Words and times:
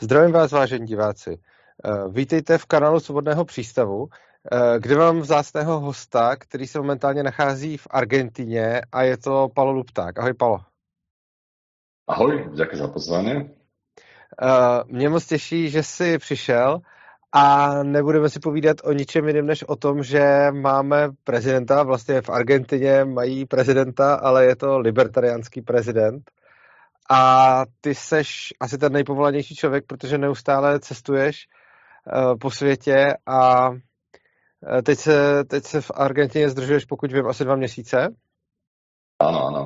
Zdravím 0.00 0.32
vás, 0.32 0.52
vážení 0.52 0.86
diváci. 0.86 1.38
Vítejte 2.08 2.58
v 2.58 2.66
kanálu 2.66 3.00
Svobodného 3.00 3.44
přístavu, 3.44 4.08
kde 4.78 4.96
mám 4.96 5.20
vzácného 5.20 5.80
hosta, 5.80 6.36
který 6.36 6.66
se 6.66 6.78
momentálně 6.78 7.22
nachází 7.22 7.76
v 7.76 7.86
Argentině 7.90 8.80
a 8.92 9.02
je 9.02 9.16
to 9.16 9.48
Palo 9.54 9.72
Lupták. 9.72 10.18
Ahoj, 10.18 10.34
Palo. 10.34 10.58
Ahoj, 12.06 12.50
děkuji 12.54 12.76
za 12.76 12.88
pozvání. 12.88 13.50
Mě 14.86 15.08
moc 15.08 15.26
těší, 15.26 15.70
že 15.70 15.82
jsi 15.82 16.18
přišel 16.18 16.78
a 17.32 17.72
nebudeme 17.82 18.28
si 18.28 18.40
povídat 18.40 18.76
o 18.84 18.92
ničem 18.92 19.28
jiném, 19.28 19.46
než 19.46 19.62
o 19.62 19.76
tom, 19.76 20.02
že 20.02 20.48
máme 20.50 21.08
prezidenta, 21.24 21.82
vlastně 21.82 22.20
v 22.22 22.30
Argentině 22.30 23.04
mají 23.04 23.46
prezidenta, 23.46 24.14
ale 24.14 24.44
je 24.44 24.56
to 24.56 24.78
libertariánský 24.78 25.62
prezident. 25.62 26.30
A 27.10 27.62
ty 27.80 27.94
seš 27.94 28.52
asi 28.60 28.78
ten 28.78 28.92
nejpovolanější 28.92 29.54
člověk, 29.54 29.84
protože 29.86 30.18
neustále 30.18 30.80
cestuješ 30.80 31.46
uh, 31.46 32.38
po 32.38 32.50
světě 32.50 33.14
a 33.26 33.70
uh, 33.70 33.76
teď 34.82 34.98
se, 34.98 35.44
teď 35.44 35.64
se 35.64 35.80
v 35.80 35.90
Argentině 35.94 36.48
zdržuješ, 36.48 36.84
pokud 36.84 37.12
vím, 37.12 37.26
asi 37.26 37.44
dva 37.44 37.56
měsíce. 37.56 38.08
Áno, 39.16 39.48
áno. 39.48 39.62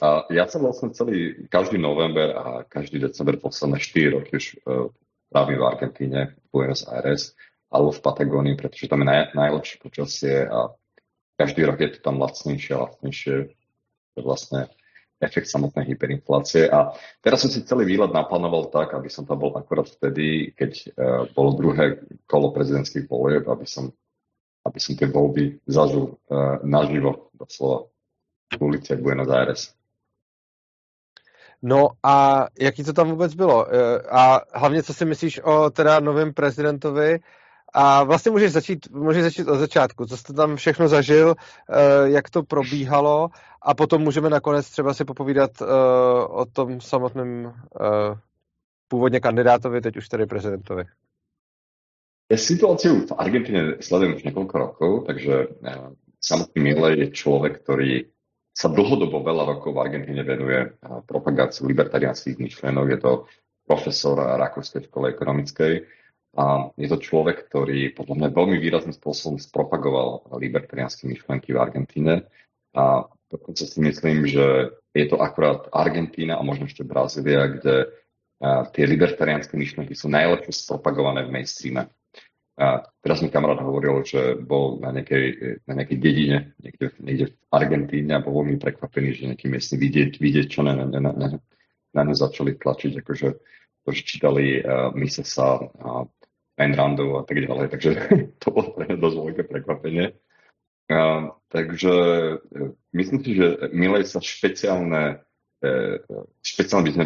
A 0.00 0.26
ja 0.32 0.48
sa 0.48 0.58
vlastne 0.58 0.90
celý, 0.96 1.46
každý 1.52 1.78
november 1.78 2.32
a 2.32 2.44
každý 2.64 2.98
december 2.98 3.36
posledné 3.36 3.78
4 3.78 4.16
roky 4.16 4.32
už 4.36 4.46
uh, 4.64 4.88
v 5.30 5.62
Argentíne, 5.62 6.34
v 6.34 6.46
Buenos 6.50 6.88
Aires 6.88 7.36
alebo 7.70 7.94
v 7.94 8.02
Patagónii, 8.02 8.56
pretože 8.58 8.90
tam 8.90 9.04
je 9.04 9.06
naj, 9.06 9.22
najlepšie 9.36 9.76
počasie 9.78 10.36
a 10.48 10.74
každý 11.38 11.62
rok 11.62 11.78
je 11.80 11.88
to 11.94 11.98
tam 12.02 12.18
lacnejšie 12.18 12.72
a 12.74 12.82
lacnejšie. 12.88 13.54
Vlastne 14.18 14.72
efekt 15.20 15.46
samotnej 15.46 15.84
hyperinflácie. 15.84 16.66
A 16.72 16.96
teraz 17.20 17.44
som 17.44 17.52
si 17.52 17.62
celý 17.62 17.84
výlet 17.84 18.10
naplánoval 18.10 18.72
tak, 18.72 18.96
aby 18.96 19.12
som 19.12 19.28
tam 19.28 19.38
bol 19.38 19.52
akorát 19.52 19.86
vtedy, 19.86 20.56
keď 20.56 20.72
uh, 20.72 21.28
bolo 21.36 21.60
druhé 21.60 22.00
kolo 22.24 22.50
prezidentských 22.56 23.04
volieb, 23.04 23.44
aby 23.44 23.68
som, 23.68 23.92
aby 24.64 24.78
som 24.80 24.96
tie 24.96 25.06
voľby 25.06 25.60
zažil 25.68 26.16
uh, 26.16 26.58
naživo 26.64 27.28
doslova 27.36 27.92
v 28.56 28.60
ulici 28.64 28.96
Buenos 28.96 29.28
Aires. 29.28 29.76
No 31.62 31.88
a 32.02 32.46
jaký 32.60 32.84
to 32.84 32.92
tam 32.92 33.10
vůbec 33.10 33.34
bylo? 33.34 33.66
A 34.10 34.40
hlavně, 34.54 34.82
co 34.82 34.94
si 34.94 35.04
myslíš 35.04 35.40
o 35.44 35.70
teda 35.70 36.00
novém 36.00 36.32
prezidentovi 36.32 37.20
a 37.74 38.04
vlastně 38.04 38.30
můžeš 38.30 38.52
začít, 38.52 38.90
můžeš 38.90 39.22
začít 39.22 39.48
od 39.48 39.56
začátku. 39.56 40.06
Co 40.06 40.16
jste 40.16 40.32
tam 40.32 40.56
všechno 40.56 40.88
zažil, 40.88 41.34
eh, 41.34 42.10
jak 42.10 42.30
to 42.30 42.42
probíhalo 42.42 43.28
a 43.62 43.74
potom 43.74 44.02
můžeme 44.02 44.30
nakonec 44.30 44.70
třeba 44.70 44.94
si 44.94 45.04
popovídat 45.04 45.50
eh, 45.62 45.64
o 46.28 46.46
tom 46.52 46.80
samotném 46.80 47.52
eh, 47.80 48.14
původně 48.88 49.20
kandidátovi, 49.20 49.80
teď 49.80 49.96
už 49.96 50.08
tedy 50.08 50.26
prezidentovi. 50.26 50.84
Ja 52.30 52.38
situáciu 52.38 53.10
v 53.10 53.12
Argentíne 53.18 53.82
sledujem 53.82 54.14
už 54.14 54.22
niekoľko 54.22 54.54
rokov, 54.54 54.92
takže 55.10 55.50
samotný 56.22 56.62
Mille 56.62 56.90
je 57.02 57.06
človek, 57.10 57.58
ktorý 57.66 58.06
sa 58.54 58.70
dlhodobo 58.70 59.18
veľa 59.18 59.50
rokov 59.50 59.74
v 59.74 59.82
Argentíne 59.82 60.22
venuje 60.22 60.78
propagáciu 61.10 61.66
libertariánskych 61.66 62.38
myšlienok. 62.38 62.86
Je 62.86 62.98
to 63.02 63.12
profesor 63.66 64.14
Rakúskej 64.14 64.86
škole 64.86 65.10
ekonomickej 65.10 65.82
a 66.38 66.70
je 66.78 66.86
to 66.86 67.02
človek, 67.02 67.50
ktorý 67.50 67.90
podľa 67.90 68.14
mňa 68.14 68.28
veľmi 68.30 68.56
výrazným 68.62 68.94
spôsobom 68.94 69.42
spropagoval 69.42 70.30
libertariánske 70.38 71.10
myšlenky 71.10 71.50
v 71.50 71.58
Argentíne. 71.58 72.14
A 72.70 73.10
dokonca 73.26 73.66
si 73.66 73.78
myslím, 73.82 74.30
že 74.30 74.70
je 74.94 75.06
to 75.10 75.18
akurát 75.18 75.66
Argentína 75.74 76.38
a 76.38 76.46
možno 76.46 76.70
ešte 76.70 76.86
Brazília, 76.86 77.50
kde 77.50 77.90
tie 78.72 78.84
libertariánske 78.86 79.58
myšlenky 79.58 79.92
sú 79.98 80.06
najlepšie 80.06 80.54
spropagované 80.54 81.26
v 81.26 81.34
mainstreame. 81.34 81.90
A 82.60 82.84
teraz 83.00 83.24
mi 83.24 83.32
kamarát 83.32 83.64
hovoril, 83.64 84.04
že 84.04 84.36
bol 84.36 84.76
na 84.84 84.92
nejakej, 84.92 85.64
na 85.64 85.80
nejakej 85.80 85.98
dedine, 85.98 86.38
niekde, 86.60 86.92
niekde 87.00 87.26
v 87.32 87.36
Argentíne 87.56 88.12
a 88.16 88.24
bol 88.24 88.44
veľmi 88.44 88.60
prekvapený, 88.60 89.08
že 89.16 89.26
nejaký 89.32 89.46
miestny 89.48 89.76
vidieť, 89.80 90.20
vidieť 90.20 90.46
čo 90.46 90.60
na, 90.60 90.76
na, 90.76 90.84
na, 90.86 91.10
na, 91.10 91.26
na 91.96 92.02
ňu 92.04 92.14
začali 92.14 92.60
tlačiť, 92.60 93.00
akože 93.00 93.28
to, 93.80 93.88
že 93.96 94.02
čítali 94.04 94.60
uh, 94.60 94.92
mise 94.92 95.24
sa 95.24 95.56
uh, 95.56 96.04
Randov 96.60 97.10
a 97.16 97.22
tak 97.24 97.40
ďalej, 97.40 97.66
takže 97.72 97.90
to 98.42 98.46
bolo 98.52 98.76
pre 98.76 98.84
mňa 98.84 98.96
dosť 99.00 99.16
veľké 99.16 99.42
prekvapenie. 99.48 100.12
Uh, 100.90 101.30
takže 101.48 101.94
uh, 102.36 102.74
myslím 102.92 103.20
si, 103.22 103.38
že 103.38 103.70
Milej 103.70 104.10
sa 104.10 104.18
špeciálne 104.18 105.22
uh, 105.62 105.96
špeciálne 106.42 106.84
by 106.90 106.92
sme, 106.92 107.04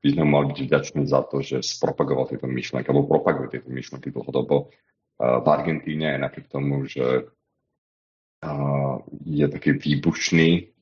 by 0.00 0.08
sme 0.16 0.24
mali 0.24 0.44
byť 0.50 0.58
vďační 0.66 1.02
za 1.04 1.20
to, 1.28 1.44
že 1.44 1.60
spropagoval 1.60 2.32
tieto 2.32 2.48
myšlenky, 2.48 2.88
alebo 2.88 3.12
propaguje 3.12 3.60
tieto 3.60 3.68
myšlenky 3.68 4.08
dlhodobo 4.10 4.72
uh, 4.72 5.38
v 5.44 5.46
Argentíne, 5.46 6.16
aj 6.16 6.20
napriek 6.26 6.48
tomu, 6.48 6.88
že 6.88 7.30
je 9.28 9.44
taký 9.52 9.76
výbušný. 9.76 10.72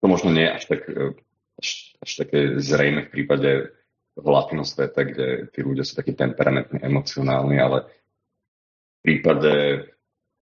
To 0.00 0.08
možno 0.08 0.32
nie 0.32 0.48
až, 0.48 0.64
tak, 0.64 0.88
až, 1.60 1.68
až 2.00 2.10
také 2.24 2.56
zrejme 2.56 3.04
v 3.04 3.12
prípade 3.12 3.68
v 4.16 4.26
latino 4.28 4.64
svete, 4.64 5.00
kde 5.04 5.26
tí 5.48 5.60
ľudia 5.64 5.84
sú 5.84 5.96
takí 5.96 6.12
temperamentní, 6.12 6.84
emocionálni, 6.84 7.56
ale 7.60 7.78
v 7.88 8.98
prípade 9.02 9.52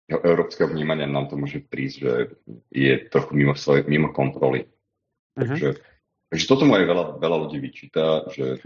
európskeho 0.09 0.69
vnímania 0.73 1.05
nám 1.05 1.29
to 1.29 1.37
môže 1.37 1.61
prísť, 1.69 1.95
že 2.01 2.13
je 2.73 2.93
trochu 3.13 3.37
mimo, 3.37 3.53
svoje, 3.53 3.85
mimo 3.85 4.09
kontroly. 4.09 4.65
Uh-huh. 5.37 5.45
Takže, 5.45 5.69
takže 6.33 6.45
toto 6.49 6.65
mu 6.65 6.73
aj 6.73 6.85
veľa, 6.89 7.05
veľa 7.21 7.37
ľudí 7.45 7.57
vyčíta, 7.61 8.25
že... 8.33 8.57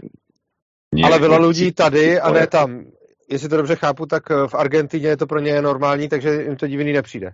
Nie 0.94 1.04
ale 1.04 1.18
veľa 1.18 1.38
ľudí 1.42 1.74
tady 1.74 2.20
a 2.20 2.30
ne 2.30 2.46
tam. 2.46 2.86
Jestli 3.28 3.48
to 3.48 3.56
dobře 3.56 3.76
chápu, 3.76 4.06
tak 4.06 4.28
v 4.30 4.54
Argentíně 4.54 5.08
je 5.08 5.16
to 5.16 5.26
pro 5.26 5.40
ně 5.40 5.62
normální, 5.62 6.08
takže 6.08 6.42
jim 6.42 6.56
to 6.56 6.66
divný 6.66 6.92
nepřijde. 6.92 7.32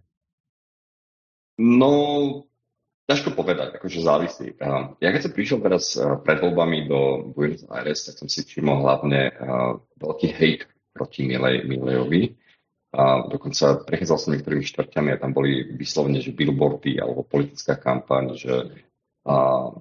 No, 1.58 2.42
Ťažko 3.10 3.34
povedať, 3.34 3.74
akože 3.74 4.06
závisí. 4.06 4.54
Ja 5.02 5.10
keď 5.10 5.26
som 5.26 5.34
prišiel 5.34 5.58
teraz 5.58 5.98
eh, 5.98 6.06
pred 6.22 6.38
voľbami 6.38 6.86
do 6.86 7.26
Buenos 7.34 7.66
Aires, 7.66 8.06
tak 8.06 8.22
som 8.22 8.30
si 8.30 8.46
všimol 8.46 8.86
hlavne 8.86 9.34
uh, 9.34 9.82
veľký 9.98 10.28
hejt 10.38 10.70
proti 10.94 11.26
Milej, 11.26 11.66
Milejovi. 11.66 12.38
A 12.94 13.26
dokonca 13.26 13.82
prechádzal 13.82 14.18
som 14.18 14.30
niektorými 14.34 14.62
štvrťami 14.62 15.10
a 15.14 15.20
tam 15.22 15.34
boli 15.34 15.74
vyslovene, 15.74 16.22
že 16.22 16.34
billboardy 16.34 17.02
alebo 17.02 17.26
politická 17.26 17.78
kampaň, 17.82 18.38
že 18.38 18.54
uh, 19.26 19.74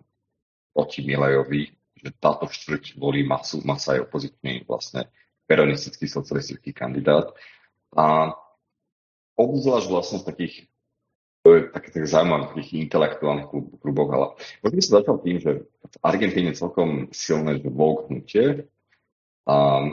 proti 0.73 1.05
Milejovi, 1.05 1.69
že 2.01 2.09
táto 2.17 2.49
štvrť 2.49 2.97
volí 2.97 3.21
masu, 3.21 3.61
masa 3.61 3.93
je 3.93 4.09
opozičný 4.09 4.65
vlastne 4.65 5.05
peronistický 5.45 6.09
socialistický 6.09 6.73
kandidát. 6.73 7.29
A 7.93 8.33
obzvlášť 9.37 9.87
vlastne 9.89 10.17
v 10.21 10.27
takých 10.33 10.55
to 11.39 11.55
je 11.55 11.61
také 11.71 11.89
tak 11.95 12.03
zaujímavé 12.03 12.51
v 12.51 12.55
tých 12.59 12.69
intelektuálnych 12.87 13.47
kluboch, 13.79 14.09
ale 14.11 14.25
možno 14.59 14.79
sa 14.83 14.99
začal 14.99 15.17
tým, 15.23 15.37
že 15.39 15.51
v 15.63 15.97
Argentíne 16.03 16.51
celkom 16.51 17.07
silné, 17.15 17.63
woke 17.63 18.11
hnutie 18.11 18.67
a 19.47 19.87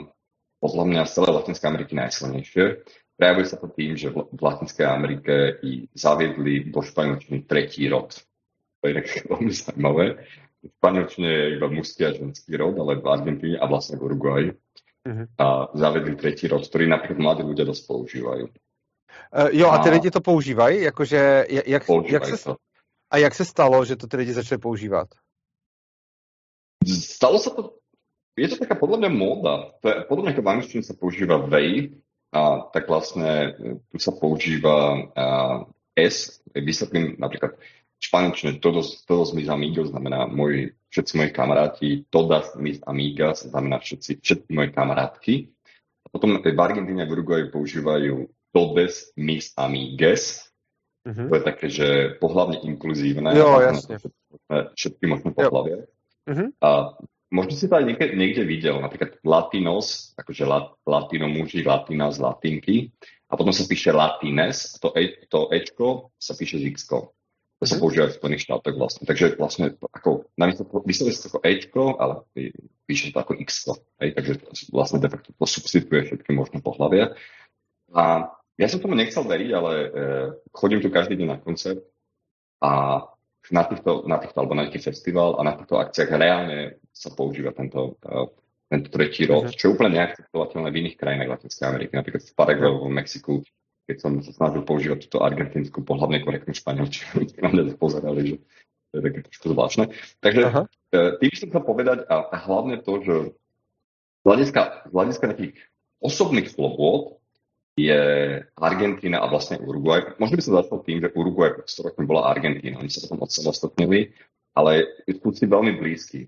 podľa 0.59 0.83
mňa 0.89 1.01
z 1.07 1.13
celej 1.13 1.31
Latinskej 1.39 1.69
Ameriky 1.69 1.93
najsilnejšie. 1.95 2.63
Prejavuje 3.17 3.45
sa 3.49 3.57
to 3.57 3.67
tým, 3.71 3.97
že 3.97 4.13
v 4.13 4.41
Latinskej 4.41 4.85
Amerike 4.85 5.57
i 5.63 5.89
zaviedli 5.95 6.69
do 6.69 6.83
španielčiny 6.83 7.49
tretí 7.49 7.89
rod. 7.89 8.13
To 8.81 8.83
je 8.85 8.93
také 8.93 9.13
veľmi 9.31 9.53
zaujímavé. 9.53 10.05
V 10.61 10.73
španielčine 10.81 11.29
je 11.29 11.45
iba 11.57 11.67
mužský 11.71 12.01
a 12.05 12.11
ženský 12.13 12.59
rod, 12.59 12.75
ale 12.75 12.99
v 12.99 13.07
Argentíne 13.07 13.57
a 13.57 13.65
vlastne 13.65 13.95
v 13.95 14.05
Uruguayi. 14.05 14.49
Uh-huh. 15.07 15.25
A 15.39 15.71
zavedli 15.71 16.19
tretí 16.19 16.51
rod, 16.51 16.67
ktorý 16.67 16.91
napríklad 16.91 17.17
mladí 17.23 17.43
ľudia 17.47 17.63
dosť 17.63 17.83
používajú. 17.87 18.51
Uh, 19.33 19.49
jo, 19.51 19.69
a 19.69 19.77
ty 19.77 19.89
lidi 19.89 20.11
to 20.11 20.21
používají? 20.21 20.81
Jakože, 20.81 21.45
jak, 21.49 21.83
jak 22.05 22.25
se, 22.25 22.43
to. 22.43 22.55
A 23.11 23.17
jak 23.17 23.35
se 23.35 23.45
stalo, 23.45 23.85
že 23.85 23.95
to 23.95 24.07
ty 24.07 24.17
lidi 24.17 24.33
začali 24.33 24.59
používat? 24.59 25.07
Stalo 26.87 27.39
sa 27.39 27.51
to, 27.51 27.83
je 28.37 28.47
to 28.47 28.61
taká 28.63 28.75
podľa 28.77 28.97
mňa 28.97 29.11
móda. 29.11 29.55
To 29.81 29.85
je, 29.89 29.95
podľa 30.07 30.23
mňa, 30.23 30.33
v 30.39 30.47
angličtine 30.47 30.83
sa 30.85 30.93
používa 30.93 31.41
they, 31.49 31.91
a 32.31 32.69
tak 32.71 32.87
vlastne 32.87 33.55
tu 33.91 33.97
sa 33.99 34.11
používa 34.13 35.09
uh, 35.09 35.65
S, 35.97 36.43
vysvetlím 36.53 37.17
napríklad 37.17 37.57
v 37.97 38.01
španielčine 38.03 38.61
todos, 38.61 39.01
todos 39.09 39.33
mis 39.33 39.49
amigos 39.49 39.89
znamená 39.89 40.29
môj, 40.29 40.77
všetci 40.93 41.17
moji 41.17 41.31
kamaráti, 41.33 41.89
todas 42.13 42.53
mis 42.53 42.77
amigas 42.85 43.41
znamená 43.41 43.81
všetci, 43.81 44.21
všetci 44.21 44.53
moje 44.53 44.69
kamarátky. 44.69 45.33
A 46.05 46.07
potom 46.13 46.37
v 46.39 46.59
Argentíne 46.61 47.03
a 47.03 47.09
v 47.09 47.13
Uruguay 47.17 47.49
používajú 47.49 48.29
todes 48.57 49.13
mis 49.13 49.53
amigues. 49.53 50.49
Uh-huh. 51.05 51.29
To 51.29 51.33
je 51.37 51.43
také, 51.45 51.67
že 51.69 51.87
pohľavne 52.17 52.57
inkluzívne. 52.65 53.37
Jo, 53.37 53.61
jasne. 53.61 54.01
Všetky 54.49 55.05
možné 55.05 55.29
pohľavie. 55.37 55.85
Uh-huh. 56.25 56.49
A 56.65 56.97
možno 57.29 57.53
si 57.53 57.69
to 57.69 57.77
aj 57.77 57.85
niekde, 57.85 58.17
niekde 58.17 58.43
videl, 58.49 58.81
napríklad 58.81 59.21
latinos, 59.21 60.17
akože 60.17 60.43
la, 60.49 60.73
latino 60.89 61.29
muži, 61.29 61.61
latinas, 61.61 62.17
latinky. 62.17 62.89
A 63.29 63.37
potom 63.37 63.53
sa 63.53 63.67
píše 63.69 63.93
latines, 63.93 64.81
to, 64.81 64.89
e, 64.97 65.27
to 65.29 65.51
ečko 65.53 66.09
sa 66.17 66.33
píše 66.33 66.63
z 66.63 66.73
x 66.73 66.87
To 66.87 67.63
sa 67.63 67.77
mhm. 67.77 67.81
používa 67.83 68.07
v 68.09 68.17
Spojených 68.17 68.43
štátoch 68.49 68.75
vlastne. 68.75 69.03
Takže 69.05 69.37
vlastne 69.37 69.77
ako, 69.93 70.33
namiesto 70.33 70.65
vyslovuje 70.65 71.13
sa 71.13 71.29
ako 71.29 71.39
Ečko, 71.45 71.83
ale 72.01 72.13
píše 72.89 73.13
to 73.13 73.19
ako 73.21 73.33
X. 73.43 73.69
Hej, 74.01 74.09
takže 74.17 74.33
vlastne 74.73 74.99
de 74.99 75.09
facto 75.11 75.29
to 75.35 75.45
substituje 75.45 76.09
všetky 76.09 76.31
možné 76.35 76.59
pohľavia. 76.63 77.17
A 77.95 78.35
ja 78.57 78.67
som 78.67 78.81
tomu 78.81 78.97
nechcel 78.97 79.21
veriť, 79.21 79.49
ale 79.53 79.71
e, 79.73 79.87
chodím 80.49 80.81
tu 80.81 80.89
každý 80.89 81.13
deň 81.13 81.27
na 81.29 81.37
koncert 81.37 81.81
a 82.57 83.05
na 83.51 83.63
týchto, 83.63 84.03
na 84.07 84.17
týchto, 84.19 84.37
alebo 84.39 84.57
na 84.57 84.67
nejaký 84.67 84.81
festival 84.83 85.39
a 85.39 85.45
na 85.45 85.55
týchto 85.55 85.79
akciách 85.79 86.09
reálne 86.11 86.81
sa 86.91 87.13
používa 87.13 87.55
tento, 87.55 87.95
uh, 88.03 88.27
tento 88.67 88.91
tretí 88.91 89.23
rod, 89.23 89.47
uh-huh. 89.47 89.55
čo 89.55 89.71
je 89.71 89.73
úplne 89.77 89.95
neakceptovateľné 89.95 90.67
v 90.67 90.79
iných 90.83 90.99
krajinách 90.99 91.31
Latinskej 91.37 91.67
Ameriky, 91.67 91.91
napríklad 91.95 92.23
v 92.27 92.35
Paraguay, 92.35 92.73
v 92.75 92.91
Mexiku, 92.91 93.33
keď 93.87 93.97
som 94.03 94.11
sa 94.19 94.31
snažil 94.35 94.67
používať 94.67 95.07
túto 95.07 95.23
argentínsku 95.23 95.79
pohľadne 95.79 96.19
korektnú 96.27 96.51
španielčinu, 96.51 97.23
na 97.43 97.49
mňa 97.55 97.79
pozerali, 97.79 98.21
že 98.25 98.35
to 98.91 98.93
je 98.99 99.03
také 99.03 99.19
trošku 99.31 99.45
zvláštne. 99.55 99.85
Takže 100.19 100.41
uh-huh. 100.43 100.65
tým 101.23 101.31
som 101.39 101.47
chcel 101.47 101.63
povedať 101.63 101.97
a, 102.07 102.15
a 102.27 102.35
hlavne 102.43 102.83
to, 102.83 102.93
že 102.99 103.15
z 103.31 104.23
hľadiska, 104.27 104.91
z 104.91 104.91
hľadiska 104.91 105.25
takých 105.31 105.53
osobných 106.03 106.51
slobôd 106.51 107.16
je 107.77 108.01
Argentína 108.57 109.21
a 109.21 109.29
vlastne 109.29 109.61
Uruguay. 109.61 110.01
Možno 110.17 110.41
by 110.41 110.43
som 110.43 110.57
začal 110.57 110.81
tým, 110.81 110.97
že 110.97 111.13
Uruguay 111.13 111.53
pred 111.53 111.69
100 111.69 111.85
rokmi 111.93 112.03
bola 112.09 112.33
Argentína. 112.33 112.81
Oni 112.81 112.89
sa 112.89 113.05
potom 113.05 113.21
odsamostatnili, 113.21 114.17
ale 114.57 115.05
sú 115.05 115.29
si 115.37 115.45
veľmi 115.45 115.77
blízki. 115.77 116.25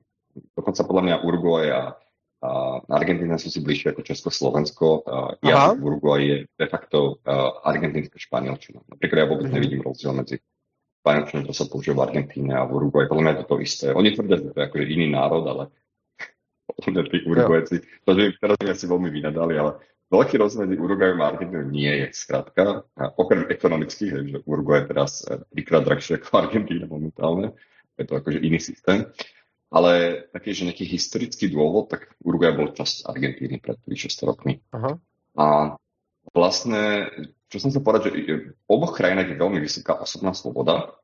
Dokonca 0.53 0.85
podľa 0.85 1.03
mňa 1.09 1.15
Uruguay 1.25 1.73
a, 1.73 1.97
a 2.45 2.49
Argentína 2.93 3.41
sú 3.41 3.49
si 3.49 3.65
bližšie 3.65 3.97
ako 3.97 4.05
Československo. 4.05 4.87
Ja 5.41 5.73
v 5.73 5.81
Uruguay 5.81 6.21
je 6.21 6.37
de 6.53 6.67
facto 6.69 7.17
uh, 7.25 7.65
argentínska 7.65 8.21
španielčina. 8.21 8.85
Napríklad 8.85 9.17
ja 9.17 9.25
vôbec 9.25 9.49
mm-hmm. 9.49 9.57
nevidím 9.57 9.81
rozdiel 9.81 10.13
medzi 10.13 10.37
španielčinou, 11.01 11.49
to 11.49 11.53
sa 11.57 11.65
používa 11.65 12.05
v 12.05 12.13
Argentíne 12.13 12.53
a 12.53 12.69
v 12.69 12.77
Uruguay. 12.77 13.09
Podľa 13.09 13.23
mňa 13.25 13.33
je 13.33 13.39
to 13.41 13.45
to 13.49 13.57
isté. 13.65 13.85
Oni 13.89 14.13
tvrdia, 14.13 14.37
že 14.37 14.53
to 14.53 14.59
je 14.61 14.65
akože 14.69 14.85
iný 14.85 15.07
národ, 15.09 15.41
ale 15.49 15.63
podľa 16.69 16.89
mňa 16.93 17.01
tí 17.09 17.17
Uruguayci, 17.25 17.75
to, 18.05 18.09
že 18.13 18.37
teraz 18.37 18.57
mi 18.61 18.69
asi 18.69 18.85
veľmi 18.85 19.09
vynadali, 19.09 19.57
ale 19.57 19.71
Veľký 20.09 20.41
rozdiel 20.41 20.65
medzi 20.65 20.81
Uruguayom 20.81 21.21
a 21.21 21.29
Argentínou 21.29 21.69
nie 21.69 21.85
je, 21.85 22.07
skrátka. 22.17 22.81
Okrem 22.97 23.45
ekonomických, 23.45 24.11
že 24.25 24.37
Uruguay 24.49 24.81
je 24.81 24.89
teraz 24.89 25.21
eh, 25.21 25.37
trikrát 25.53 25.85
drahšie 25.85 26.17
ako 26.17 26.29
Argentína 26.33 26.89
momentálne. 26.89 27.53
Je 27.93 28.09
to 28.09 28.17
akože 28.17 28.41
iný 28.41 28.57
systém. 28.57 29.05
Ale 29.69 30.25
taký, 30.33 30.57
že 30.57 30.65
nejaký 30.65 30.81
historický 30.89 31.45
dôvod, 31.53 31.93
tak 31.93 32.09
Uruguay 32.25 32.49
bol 32.57 32.73
časť 32.73 33.05
Argentíny 33.05 33.61
pred 33.61 33.77
600 33.85 34.25
rokmi. 34.25 34.57
Aha. 34.73 34.97
A 35.37 35.45
vlastne, 36.33 37.05
čo 37.53 37.61
som 37.61 37.69
sa 37.69 37.77
povedať, 37.77 38.09
že 38.09 38.35
v 38.49 38.65
oboch 38.65 38.97
krajinách 38.97 39.29
je 39.29 39.37
veľmi 39.37 39.61
vysoká 39.61 40.01
osobná 40.01 40.33
sloboda, 40.33 40.97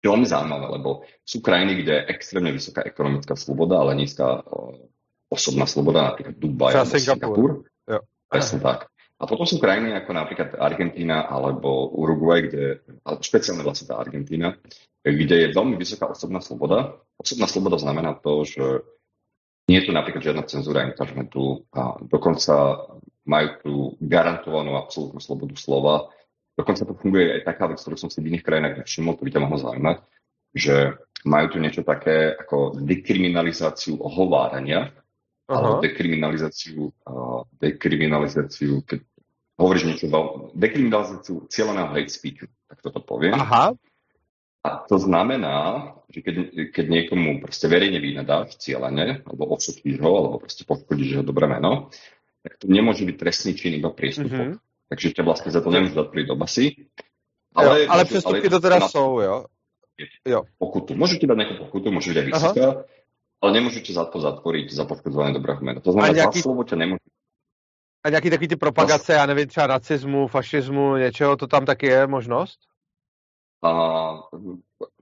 je 0.00 0.08
veľmi 0.08 0.24
zaujímavé, 0.24 0.80
lebo 0.80 1.04
sú 1.28 1.44
krajiny, 1.44 1.84
kde 1.84 1.92
je 1.92 2.06
extrémne 2.16 2.56
vysoká 2.56 2.80
ekonomická 2.88 3.36
sloboda, 3.36 3.84
ale 3.84 4.00
nízka 4.00 4.40
eh, 4.40 4.88
osobná 5.28 5.68
sloboda, 5.68 6.16
napríklad 6.16 6.40
Dubaj 6.40 6.72
alebo 6.72 6.96
Singapur. 6.96 7.50
Presne 8.30 8.62
tak. 8.62 8.86
A 9.20 9.28
potom 9.28 9.44
sú 9.44 9.60
krajiny 9.60 9.92
ako 9.92 10.16
napríklad 10.16 10.56
Argentína 10.56 11.28
alebo 11.28 11.92
Uruguay, 11.92 12.46
kde, 12.46 12.80
ale 13.04 13.20
špeciálne 13.20 13.60
vlastne 13.60 13.92
tá 13.92 14.00
Argentína, 14.00 14.56
kde 15.04 15.36
je 15.44 15.52
veľmi 15.52 15.76
vysoká 15.76 16.08
osobná 16.08 16.40
sloboda. 16.40 16.96
Osobná 17.20 17.44
sloboda 17.44 17.76
znamená 17.76 18.16
to, 18.16 18.48
že 18.48 18.64
nie 19.68 19.82
je 19.82 19.86
tu 19.86 19.92
napríklad 19.92 20.24
žiadna 20.24 20.48
cenzúra 20.48 20.88
internetu 20.88 21.68
a 21.76 22.00
dokonca 22.00 22.80
majú 23.28 23.48
tu 23.60 23.72
garantovanú 24.00 24.74
absolútnu 24.80 25.20
slobodu 25.20 25.54
slova. 25.60 26.08
Dokonca 26.56 26.88
to 26.88 26.96
funguje 26.96 27.40
aj 27.40 27.42
taká 27.44 27.68
vec, 27.68 27.78
ktorú 27.78 28.00
som 28.00 28.08
si 28.08 28.24
v 28.24 28.32
iných 28.32 28.46
krajinách 28.46 28.82
nevšimol, 28.82 29.20
to 29.20 29.28
by 29.28 29.30
ťa 29.36 29.44
mohlo 29.44 29.58
zaujímať, 29.60 29.96
že 30.56 30.96
majú 31.28 31.46
tu 31.52 31.56
niečo 31.60 31.84
také 31.84 32.32
ako 32.40 32.80
dekriminalizáciu 32.80 34.00
ohovárania, 34.00 34.96
alebo 35.50 35.82
dekriminalizáciu, 35.82 36.94
dekriminalizáciu, 37.58 38.86
keď 38.86 39.00
hovoríš 39.58 39.84
niečo, 39.90 40.06
dekriminalizáciu 40.54 41.50
cieľeného 41.50 41.90
hate 41.90 42.12
speechu, 42.12 42.46
tak 42.70 42.78
toto 42.80 43.02
poviem. 43.02 43.34
Aha. 43.34 43.74
A 44.60 44.68
to 44.84 45.00
znamená, 45.00 45.90
že 46.12 46.20
keď, 46.20 46.34
keď 46.76 46.84
niekomu 46.84 47.40
proste 47.40 47.64
verejne 47.64 47.96
vynadáš 47.96 48.60
cieľene, 48.60 49.24
alebo 49.24 49.56
odsúdiš 49.56 49.96
ho, 50.04 50.12
alebo 50.20 50.36
proste 50.36 50.68
poškodíš 50.68 51.16
jeho 51.16 51.24
dobré 51.24 51.48
meno, 51.48 51.88
tak 52.44 52.60
to 52.60 52.68
nemôže 52.68 53.04
byť 53.08 53.16
trestný 53.16 53.52
čin 53.56 53.80
iba 53.80 53.88
priestupok. 53.88 54.56
Mm-hmm. 54.56 54.88
Takže 54.92 55.16
ťa 55.16 55.22
vlastne 55.24 55.50
za 55.54 55.64
to 55.64 55.72
nemôžu 55.72 55.96
dať 55.96 56.08
pri 56.12 56.22
basy. 56.36 56.66
Ale, 57.56 57.82
jo, 57.82 57.88
ale 57.88 58.02
přestupky 58.04 58.48
to 58.50 58.60
teda 58.60 58.78
na... 58.78 58.88
jsou, 58.88 59.20
jo? 59.20 59.36
jo. 60.26 60.40
Pokutu. 60.58 60.92
Môžu 60.94 61.16
ti 61.18 61.26
dať 61.26 61.36
nejakú 61.40 61.54
pokutu, 61.66 61.86
môžu 61.88 62.12
byť 62.12 62.18
aj 62.20 62.26
vysoká, 62.28 62.66
ale 63.40 63.50
nemôžete 63.56 63.92
za 63.96 64.04
to 64.04 64.20
zatvoriť 64.20 64.68
za 64.68 64.84
poškodzovanie 64.84 65.32
dobrého 65.32 65.60
mena. 65.64 65.80
To 65.80 65.96
znamená, 65.96 66.28
nejaký... 66.28 66.44
slovo 66.44 66.64
ťa 66.64 66.76
nemôžu... 66.76 67.04
A 68.04 68.08
nějaký 68.08 68.30
takový 68.30 68.48
ty 68.48 68.56
propagace, 68.56 69.12
já 69.12 69.26
nevím, 69.26 69.48
třeba 69.48 69.66
nacismu, 69.66 70.26
fašismu, 70.26 70.96
něčeho, 70.96 71.36
to 71.36 71.46
tam 71.46 71.66
taky 71.66 71.86
je 71.86 72.06
možnost? 72.06 72.60
A, 73.64 73.72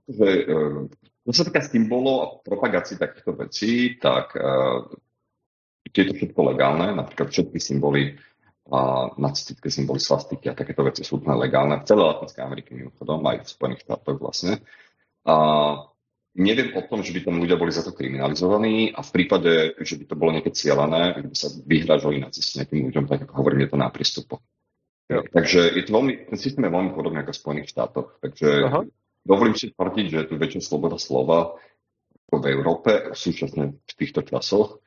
že, 0.03 0.27
čo 1.23 1.31
sa 1.31 1.47
týka 1.47 1.63
symbolov 1.63 2.17
a 2.19 2.27
propagácií 2.43 2.99
takýchto 2.99 3.39
vecí, 3.39 3.95
tak 3.95 4.35
uh, 4.35 4.83
je 5.87 6.03
to 6.03 6.11
všetko 6.11 6.39
legálne, 6.43 6.91
napríklad 6.91 7.31
všetky 7.31 7.55
symboly, 7.55 8.19
uh, 8.67 9.15
nacistické 9.15 9.71
symboly, 9.71 10.03
svastiky 10.03 10.51
a 10.51 10.59
takéto 10.59 10.83
veci 10.83 11.07
sú 11.07 11.23
úplne 11.23 11.39
legálne 11.39 11.79
v 11.79 11.87
celej 11.87 12.05
Latinskej 12.19 12.43
Amerike 12.43 12.75
mimochodom, 12.75 13.23
aj 13.23 13.47
v 13.47 13.51
Spojených 13.53 13.83
štátoch 13.87 14.19
vlastne. 14.19 14.59
Uh, 15.23 15.87
Neviem 16.39 16.71
o 16.71 16.81
tom, 16.87 17.03
že 17.03 17.11
by 17.11 17.27
tam 17.27 17.35
ľudia 17.43 17.59
boli 17.59 17.75
za 17.75 17.83
to 17.83 17.91
kriminalizovaní 17.91 18.95
a 18.95 19.03
v 19.03 19.11
prípade, 19.11 19.75
že 19.75 19.99
by 19.99 20.03
to 20.07 20.15
bolo 20.15 20.31
nejaké 20.39 20.55
cieľané, 20.55 21.19
ak 21.19 21.25
by 21.27 21.35
sa 21.35 21.51
vyhrážali 21.51 22.23
nacisti 22.23 22.63
nejakým 22.63 22.87
ľuďom, 22.87 23.05
tak 23.11 23.27
ako 23.27 23.33
hovorím, 23.43 23.67
je 23.67 23.71
to 23.75 23.79
na 23.79 23.91
prístupu. 23.91 24.39
Jo. 25.11 25.19
Takže 25.27 25.75
je 25.75 25.83
to 25.83 25.91
veľmi, 25.91 26.13
ten 26.31 26.37
systém 26.39 26.63
je 26.63 26.71
veľmi 26.71 26.95
podobný 26.95 27.19
ako 27.27 27.35
v 27.35 27.41
Spojených 27.43 27.71
štátoch. 27.75 28.07
Takže 28.23 28.47
Aha. 28.71 28.81
dovolím 29.27 29.57
si 29.59 29.75
tvrdiť, 29.75 30.05
že 30.07 30.17
je 30.23 30.27
tu 30.31 30.35
väčšia 30.39 30.61
sloboda 30.63 30.95
slova 30.95 31.59
ako 32.29 32.35
v 32.39 32.45
Európe, 32.55 32.91
súčasne 33.17 33.75
v 33.75 33.93
týchto 33.97 34.21
časoch, 34.23 34.79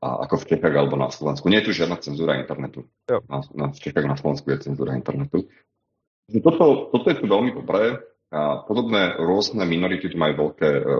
a 0.00 0.28
ako 0.28 0.44
v 0.44 0.48
Čechách 0.54 0.74
alebo 0.76 0.96
na 0.96 1.08
Slovensku. 1.08 1.48
Nie 1.48 1.64
je 1.64 1.72
tu 1.72 1.72
žiadna 1.72 1.96
cenzúra 2.00 2.36
internetu. 2.36 2.84
Jo. 3.08 3.24
Na, 3.30 3.40
na, 3.56 3.66
v 3.72 3.78
Čechách 3.80 4.04
na 4.04 4.16
Slovensku 4.16 4.48
je 4.52 4.64
cenzúra 4.64 4.92
internetu. 4.92 5.48
Toto, 6.26 6.90
toto 6.92 7.06
je 7.06 7.16
tu 7.16 7.26
veľmi 7.30 7.54
dobré. 7.54 8.02
A 8.36 8.60
podobné 8.68 9.16
rôzne 9.16 9.64
minority 9.64 10.12
tu 10.12 10.20
majú 10.20 10.52
veľké, 10.52 10.68
e, 10.68 10.92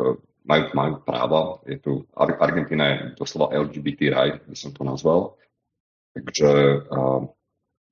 majú, 0.48 0.64
majú 0.72 0.92
práva. 1.04 1.40
Je 1.68 1.76
tu, 1.76 2.08
Argentina 2.16 2.84
je 2.88 2.96
doslova 3.20 3.52
LGBT 3.52 4.00
raj, 4.08 4.28
by 4.48 4.56
som 4.56 4.72
to 4.72 4.80
nazval. 4.86 5.36
Takže 6.16 6.48
uh, 6.88 7.28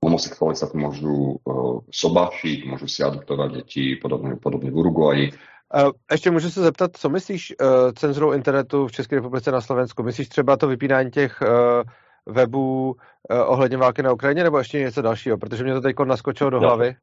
homosexuáli 0.00 0.56
sa 0.56 0.64
tu 0.64 0.80
môžu 0.80 1.36
uh, 1.44 1.84
sobášiť, 1.92 2.64
môžu 2.64 2.88
si 2.88 3.04
adoptovať 3.04 3.48
deti, 3.60 4.00
podobne, 4.00 4.40
podobne 4.40 4.72
v 4.72 4.80
Uruguayi. 4.80 5.26
Ještě 6.10 6.30
můžu 6.30 6.50
se 6.50 6.62
zeptat, 6.62 6.96
co 6.96 7.08
myslíš 7.08 7.54
uh, 7.60 7.92
cenzurou 7.92 8.32
internetu 8.32 8.86
v 8.86 8.92
České 8.92 9.16
republice 9.16 9.50
na 9.50 9.60
Slovensku? 9.60 10.02
Myslíš 10.02 10.28
třeba 10.28 10.56
to 10.56 10.68
vypínání 10.68 11.10
těch 11.10 11.42
uh, 11.42 11.82
webů 12.34 12.90
uh, 12.90 12.96
ohledně 13.46 13.76
války 13.76 14.02
na 14.02 14.12
Ukrajině, 14.12 14.44
nebo 14.44 14.58
ještě 14.58 14.78
něco 14.78 15.02
dalšího? 15.02 15.38
Protože 15.38 15.64
mě 15.64 15.74
to 15.74 15.80
teď 15.80 15.96
naskočilo 16.04 16.50
do 16.50 16.60
hlavy. 16.60 16.96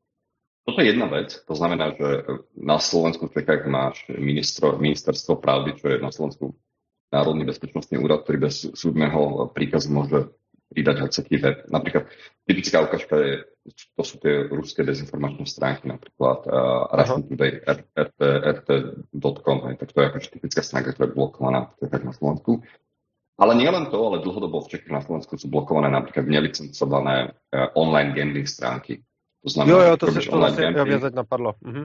Toto 0.61 0.77
je 0.77 0.93
jedna 0.93 1.09
vec, 1.09 1.41
to 1.41 1.57
znamená, 1.57 1.97
že 1.97 2.07
na 2.53 2.77
Slovensku 2.77 3.25
v 3.25 3.41
Čechách 3.41 3.65
máš 3.65 4.05
ministro, 4.13 4.77
ministerstvo 4.77 5.41
pravdy, 5.41 5.73
čo 5.81 5.89
je 5.89 5.97
na 5.97 6.13
Slovensku 6.13 6.53
Národný 7.11 7.43
bezpečnostný 7.49 7.97
úrad, 7.97 8.23
ktorý 8.23 8.37
bez 8.47 8.69
súdneho 8.71 9.51
príkazu 9.51 9.89
môže 9.91 10.31
pridať 10.71 11.03
hocaký 11.03 11.35
web. 11.43 11.57
Napríklad 11.67 12.07
typická 12.47 12.79
ukážka 12.79 13.15
je, 13.19 13.33
to 13.99 14.03
sú 14.07 14.15
tie 14.23 14.47
ruské 14.47 14.87
dezinformačné 14.87 15.43
stránky, 15.43 15.91
napríklad 15.91 16.47
uh, 16.47 16.87
Russian 16.95 17.27
Today, 17.27 17.59
RT, 17.67 18.19
RT.com, 18.63 19.57
tak 19.75 19.89
to 19.91 19.97
je 19.99 20.05
akože 20.07 20.27
typická 20.31 20.61
stránka, 20.63 20.95
ktorá 20.95 21.11
je 21.11 21.17
blokovaná 21.19 21.59
v 21.75 21.77
Čechách 21.83 22.03
na 22.07 22.13
Slovensku. 22.15 22.51
Ale 23.35 23.57
nie 23.59 23.67
len 23.67 23.89
to, 23.91 23.97
ale 23.99 24.23
dlhodobo 24.23 24.63
v 24.63 24.71
Čechách 24.71 24.93
na 24.95 25.03
Slovensku 25.03 25.35
sú 25.35 25.51
blokované 25.51 25.91
napríklad 25.91 26.23
nelicencované 26.23 27.35
uh, 27.51 27.75
online 27.75 28.15
gambling 28.15 28.47
stránky. 28.47 29.03
To 29.41 29.49
znamená, 29.49 29.73
jo, 29.73 29.79
jo, 29.81 29.93
to, 29.97 30.05
sa 30.13 30.21
to 30.21 30.37
vlastne 30.37 30.65
viazať 30.73 31.13
napadlo. 31.17 31.57
Mhm. 31.65 31.83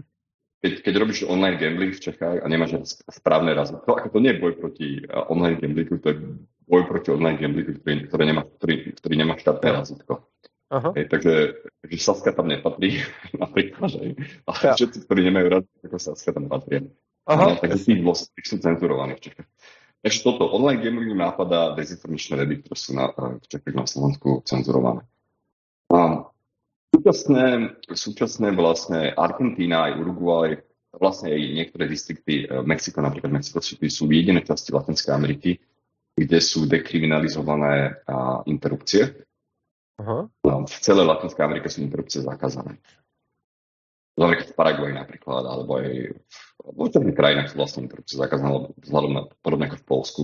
Keď, 0.57 0.73
keď 0.83 0.95
robíš 0.97 1.21
online 1.29 1.61
gambling 1.61 1.93
v 1.93 2.01
Čechách 2.01 2.41
a 2.41 2.47
nemáš 2.49 2.97
správne 3.13 3.53
razítko, 3.53 3.93
ako 3.93 4.09
to 4.09 4.19
nie 4.25 4.35
je 4.35 4.41
boj 4.41 4.53
proti 4.57 4.87
online 5.29 5.61
gamblingu, 5.61 6.01
to 6.01 6.09
je 6.11 6.17
boj 6.65 6.83
proti 6.89 7.09
online 7.13 7.39
gamblingu, 7.39 7.77
ktorý, 7.77 7.95
ktorý, 8.09 8.25
nemá, 8.25 8.43
ktorý, 8.43 8.75
ktorý 8.97 9.15
nemá 9.21 9.35
štátne 9.37 9.69
razítko. 9.69 10.27
Aha. 10.67 10.91
Hej, 10.99 11.07
takže, 11.07 11.35
takže 11.87 11.99
Saska 12.03 12.35
tam 12.35 12.51
nepatrí, 12.51 12.99
napríklad, 13.43 13.87
že, 13.87 14.19
ale 14.49 14.59
ja. 14.59 14.75
všetci, 14.75 15.07
ktorí 15.07 15.21
nemajú 15.31 15.47
rád, 15.47 15.65
ako 15.87 15.97
Saska 16.03 16.35
tam 16.35 16.51
patria. 16.51 16.83
Aha, 17.27 17.55
no, 17.55 17.55
takže 17.59 17.87
tí, 17.87 17.95
tí 18.03 18.43
sú 18.43 18.57
cenzurovaní 18.59 19.15
v 19.19 19.31
Čechách. 19.31 19.49
Takže 20.03 20.19
toto, 20.23 20.51
online 20.51 20.83
gambling 20.83 21.15
nápada 21.15 21.75
dezinformačné 21.79 22.35
weby, 22.43 22.55
ktoré 22.67 22.79
sú 22.79 22.95
na, 22.99 23.11
v 23.15 23.47
Čechách 23.47 23.75
na 23.75 23.87
Slovensku 23.87 24.43
cenzurované. 24.43 25.07
A 25.91 26.26
Súčasné, 26.97 27.77
súčasné 27.93 28.49
vlastne 28.57 29.13
Argentína 29.13 29.93
aj 29.93 29.93
Uruguay 30.01 30.57
vlastne 30.97 31.33
aj 31.33 31.41
niektoré 31.53 31.85
distrikty 31.87 32.49
v 32.49 32.65
Mexiku, 32.65 33.05
napríklad 33.05 33.29
Mexico 33.29 33.61
City, 33.61 33.93
sú 33.93 34.09
jediné 34.09 34.41
časti 34.41 34.73
Latinskej 34.73 35.13
Ameriky, 35.13 35.61
kde 36.17 36.39
sú 36.41 36.65
dekriminalizované 36.65 38.01
a, 38.09 38.41
interrupcie. 38.49 39.13
Uh-huh. 40.01 40.29
V 40.45 40.77
celej 40.81 41.05
Latinskej 41.05 41.45
Amerike 41.45 41.69
sú 41.69 41.85
interrupcie 41.85 42.25
zakázané. 42.25 42.81
Napríklad 44.17 44.49
v 44.49 44.57
Paraguay 44.57 44.93
napríklad, 44.97 45.45
alebo 45.45 45.77
aj 45.77 46.17
v 46.65 46.79
ostatných 46.81 47.17
krajinách 47.17 47.53
sú 47.53 47.57
vlastne 47.61 47.85
interrupcie 47.85 48.17
zakázané, 48.17 48.73
vzhľadom 48.81 49.13
na, 49.13 49.23
podobne 49.45 49.69
ako 49.69 49.77
v 49.77 49.89
Polsku, 49.89 50.23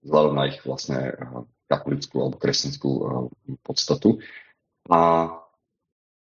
vzhľadom 0.00 0.32
na 0.32 0.48
ich 0.48 0.64
vlastne 0.64 1.12
katolickú 1.68 2.24
alebo 2.24 2.40
kresťanskú 2.40 2.90
podstatu. 3.60 4.24
A 4.88 5.28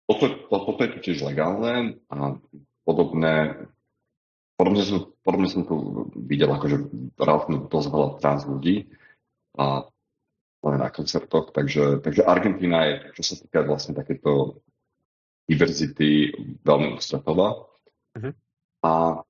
toto, 0.08 0.26
to, 0.48 0.56
toto 0.72 0.80
je 0.88 0.90
tu 0.96 1.00
tiež 1.12 1.28
legálne 1.28 2.00
a 2.08 2.40
podobné, 2.88 3.68
podobne 4.56 4.84
som, 4.88 5.12
podobne 5.22 5.52
som 5.52 5.68
tu 5.68 6.08
videl 6.16 6.48
akože 6.48 6.88
relatívne 7.20 7.68
dosť 7.68 7.88
veľa 7.92 8.08
trans 8.24 8.44
ľudí 8.48 8.88
a 9.60 9.84
na 10.68 10.92
koncertoch, 10.92 11.56
takže, 11.56 12.04
takže 12.04 12.28
Argentína 12.28 12.84
je, 12.84 12.96
čo 13.16 13.24
sa 13.24 13.36
týka 13.40 13.64
vlastne 13.64 13.96
takéto 13.96 14.60
diverzity, 15.48 16.36
veľmi 16.68 17.00
ústretová. 17.00 17.64
Uh-huh. 18.20 18.34
A 18.84 19.24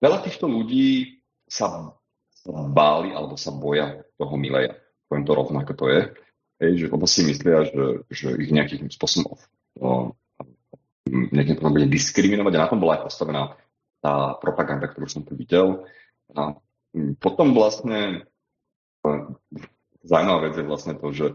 veľa 0.00 0.18
týchto 0.24 0.48
ľudí 0.48 1.20
sa 1.44 1.92
báli 2.72 3.12
alebo 3.12 3.36
sa 3.36 3.52
boja 3.52 4.00
toho 4.16 4.34
Mileja. 4.40 4.80
Poviem 5.06 5.28
to 5.28 5.32
rovnako 5.36 5.72
to 5.76 5.86
je. 5.92 6.00
Hej, 6.62 6.72
že, 6.78 6.86
lebo 6.88 7.04
si 7.04 7.20
myslia, 7.28 7.68
že, 7.68 7.84
že 8.08 8.28
ich 8.40 8.48
nejakým 8.54 8.88
spôsobom 8.88 9.36
no, 9.78 10.16
nejakým 11.08 11.58
spôsobom 11.58 11.76
bude 11.76 11.92
diskriminovať 11.92 12.52
a 12.56 12.62
na 12.64 12.70
tom 12.70 12.80
bola 12.80 13.00
aj 13.00 13.04
postavená 13.08 13.42
tá 14.02 14.34
propaganda, 14.42 14.90
ktorú 14.90 15.06
som 15.06 15.22
tu 15.22 15.38
videl. 15.38 15.86
A 16.34 16.56
potom 17.22 17.54
vlastne 17.54 18.26
e, 19.04 19.08
zaujímavá 20.02 20.50
vec 20.50 20.54
je 20.58 20.64
vlastne 20.66 20.94
to, 20.98 21.08
že 21.12 21.26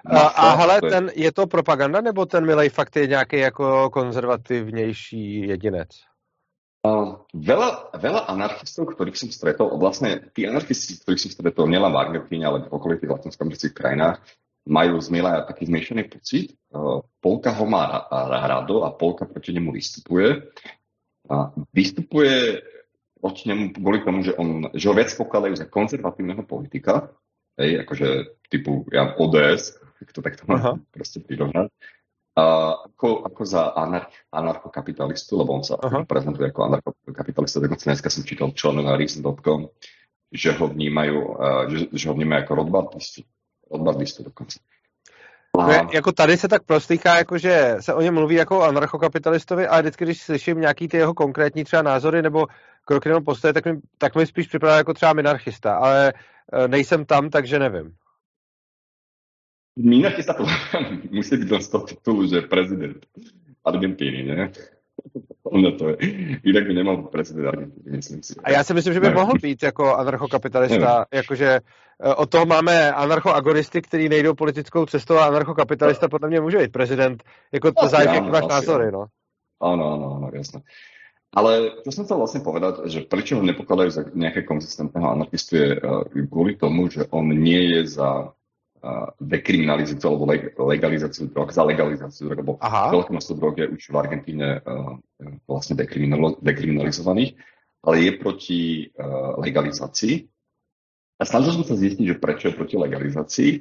a, 0.00 0.32
a 0.32 0.44
hele, 0.56 0.80
je... 0.80 0.90
ten, 0.90 1.04
je 1.12 1.30
to 1.32 1.44
propaganda, 1.44 2.00
nebo 2.00 2.24
ten 2.26 2.40
Milej 2.46 2.72
fakt 2.72 2.96
je 2.96 3.06
nějaký 3.06 3.38
jako 3.38 3.90
konzervativnější 3.92 5.48
jedinec? 5.48 5.88
Uh, 6.80 7.28
veľa, 7.36 7.92
veľa 8.00 8.32
anarchistov, 8.32 8.96
ktorých 8.96 9.12
som 9.12 9.28
stretol, 9.28 9.76
vlastne 9.76 10.32
tí 10.32 10.48
anarchisti, 10.48 10.96
ktorých 11.04 11.28
som 11.28 11.30
stretol 11.36 11.68
nielen 11.68 11.92
v 11.92 12.00
Argentíne, 12.00 12.48
ale 12.48 12.64
v 12.64 12.72
okolitých 12.72 13.20
latinskoamerických 13.20 13.76
krajinách, 13.76 14.24
majú 14.68 15.00
z 15.00 15.08
Milaja 15.08 15.48
taký 15.48 15.68
zmiešaný 15.68 16.08
pocit. 16.10 16.52
Uh, 16.68 17.00
polka 17.20 17.52
ho 17.54 17.64
má 17.64 18.06
rado 18.44 18.84
a 18.84 18.92
polka 18.92 19.24
proti 19.24 19.52
nemu 19.56 19.72
vystupuje. 19.72 20.52
A 21.30 21.54
vystupuje 21.70 22.60
proti 23.20 23.52
nemu 23.52 23.76
kvôli 23.76 24.00
tomu, 24.00 24.24
že, 24.24 24.32
on, 24.34 24.72
že 24.72 24.88
ho 24.88 24.94
viac 24.96 25.12
pokladajú 25.12 25.54
za 25.54 25.68
konzervatívneho 25.68 26.42
politika, 26.48 27.12
hej, 27.60 27.84
akože 27.84 28.08
typu 28.48 28.88
ja 28.88 29.12
ODS, 29.14 29.76
to 30.10 30.24
takto 30.24 30.48
mám 30.48 30.80
proste 30.88 31.20
prirovnať. 31.20 31.68
A 32.40 32.44
ako, 32.88 33.28
ako 33.28 33.42
za 33.44 33.76
anar, 33.76 34.08
anarchokapitalistu, 34.32 35.36
lebo 35.36 35.60
on 35.60 35.64
sa 35.66 35.76
Aha. 35.76 36.08
prezentuje 36.08 36.48
ako 36.48 36.72
anarchokapitalista, 36.72 37.60
dokonca 37.60 37.84
dneska 37.92 38.08
som 38.08 38.24
čítal 38.24 38.48
členov 38.56 38.88
na 38.88 38.96
reason.com, 38.96 39.68
že 40.32 40.56
ho 40.56 40.64
vnímajú, 40.70 41.18
že, 41.68 41.78
že 41.92 42.04
ho 42.08 42.14
vnímajú 42.16 42.40
ako 42.48 42.54
rodbardistu. 43.70 44.22
Rodbardistu 44.22 44.22
dokonca. 44.22 44.60
A... 45.58 45.92
Jako 45.94 46.12
tady 46.12 46.36
se 46.36 46.48
tak 46.48 46.62
prostýká, 46.62 47.16
jako 47.16 47.38
že 47.38 47.76
se 47.80 47.94
o 47.94 48.00
něm 48.00 48.14
mluví 48.14 48.34
jako 48.34 48.62
anarchokapitalistovi, 48.62 49.66
ale 49.66 49.82
vždycky, 49.82 50.04
když 50.04 50.22
slyším 50.22 50.60
nějaký 50.60 50.88
ty 50.88 50.96
jeho 50.96 51.14
konkrétní 51.14 51.64
třeba 51.64 51.82
názory 51.82 52.22
nebo 52.22 52.46
kroky 52.84 53.08
nebo 53.08 53.20
postoje, 53.20 53.52
tak 53.52 53.64
mi, 53.66 53.80
tak 53.98 54.14
mi 54.14 54.26
spíš 54.26 54.46
připadá 54.46 54.76
jako 54.76 54.94
třeba 54.94 55.12
minarchista, 55.12 55.76
ale 55.76 56.12
e, 56.52 56.68
nejsem 56.68 57.04
tam, 57.04 57.30
takže 57.30 57.58
nevím. 57.58 57.94
Minarchista 59.76 60.34
to 60.34 60.46
musí 61.10 61.36
být 61.36 61.62
z 61.62 61.68
toho 61.68 61.86
titulu, 61.86 62.26
že 62.26 62.40
prezident 62.40 63.06
Argentíny, 63.64 64.22
ne? 64.22 64.52
Ono 65.44 65.72
to 65.72 65.88
je. 65.88 65.96
Jinak 66.44 66.66
by 66.66 66.74
nemohl 66.74 67.02
prezident 67.02 67.72
myslím 67.86 68.22
si. 68.22 68.34
A 68.44 68.50
já 68.50 68.64
si 68.64 68.74
myslím, 68.74 68.94
že 68.94 69.00
by 69.00 69.08
ne. 69.08 69.14
mohl 69.14 69.32
být 69.42 69.62
jako 69.62 69.94
anarchokapitalista. 69.94 71.04
Jakože 71.14 71.60
e, 72.00 72.14
od 72.14 72.30
toho 72.30 72.46
máme 72.46 72.92
anarchoagoristy, 72.92 73.82
kteří 73.82 74.08
nejdou 74.08 74.34
politickou 74.34 74.86
cestou 74.86 75.16
a 75.16 75.26
anarchokapitalista 75.26 76.08
podle 76.08 76.28
mě 76.28 76.40
může 76.40 76.58
být 76.58 76.72
prezident. 76.72 77.22
Jako 77.52 77.72
to 77.72 77.88
záleží, 77.88 78.14
jaký 78.14 78.30
máš 78.30 78.46
názory, 78.46 78.92
no. 78.92 79.06
Áno, 79.60 79.84
áno, 79.92 80.06
áno, 80.16 80.26
jasné. 80.32 80.64
Ale 81.30 81.84
čo 81.86 81.92
som 81.94 82.08
chcel 82.08 82.18
vlastne 82.18 82.42
povedať, 82.42 82.90
že 82.90 83.06
prečo 83.06 83.38
ho 83.38 83.44
nepokladajú 83.44 83.90
za 83.92 84.02
nejaké 84.16 84.42
konzistentného 84.42 85.14
anarchistu 85.14 85.52
je 85.62 85.68
uh, 85.78 86.02
kvôli 86.26 86.58
tomu, 86.58 86.90
že 86.90 87.06
on 87.12 87.28
nie 87.30 87.78
je 87.78 87.86
za 87.86 88.34
dekriminalizáciu 89.20 90.08
alebo 90.08 90.24
legalizáciu 90.72 91.28
drog, 91.28 91.52
za 91.52 91.62
legalizáciu 91.68 92.32
drog, 92.32 92.40
lebo 92.40 92.52
veľké 92.60 93.10
množstvo 93.12 93.34
drog 93.36 93.54
je 93.60 93.66
už 93.68 93.82
v 93.92 93.96
Argentíne 94.00 94.48
uh, 94.64 94.96
vlastne 95.44 95.76
dekriminalizovaných, 96.40 97.36
ale 97.84 97.94
je 98.00 98.10
proti 98.16 98.60
uh, 98.88 99.36
legalizácii. 99.36 100.24
A 101.20 101.22
snažil 101.28 101.60
som 101.60 101.68
sa 101.68 101.76
zistiť, 101.76 102.16
že 102.16 102.16
prečo 102.16 102.48
je 102.48 102.56
proti 102.56 102.80
legalizácii. 102.80 103.52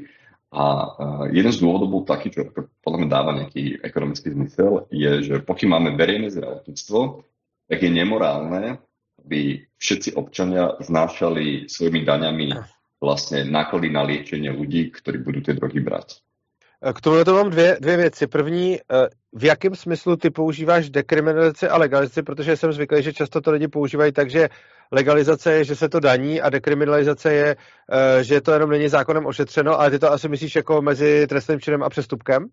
A 0.55 0.63
uh, 0.63 1.23
jeden 1.29 1.51
z 1.51 1.61
dôvodov 1.61 1.91
bol 1.91 2.03
taký, 2.07 2.31
čo 2.31 2.47
podľa 2.79 2.97
mňa 3.03 3.09
dáva 3.11 3.31
nejaký 3.35 3.83
ekonomický 3.83 4.31
zmysel, 4.31 4.87
je, 4.87 5.11
že 5.27 5.35
pokým 5.43 5.75
máme 5.75 5.99
verejné 5.99 6.31
zdravotníctvo, 6.31 6.99
tak 7.67 7.79
je 7.83 7.91
nemorálne, 7.91 8.79
aby 9.19 9.67
všetci 9.77 10.15
občania 10.15 10.79
znášali 10.79 11.67
svojimi 11.67 12.01
daňami 12.07 12.78
vlastne 13.01 13.47
náklady 13.47 13.89
na 13.89 14.03
liečenie 14.03 14.51
ľudí, 14.51 14.91
ktorí 14.91 15.23
budú 15.23 15.39
tie 15.41 15.55
drogy 15.55 15.79
brať. 15.79 16.19
K 16.93 17.01
tomu 17.01 17.23
to 17.23 17.33
mám 17.33 17.49
dvě, 17.49 17.77
dvě 17.81 17.97
věci. 17.97 18.27
První, 18.27 18.79
eh, 18.79 19.07
v 19.33 19.43
jakém 19.43 19.75
smyslu 19.75 20.15
ty 20.15 20.29
používáš 20.29 20.89
dekriminalizaci 20.89 21.67
a 21.67 21.77
legalizaci, 21.77 22.23
protože 22.23 22.57
jsem 22.57 22.71
zvyklý, 22.73 23.03
že 23.03 23.13
často 23.13 23.41
to 23.41 23.51
lidi 23.51 23.67
používají 23.67 24.11
tak, 24.11 24.29
že 24.29 24.49
legalizace 24.91 25.53
je, 25.53 25.63
že 25.63 25.75
se 25.75 25.89
to 25.89 25.99
daní 25.99 26.41
a 26.41 26.49
dekriminalizace 26.49 27.33
je, 27.33 27.55
eh, 27.91 28.23
že 28.23 28.41
to 28.41 28.51
jenom 28.51 28.69
není 28.69 28.87
zákonem 28.87 29.25
ošetřeno, 29.25 29.79
ale 29.79 29.91
ty 29.91 29.99
to 29.99 30.11
asi 30.11 30.29
myslíš 30.29 30.55
jako 30.55 30.81
mezi 30.81 31.27
trestným 31.27 31.59
činem 31.59 31.83
a 31.83 31.89
přestupkem? 31.89 32.47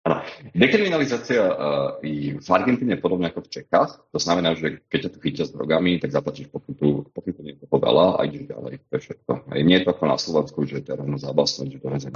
Ano. 0.00 0.24
Dekriminalizácia 0.56 1.44
uh, 1.44 2.00
v 2.40 2.48
Argentíne 2.48 2.96
je 2.96 3.04
podobne 3.04 3.28
ako 3.28 3.44
v 3.44 3.52
Čechách. 3.52 4.00
To 4.08 4.18
znamená, 4.18 4.56
že 4.56 4.80
keď 4.88 4.98
ťa 5.06 5.10
tu 5.12 5.18
chytia 5.20 5.44
s 5.44 5.52
drogami, 5.52 6.00
tak 6.00 6.08
zaplatíš 6.08 6.48
pokutu, 6.48 7.04
pokutu 7.12 7.44
nie 7.44 7.52
je 7.52 7.68
to 7.68 7.76
veľa 7.76 8.16
a 8.16 8.24
ideš 8.24 8.48
ďalej. 8.48 8.80
To 8.88 8.92
je 8.96 9.00
všetko. 9.04 9.30
Aj 9.52 9.60
nie 9.60 9.76
je 9.76 9.84
to 9.84 9.90
ako 9.92 10.04
na 10.08 10.16
Slovensku, 10.16 10.58
že 10.64 10.80
to 10.80 10.96
je 10.96 11.00
rovno 11.04 11.20
zabasnúť, 11.20 11.68
že 11.76 11.78
to 11.84 11.88
je 11.92 12.08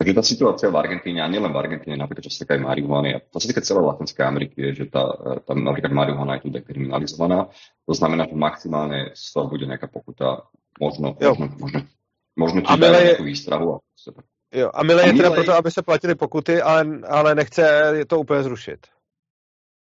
Takže 0.00 0.18
tá 0.18 0.24
situácia 0.24 0.66
v 0.72 0.80
Argentíne, 0.82 1.22
a 1.22 1.30
nielen 1.30 1.54
v 1.54 1.60
Argentíne, 1.62 1.94
napríklad 1.94 2.26
čo 2.26 2.32
sa 2.34 2.42
týka 2.42 2.58
aj 2.58 2.64
marihuany, 2.64 3.08
a 3.14 3.22
to 3.22 3.38
sa 3.38 3.46
týka 3.46 3.62
celej 3.62 3.86
Latinskej 3.86 4.24
Ameriky, 4.26 4.56
je, 4.58 4.70
že 4.82 4.84
tá, 4.90 5.04
tam 5.46 5.62
napríklad 5.62 5.94
marihuana 5.94 6.40
je 6.40 6.48
tu 6.48 6.50
dekriminalizovaná. 6.50 7.52
To 7.86 7.94
znamená, 7.94 8.26
že 8.26 8.34
maximálne 8.34 9.14
z 9.14 9.26
toho 9.30 9.46
bude 9.46 9.62
nejaká 9.68 9.86
pokuta, 9.86 10.48
možno, 10.80 11.14
možno, 11.14 11.54
možno, 11.54 11.78
možno 12.34 12.58
ti 12.66 12.72
dá 12.82 12.88
nejakú 12.90 13.22
výstrahu. 13.30 13.66
A 13.70 13.76
Jo, 14.52 14.70
a 14.74 14.82
Milej 14.82 15.06
je 15.06 15.12
teda 15.12 15.30
proto, 15.30 15.52
aby 15.54 15.70
se 15.70 15.82
platili 15.82 16.14
pokuty, 16.14 16.62
ale, 16.62 17.00
ale 17.08 17.34
nechce 17.34 17.92
to 18.06 18.20
úplně 18.20 18.42
zrušit. 18.42 18.86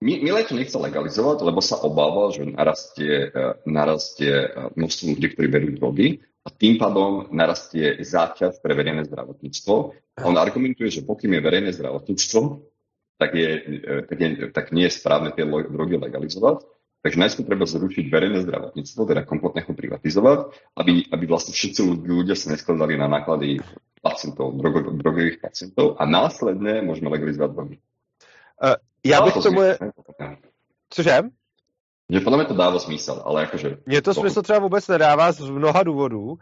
Milej 0.02 0.44
to 0.44 0.56
nechce 0.56 0.78
legalizovať, 0.78 1.42
lebo 1.42 1.58
sa 1.58 1.82
obával, 1.82 2.30
že 2.30 2.46
narastie, 2.46 3.34
e, 3.34 3.58
narastie 3.66 4.30
e, 4.30 4.70
množstvo 4.78 5.10
ľudí, 5.10 5.28
ktorí 5.34 5.48
berú 5.50 5.70
drogy 5.74 6.22
a 6.46 6.54
tým 6.54 6.78
pádom 6.78 7.34
narastie 7.34 7.98
záťaž 8.06 8.62
pre 8.62 8.78
verejné 8.78 9.10
zdravotníctvo. 9.10 9.74
On 10.22 10.38
argumentuje, 10.38 10.94
že 10.94 11.02
pokým 11.02 11.34
je 11.34 11.42
verejné 11.42 11.74
zdravotníctvo, 11.74 12.40
tak, 13.18 13.32
je, 13.34 13.50
e, 13.82 13.94
tak, 14.06 14.18
je, 14.22 14.30
tak 14.54 14.66
nie 14.70 14.86
je 14.86 14.94
správne 14.94 15.34
tie 15.34 15.50
drogy 15.50 15.98
legalizovať. 15.98 16.62
Takže 17.02 17.18
najskôr 17.18 17.46
treba 17.50 17.66
zrušiť 17.66 18.06
verejné 18.10 18.46
zdravotníctvo, 18.46 19.02
teda 19.02 19.26
kompletne 19.26 19.66
ho 19.66 19.74
privatizovať, 19.74 20.40
aby, 20.78 21.10
aby 21.10 21.24
vlastne 21.26 21.58
všetci 21.58 22.06
ľudia 22.06 22.38
sa 22.38 22.54
neskladali 22.54 23.02
na 23.02 23.10
náklady 23.10 23.66
pacientov, 24.02 24.56
drogo, 24.56 24.92
drogových 24.92 25.42
pacientov 25.42 25.96
a 26.00 26.06
následne 26.06 26.82
môžeme 26.82 27.10
legalizovať 27.10 27.52
drogy. 27.52 27.78
Uh, 28.64 28.76
já 29.06 29.22
bych 29.22 29.34
tomu... 29.34 29.62
Je... 29.62 29.78
Cože? 30.90 31.22
Že 32.10 32.20
podle 32.20 32.38
mě 32.38 32.46
to 32.46 32.54
dává 32.54 32.80
smysl, 32.80 33.22
ale 33.26 33.42
jakože... 33.42 33.78
Mně 33.86 34.02
to 34.02 34.14
smysl 34.14 34.42
třeba 34.42 34.60
vůbec 34.60 34.88
nedává 34.88 35.32
z 35.32 35.50
mnoha 35.50 35.84
důvodů. 35.84 36.24
Uh, 36.32 36.38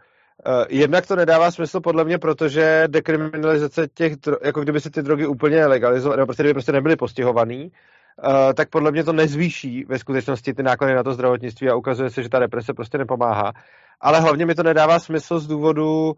jednak 0.68 1.06
to 1.06 1.16
nedává 1.16 1.50
smysl 1.50 1.80
podle 1.80 2.04
mě, 2.04 2.18
protože 2.18 2.84
dekriminalizace 2.86 3.88
těch, 3.94 4.12
jako 4.42 4.60
kdyby 4.60 4.80
se 4.80 4.90
ty 4.90 5.02
drogy 5.02 5.26
úplně 5.26 5.66
legalizovaly, 5.66 6.16
nebo 6.16 6.26
prostě 6.26 6.42
kdyby 6.42 6.54
prostě 6.54 6.72
nebyly 6.72 6.96
postihovaný, 6.96 7.64
uh, 7.64 8.52
tak 8.54 8.68
podle 8.70 8.90
mě 8.90 9.04
to 9.04 9.12
nezvýší 9.12 9.84
ve 9.84 9.98
skutečnosti 9.98 10.54
ty 10.54 10.62
náklady 10.62 10.94
na 10.94 11.02
to 11.02 11.12
zdravotnictví 11.12 11.68
a 11.68 11.74
ukazuje 11.74 12.10
se, 12.10 12.22
že 12.22 12.28
ta 12.28 12.38
represe 12.38 12.74
prostě 12.74 12.98
nepomáhá. 12.98 13.52
Ale 14.00 14.20
hlavně 14.20 14.46
mi 14.46 14.54
to 14.54 14.62
nedává 14.62 14.98
smysl 14.98 15.38
z 15.38 15.46
důvodu, 15.46 16.14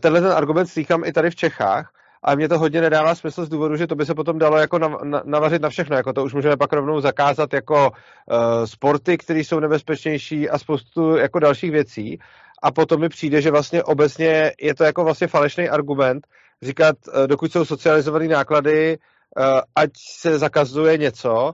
tenhle 0.00 0.20
ten 0.20 0.32
argument 0.32 0.66
slychám 0.66 1.04
i 1.04 1.12
tady 1.12 1.30
v 1.30 1.36
Čechách, 1.36 1.92
a 2.22 2.34
mě 2.34 2.48
to 2.48 2.58
hodně 2.58 2.80
nedává 2.80 3.14
smysl 3.14 3.44
z 3.44 3.48
důvodu, 3.48 3.76
že 3.76 3.86
to 3.86 3.94
by 3.94 4.06
se 4.06 4.14
potom 4.14 4.38
dalo 4.38 4.58
jako 4.58 4.78
nav, 4.78 5.02
na, 5.04 5.22
navařit 5.24 5.62
na 5.62 5.68
všechno, 5.68 5.96
jako 5.96 6.12
to 6.12 6.24
už 6.24 6.34
můžeme 6.34 6.56
pak 6.56 6.72
rovnou 6.72 7.00
zakázat 7.00 7.52
jako 7.52 7.90
uh, 7.90 8.36
sporty, 8.64 9.18
které 9.18 9.40
jsou 9.40 9.60
nebezpečnější 9.60 10.50
a 10.50 10.58
spoustu 10.58 11.16
jako 11.16 11.38
dalších 11.38 11.70
věcí. 11.70 12.18
A 12.62 12.70
potom 12.70 13.00
mi 13.00 13.08
přijde, 13.08 13.42
že 13.42 13.50
vlastně 13.50 13.82
obecně 13.82 14.52
je 14.60 14.74
to 14.74 14.84
jako 14.84 15.04
vlastně 15.04 15.26
falešný 15.26 15.68
argument 15.68 16.26
říkat, 16.62 16.96
uh, 17.08 17.26
dokud 17.26 17.52
jsou 17.52 17.64
socializované 17.64 18.28
náklady, 18.28 18.98
uh, 19.38 19.44
ať 19.76 19.90
se 19.96 20.38
zakazuje 20.38 20.98
něco, 20.98 21.52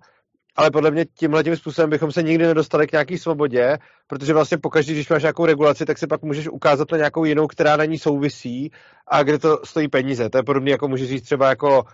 ale 0.56 0.70
podle 0.70 0.90
mě 0.90 1.04
tímhle 1.04 1.44
tím 1.44 1.56
způsobem 1.56 1.90
bychom 1.90 2.12
se 2.12 2.22
nikdy 2.22 2.46
nedostali 2.46 2.86
k 2.86 2.92
nějaký 2.92 3.18
svobodě, 3.18 3.78
protože 4.06 4.34
vlastně 4.34 4.58
pokaždé, 4.58 4.92
když 4.92 5.08
máš 5.08 5.22
nějakou 5.22 5.46
regulaci, 5.46 5.86
tak 5.86 5.98
si 5.98 6.06
pak 6.06 6.22
můžeš 6.22 6.48
ukázat 6.48 6.92
na 6.92 6.98
nějakou 6.98 7.24
jinou, 7.24 7.46
která 7.46 7.76
na 7.76 7.84
ní 7.84 7.98
souvisí 7.98 8.70
a 9.08 9.22
kde 9.22 9.38
to 9.38 9.60
stojí 9.64 9.88
peníze. 9.88 10.30
To 10.30 10.38
je 10.38 10.42
podobné, 10.42 10.70
jako 10.70 10.88
můžeš 10.88 11.08
říct 11.08 11.22
třeba 11.22 11.48
jako 11.48 11.84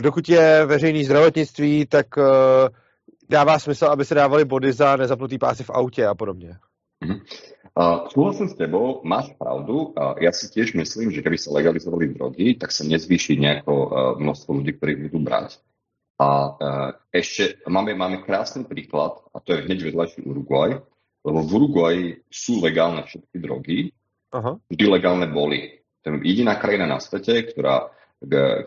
dokud 0.00 0.28
je 0.28 0.66
veřejný 0.66 1.04
zdravotnictví, 1.04 1.86
tak 1.86 2.06
uh, 2.16 2.24
dává 3.30 3.58
smysl, 3.58 3.86
aby 3.86 4.04
se 4.04 4.14
dávali 4.14 4.44
body 4.44 4.72
za 4.72 4.96
nezapnutý 4.96 5.38
pásy 5.38 5.64
v 5.64 5.70
autě 5.70 6.06
a 6.06 6.14
podobně. 6.14 6.56
Mm-hmm. 7.04 7.20
Súhlasím 8.08 8.48
s 8.48 8.54
tebou, 8.54 9.00
máš 9.04 9.32
pravdu. 9.38 9.94
Uh, 9.96 10.14
ja 10.20 10.34
si 10.36 10.50
tiež 10.52 10.74
myslím, 10.76 11.14
že 11.14 11.22
keby 11.22 11.38
sa 11.38 11.54
legalizovali 11.54 12.12
drogy, 12.12 12.58
tak 12.60 12.74
sa 12.74 12.84
nezvýši 12.84 13.40
nejako 13.40 13.72
uh, 13.72 13.90
množstvo 14.20 14.60
ľudí, 14.60 14.76
ktorí 14.76 15.08
budú 15.08 15.18
brať. 15.24 15.62
A 16.20 16.28
uh, 16.28 16.90
ešte 17.08 17.64
máme, 17.64 17.96
máme 17.96 18.20
krásny 18.20 18.68
príklad, 18.68 19.24
a 19.32 19.40
to 19.40 19.56
je 19.56 19.64
hneď 19.64 19.88
vedľajší 19.88 20.20
Uruguay, 20.28 20.76
lebo 21.24 21.38
v 21.40 21.50
Uruguayi 21.56 22.06
sú 22.28 22.60
legálne 22.60 23.08
všetky 23.08 23.36
drogy, 23.40 23.78
Aha. 24.36 24.60
vždy 24.68 24.84
legálne 24.84 25.32
boli. 25.32 25.80
To 26.04 26.12
je 26.12 26.28
jediná 26.28 26.60
krajina 26.60 26.84
na 26.84 27.00
svete, 27.00 27.48
ktorá, 27.48 27.88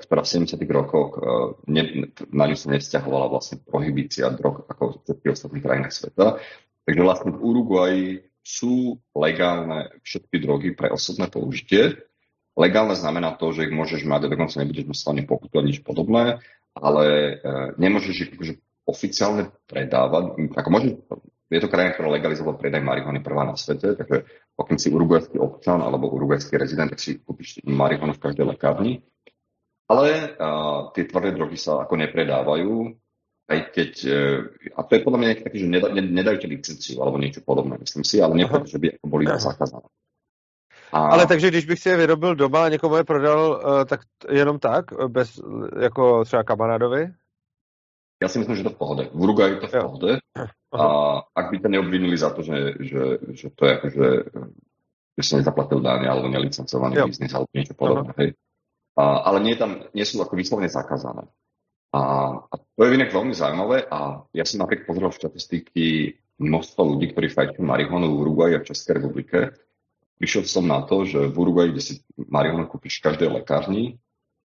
ktorá 0.02 0.22
v 0.26 0.32
70. 0.50 0.58
rokoch 0.66 1.22
uh, 1.22 1.54
ne, 1.70 2.10
na 2.34 2.50
ňu 2.50 2.58
sa 2.58 2.74
nevzťahovala 2.74 3.30
vlastne 3.30 3.62
prohibícia 3.62 4.34
drog 4.34 4.66
ako 4.66 4.84
v 4.90 4.94
všetkých 5.06 5.34
ostatných 5.38 5.64
krajinách 5.64 5.94
sveta. 5.94 6.42
Takže 6.90 7.02
vlastne 7.06 7.38
v 7.38 7.42
Uruguayi 7.46 8.06
sú 8.42 8.98
legálne 9.14 9.94
všetky 10.02 10.42
drogy 10.42 10.70
pre 10.74 10.90
osobné 10.90 11.30
použitie. 11.30 12.02
Legálne 12.58 12.98
znamená 12.98 13.38
to, 13.38 13.54
že 13.54 13.70
ich 13.70 13.74
môžeš 13.74 14.10
mať 14.10 14.26
a 14.26 14.32
dokonca 14.34 14.58
nebudeš 14.58 14.90
musieť 14.90 15.08
ani 15.14 15.24
pokutu 15.30 15.62
nič 15.62 15.86
podobné 15.86 16.42
ale 16.78 17.06
uh, 17.38 17.68
nemôžeš 17.78 18.16
ich 18.18 18.32
akože 18.34 18.54
oficiálne 18.84 19.54
predávať. 19.70 20.54
Ako 20.54 20.70
môže, 20.70 21.00
je 21.48 21.60
to 21.62 21.72
krajina, 21.72 21.96
ktorá 21.96 22.10
legalizovala 22.12 22.60
predaj 22.60 22.84
marihuany 22.84 23.24
prvá 23.24 23.48
na 23.48 23.56
svete, 23.56 23.96
takže 23.96 24.28
pokiaľ 24.58 24.78
si 24.82 24.90
urugajský 24.92 25.38
občan 25.40 25.80
alebo 25.80 26.12
urugajský 26.12 26.58
rezident, 26.60 26.92
tak 26.92 27.00
si 27.00 27.22
kúpiš 27.22 27.64
marihuanu 27.64 28.18
v 28.18 28.24
každej 28.24 28.46
lekárni. 28.58 29.06
Ale 29.88 30.36
uh, 30.40 30.90
tie 30.96 31.06
tvrdé 31.06 31.36
drogy 31.36 31.60
sa 31.60 31.84
ako 31.84 32.00
nepredávajú, 32.00 32.96
aj 33.52 33.60
keď, 33.76 33.92
uh, 34.10 34.40
a 34.74 34.82
to 34.88 34.92
je 34.98 35.04
podľa 35.06 35.18
mňa 35.20 35.28
nejaké 35.30 35.44
také, 35.46 35.58
že 35.62 35.68
nedá, 35.70 35.88
nedajú 35.94 36.38
ti 36.42 36.48
licenciu 36.50 36.96
alebo 37.04 37.20
niečo 37.20 37.44
podobné, 37.46 37.78
myslím 37.78 38.04
si, 38.08 38.18
ale 38.24 38.34
nepoviem, 38.40 38.68
že 38.68 38.80
by 38.80 38.88
ako 38.98 39.06
boli 39.08 39.24
zakázané. 39.30 39.88
A... 40.94 41.10
Ale 41.10 41.28
takže 41.28 41.48
když 41.50 41.66
bych 41.66 41.80
si 41.80 41.90
je 41.90 41.98
vyrobil 41.98 42.36
doma 42.36 42.66
a 42.66 42.70
někomu 42.70 42.96
je 42.96 43.04
prodal, 43.04 43.62
uh, 43.66 43.86
tak 43.86 44.00
jenom 44.30 44.60
tak, 44.60 44.86
bez, 45.08 45.42
jako 45.82 46.26
třeba 46.26 46.44
kamarádovi? 46.44 47.10
Ja 48.24 48.32
si 48.32 48.40
myslím, 48.40 48.56
že 48.56 48.64
to 48.64 48.72
v 48.72 48.80
pohode. 48.80 49.04
V 49.12 49.20
Uruguayu 49.20 49.60
to 49.60 49.68
v 49.68 49.76
pohode. 49.84 50.12
A 50.72 50.84
ak 51.36 51.52
by 51.52 51.58
to 51.60 51.68
neobvinili 51.68 52.16
za 52.16 52.32
to, 52.32 52.40
že, 52.40 52.80
že, 52.80 53.20
že 53.36 53.48
to 53.52 53.64
je 53.68 53.76
že, 53.92 54.10
že 55.20 55.24
si 55.28 55.34
nezaplatil 55.36 55.84
dáne 55.84 56.08
alebo 56.08 56.32
nelicencovaný 56.32 57.04
jo. 57.04 57.06
biznis 57.12 57.36
alebo 57.36 57.52
niečo 57.52 57.76
podobné. 57.76 58.16
Hej. 58.16 58.30
A, 58.96 59.28
ale 59.28 59.44
nie, 59.44 59.60
tam, 59.60 59.84
nie 59.92 60.08
sú 60.08 60.24
ako 60.24 60.40
vyslovene 60.40 60.72
zakázané. 60.72 61.28
A, 61.92 62.02
a 62.48 62.54
to 62.56 62.80
je 62.80 62.96
inak 62.96 63.12
veľmi 63.12 63.36
zaujímavé 63.36 63.92
a 63.92 64.24
ja 64.32 64.46
som 64.48 64.64
napríklad 64.64 64.88
pozrel 64.88 65.12
štatistiky 65.12 66.16
množstva 66.40 66.80
ľudí, 66.80 67.12
ktorí 67.12 67.28
fajčujú 67.28 67.66
marihuanu 67.66 68.08
v 68.08 68.20
Uruguayi 68.24 68.54
a 68.56 68.64
v 68.64 68.70
Českej 68.72 69.04
republike 69.04 69.52
prišiel 70.24 70.48
som 70.48 70.64
na 70.64 70.88
to, 70.88 71.04
že 71.04 71.20
v 71.20 71.36
Uruguay, 71.36 71.68
kde 71.68 71.84
si 71.84 71.94
marihuanu 72.16 72.72
kúpiš 72.72 73.04
v 73.04 73.12
každej 73.12 73.30
lekárni, 73.44 74.00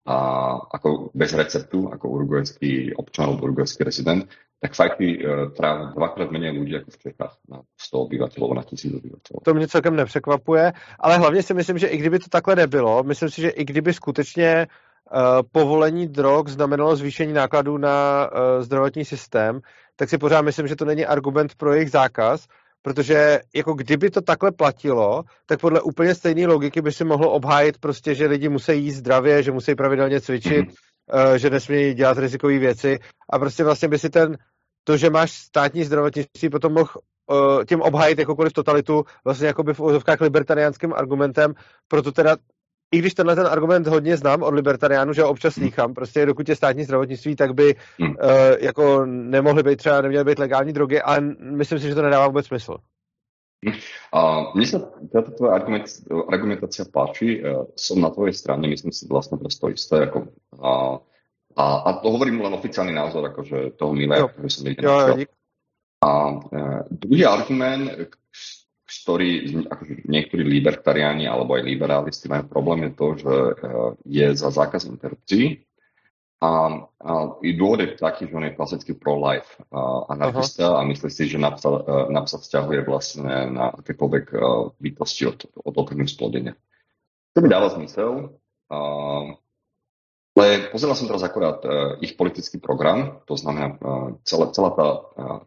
a 0.04 0.16
ako 0.60 1.16
bez 1.16 1.32
receptu, 1.32 1.88
ako 1.88 2.12
urugvajský 2.12 3.00
občan 3.00 3.32
alebo 3.32 3.48
urugvajský 3.48 3.88
rezident, 3.88 4.28
tak 4.60 4.76
fajky 4.76 5.08
e, 5.16 5.20
tráví 5.56 5.96
dvakrát 5.96 6.32
menej 6.32 6.60
ľudí 6.60 6.76
ako 6.76 6.92
v 6.92 7.00
Čechách 7.08 7.36
na 7.48 7.64
100 7.80 8.06
obyvateľov, 8.08 8.50
na 8.52 8.64
1000 8.68 9.00
obyvateľov. 9.00 9.40
To 9.44 9.54
mě 9.54 9.68
celkem 9.68 9.96
nepřekvapuje, 9.96 10.74
ale 11.00 11.18
hlavně 11.18 11.44
si 11.44 11.54
myslím, 11.54 11.78
že 11.78 11.88
i 11.88 11.98
kdyby 11.98 12.20
to 12.20 12.30
takhle 12.30 12.56
nebylo, 12.56 13.04
myslím 13.04 13.30
si, 13.30 13.42
že 13.42 13.50
i 13.50 13.66
kdyby 13.66 13.94
skutečně 13.94 14.68
uh, 14.68 15.20
povolení 15.52 16.08
drog 16.08 16.48
znamenalo 16.48 16.96
zvýšení 16.96 17.34
nákladů 17.34 17.78
na 17.78 18.28
uh, 18.28 18.64
zdravotní 18.64 19.06
systém, 19.06 19.62
tak 19.96 20.10
si 20.10 20.18
pořád 20.18 20.42
myslím, 20.42 20.68
že 20.68 20.76
to 20.76 20.86
není 20.86 21.06
argument 21.06 21.56
pro 21.56 21.74
jejich 21.74 21.92
zákaz, 21.92 22.48
Protože 22.84 23.40
jako 23.56 23.74
kdyby 23.74 24.10
to 24.10 24.22
takhle 24.22 24.52
platilo, 24.52 25.24
tak 25.46 25.60
podle 25.60 25.82
úplně 25.82 26.16
stejné 26.16 26.48
logiky 26.48 26.82
by 26.82 26.92
si 26.92 27.04
mohlo 27.04 27.32
obhájit 27.32 27.78
prostě, 27.78 28.16
že 28.16 28.28
lidi 28.28 28.50
musí 28.50 28.84
jíst 28.84 28.96
zdravě, 28.96 29.44
že 29.44 29.52
musí 29.52 29.76
pravidelně 29.76 30.22
cvičit, 30.22 30.66
uh, 30.68 31.34
že 31.34 31.50
nesmí 31.50 31.94
dělat 31.94 32.18
rizikové 32.18 32.60
věci. 32.60 33.00
A 33.30 33.40
prostě 33.40 33.64
vlastně 33.64 33.88
by 33.88 34.00
si 34.00 34.10
ten, 34.10 34.38
to, 34.84 34.98
že 34.98 35.10
máš 35.10 35.32
státní 35.32 35.84
zdravotnictví, 35.84 36.50
potom 36.50 36.74
mohl 36.74 36.92
uh, 37.32 37.64
tím 37.64 37.82
obhájit 37.82 38.20
jakoukoliv 38.20 38.54
totalitu 38.54 39.04
vlastně 39.26 39.48
jakoby 39.48 39.74
v 39.74 39.80
úzovkách 39.80 40.22
libertariánským 40.22 40.94
argumentem, 40.94 41.54
proto 41.88 42.12
teda 42.12 42.38
i 42.94 43.00
když 43.00 43.14
tenhle 43.14 43.36
ten 43.36 43.48
argument 43.48 43.88
hodně 43.88 44.18
znám 44.18 44.44
od 44.44 44.54
libertariánů, 44.54 45.14
že 45.14 45.24
občas 45.24 45.56
hmm. 45.56 45.64
slýchám, 45.64 45.94
prostě 45.94 46.26
dokud 46.26 46.50
je 46.50 46.56
státní 46.56 46.84
zdravotnictví, 46.84 47.36
tak 47.36 47.54
by 47.54 47.76
hmm. 48.00 48.10
uh, 48.10 48.16
jako 48.60 49.06
nemohly 49.06 49.64
být 49.64 49.76
třeba, 49.76 50.02
neměly 50.02 50.26
být 50.26 50.40
legální 50.40 50.74
drogy, 50.74 51.02
ale 51.02 51.22
myslím 51.40 51.80
si, 51.80 51.88
že 51.88 51.96
to 51.96 52.02
nedává 52.02 52.28
vůbec 52.28 52.48
smysl. 52.48 52.78
A 54.12 54.52
mne 54.52 54.68
sa 54.68 54.84
táto 55.08 55.32
tvoja 55.40 55.56
argument, 55.56 55.88
argumentácia 56.28 56.84
páči, 56.84 57.40
uh, 57.40 57.64
som 57.80 58.04
na 58.04 58.12
tvojej 58.12 58.36
strane, 58.36 58.68
myslím 58.68 58.92
si 58.92 59.08
vlastne 59.08 59.40
prosto 59.40 59.72
isté, 59.72 60.04
ako, 60.04 60.28
a, 60.60 61.00
a, 61.56 61.64
a 61.88 61.90
to 62.04 62.12
hovorím 62.12 62.44
len 62.44 62.52
oficiálny 62.60 62.92
názor, 62.92 63.24
akože 63.32 63.80
toho 63.80 63.96
milého, 63.96 64.28
ktorý 64.28 64.50
som 64.52 64.68
niekde 64.68 64.84
A 66.04 66.12
uh, 66.44 66.84
druhý 66.92 67.24
argument, 67.24 68.12
ktorý 69.02 69.64
akože 69.66 70.06
niektorí 70.06 70.44
libertariáni 70.46 71.26
alebo 71.26 71.58
aj 71.58 71.66
liberálisti 71.66 72.30
majú 72.30 72.46
problém 72.46 72.86
je 72.86 72.92
to, 72.94 73.08
že 73.18 73.34
eh, 73.34 73.90
je 74.06 74.28
za 74.38 74.50
zákaz 74.54 74.86
interrupcií. 74.86 75.66
A, 76.44 76.76
a 77.00 77.12
i 77.40 77.56
dôvod 77.56 77.80
je 77.80 77.96
taký, 77.96 78.28
že 78.28 78.36
on 78.36 78.44
je 78.44 78.52
klasický 78.52 79.00
pro-life 79.00 79.64
anarchista 80.12 80.76
a 80.76 80.84
myslí 80.84 81.08
si, 81.08 81.32
že 81.32 81.40
napsa, 81.40 81.72
eh, 81.72 82.06
napsa 82.12 82.38
vzťahuje 82.38 82.80
vlastne 82.84 83.34
na 83.48 83.72
akékoľvek 83.72 84.26
uh, 84.36 84.76
bytosti 84.76 85.24
od, 85.32 85.40
od 85.64 85.74
okrným 85.74 86.06
splodenia. 86.06 86.54
To 87.34 87.40
mi 87.40 87.48
dáva 87.48 87.72
zmysel. 87.72 88.36
Uh, 88.68 89.40
ale 90.34 90.68
pozeral 90.74 90.98
som 90.98 91.08
teraz 91.08 91.24
akorát 91.24 91.64
uh, 91.64 91.96
ich 92.04 92.20
politický 92.20 92.60
program, 92.60 93.24
to 93.30 93.40
znamená 93.40 93.80
uh, 93.80 94.18
celá, 94.28 94.52
celá 94.52 94.70
tá 94.76 94.88
uh, 95.00 95.42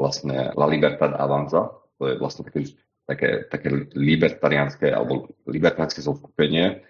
vlastne 0.00 0.50
La 0.56 0.66
Libertad 0.66 1.14
Avanza, 1.14 1.79
to 2.00 2.08
je 2.08 2.14
vlastne 2.16 2.48
také, 2.48 2.60
také, 3.04 3.28
také 3.52 3.68
libertariánske 3.92 4.88
alebo 4.88 5.28
libertariánske 5.44 6.00
zoskupenie, 6.00 6.80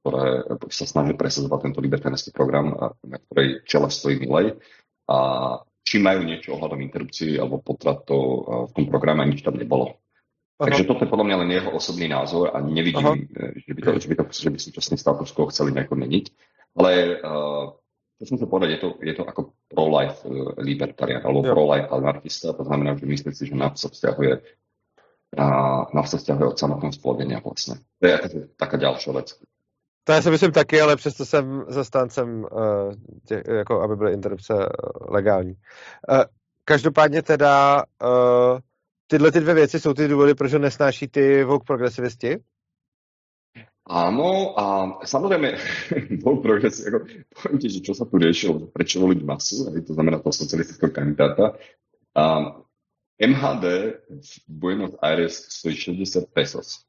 ktoré 0.00 0.48
sa 0.72 0.88
snaží 0.88 1.12
presadzovať 1.12 1.60
tento 1.68 1.84
libertariánsky 1.84 2.32
program, 2.32 2.72
na 3.04 3.20
ktorej 3.28 3.60
čele 3.68 3.92
stojí 3.92 4.24
Milej. 4.24 4.56
A 5.04 5.16
či 5.84 6.00
majú 6.00 6.24
niečo 6.24 6.56
ohľadom 6.56 6.80
interrupcií 6.80 7.36
alebo 7.36 7.60
potratov 7.60 8.48
v 8.68 8.72
tom 8.72 8.84
programe, 8.88 9.28
nič 9.28 9.44
tam 9.44 9.60
nebolo. 9.60 10.00
Aha. 10.56 10.70
Takže 10.70 10.88
toto 10.88 11.04
je 11.04 11.12
podľa 11.12 11.26
mňa 11.28 11.36
len 11.44 11.50
jeho 11.50 11.70
osobný 11.76 12.08
názor 12.08 12.56
a 12.56 12.62
nevidím, 12.64 13.28
e, 13.36 13.58
že 13.58 13.72
by, 13.74 13.80
to, 13.84 13.90
že 14.00 14.08
by, 14.08 14.14
to, 14.16 14.22
že 14.32 14.50
by 14.54 14.58
súčasný 14.62 14.96
status 14.96 15.34
quo 15.34 15.50
chceli 15.52 15.76
nejako 15.76 15.98
meniť. 15.98 16.24
Ale 16.78 16.90
uh, 17.20 17.74
to 18.18 18.26
som 18.26 18.38
sa 18.38 18.46
povedať, 18.46 18.78
je 18.78 18.80
to, 18.80 18.88
je 19.02 19.14
to 19.14 19.22
ako 19.26 19.40
pro-life 19.68 20.22
uh, 20.24 20.54
libertarian 20.58 21.22
alebo 21.22 21.42
jo. 21.46 21.52
pro-life 21.54 21.88
anarchista, 21.90 22.52
to 22.52 22.64
znamená, 22.64 22.94
že 22.94 23.06
myslí 23.06 23.30
si, 23.34 23.46
že 23.50 23.54
nás 23.54 23.80
sa 23.80 23.88
vzťahuje 23.90 24.32
a 25.34 25.46
na 25.90 26.02
sa 26.06 26.16
vzťahuje 26.18 26.46
od 26.46 26.58
samotného 26.58 26.94
splodenia 26.94 27.42
vlastne. 27.42 27.82
To 27.98 28.06
je 28.06 28.14
akože 28.14 28.38
taká 28.54 28.76
ďalšia 28.78 29.12
vec. 29.12 29.28
To 30.04 30.12
já 30.12 30.22
si 30.22 30.30
myslím 30.30 30.52
taky, 30.52 30.80
ale 30.80 30.96
přesto 30.96 31.26
jsem 31.26 31.64
zastáncem, 31.68 32.44
uh, 32.44 32.94
tě, 33.26 33.42
jako 33.48 33.80
aby 33.80 33.96
byly 33.96 34.12
interrupce 34.12 34.54
uh, 34.54 34.66
legální. 35.14 35.54
Uh, 36.10 36.24
každopádně 36.64 37.22
teda 37.22 37.82
uh, 38.02 38.58
tyhle 39.06 39.32
ty 39.32 39.40
dvě 39.40 39.54
věci 39.54 39.80
jsou 39.80 39.94
ty 39.94 40.08
důvody, 40.08 40.34
proč 40.34 40.52
ho 40.52 40.58
nesnáší 40.58 41.08
ty 41.08 41.44
vouk 41.44 41.64
progresivisti? 41.64 42.38
Áno, 43.84 44.56
a 44.56 44.64
samozrejme, 45.04 45.60
bol 46.24 46.40
progres, 46.40 46.80
ako, 46.80 47.04
poviem 47.36 47.58
ti, 47.60 47.68
že 47.68 47.84
čo 47.84 47.92
sa 47.92 48.08
tu 48.08 48.16
riešilo, 48.16 48.72
prečo 48.72 48.96
voliť 49.04 49.20
masu, 49.20 49.68
aj 49.76 49.84
to 49.84 49.92
znamená 49.92 50.24
toho 50.24 50.32
socialistického 50.32 50.88
kandidáta. 50.88 51.60
A 52.16 52.56
MHD 53.20 53.64
v 54.08 54.32
Buenos 54.48 54.96
Aires 55.04 55.36
stojí 55.52 55.76
60 55.76 56.32
pesos. 56.32 56.88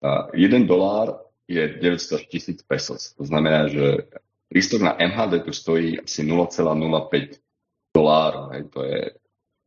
A 0.00 0.32
1 0.32 0.64
dolár 0.64 1.20
je 1.46 1.62
900 1.84 2.16
až 2.16 2.24
1000 2.32 2.64
pesos. 2.64 3.12
To 3.20 3.24
znamená, 3.28 3.68
že 3.68 4.08
prístok 4.48 4.82
na 4.82 4.96
MHD 4.96 5.44
tu 5.44 5.52
stojí 5.52 6.00
asi 6.00 6.24
0,05 6.24 7.38
dolárov. 7.94 8.56
Hej, 8.56 8.62
to 8.72 8.80
je 8.82 9.00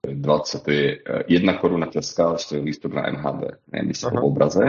20, 0.07 0.65
to 0.65 0.69
je 0.71 0.85
eh, 0.97 1.23
jedna 1.27 1.53
koruna 1.61 1.87
česká, 1.87 2.33
to 2.35 2.55
je 2.55 2.61
lístok 2.61 2.93
na 2.93 3.11
MHD, 3.11 3.41
neviem, 3.71 3.93
v 3.93 4.23
obraze. 4.23 4.65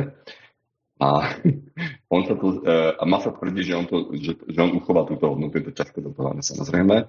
A 1.00 1.34
on 2.14 2.22
sa 2.28 2.34
tu, 2.36 2.60
eh, 2.62 2.92
a 2.94 3.02
má 3.08 3.18
sa 3.24 3.32
tvrdí, 3.32 3.64
že 3.64 3.74
on, 3.76 3.86
to, 3.88 4.12
že, 4.20 4.36
že 4.36 4.58
on 4.60 4.76
uchová 4.76 5.08
túto 5.08 5.32
hodnotu, 5.32 5.58
je 5.58 5.72
to 5.72 5.78
ťažké 5.80 5.98
dotované 6.04 6.44
samozrejme. 6.44 7.08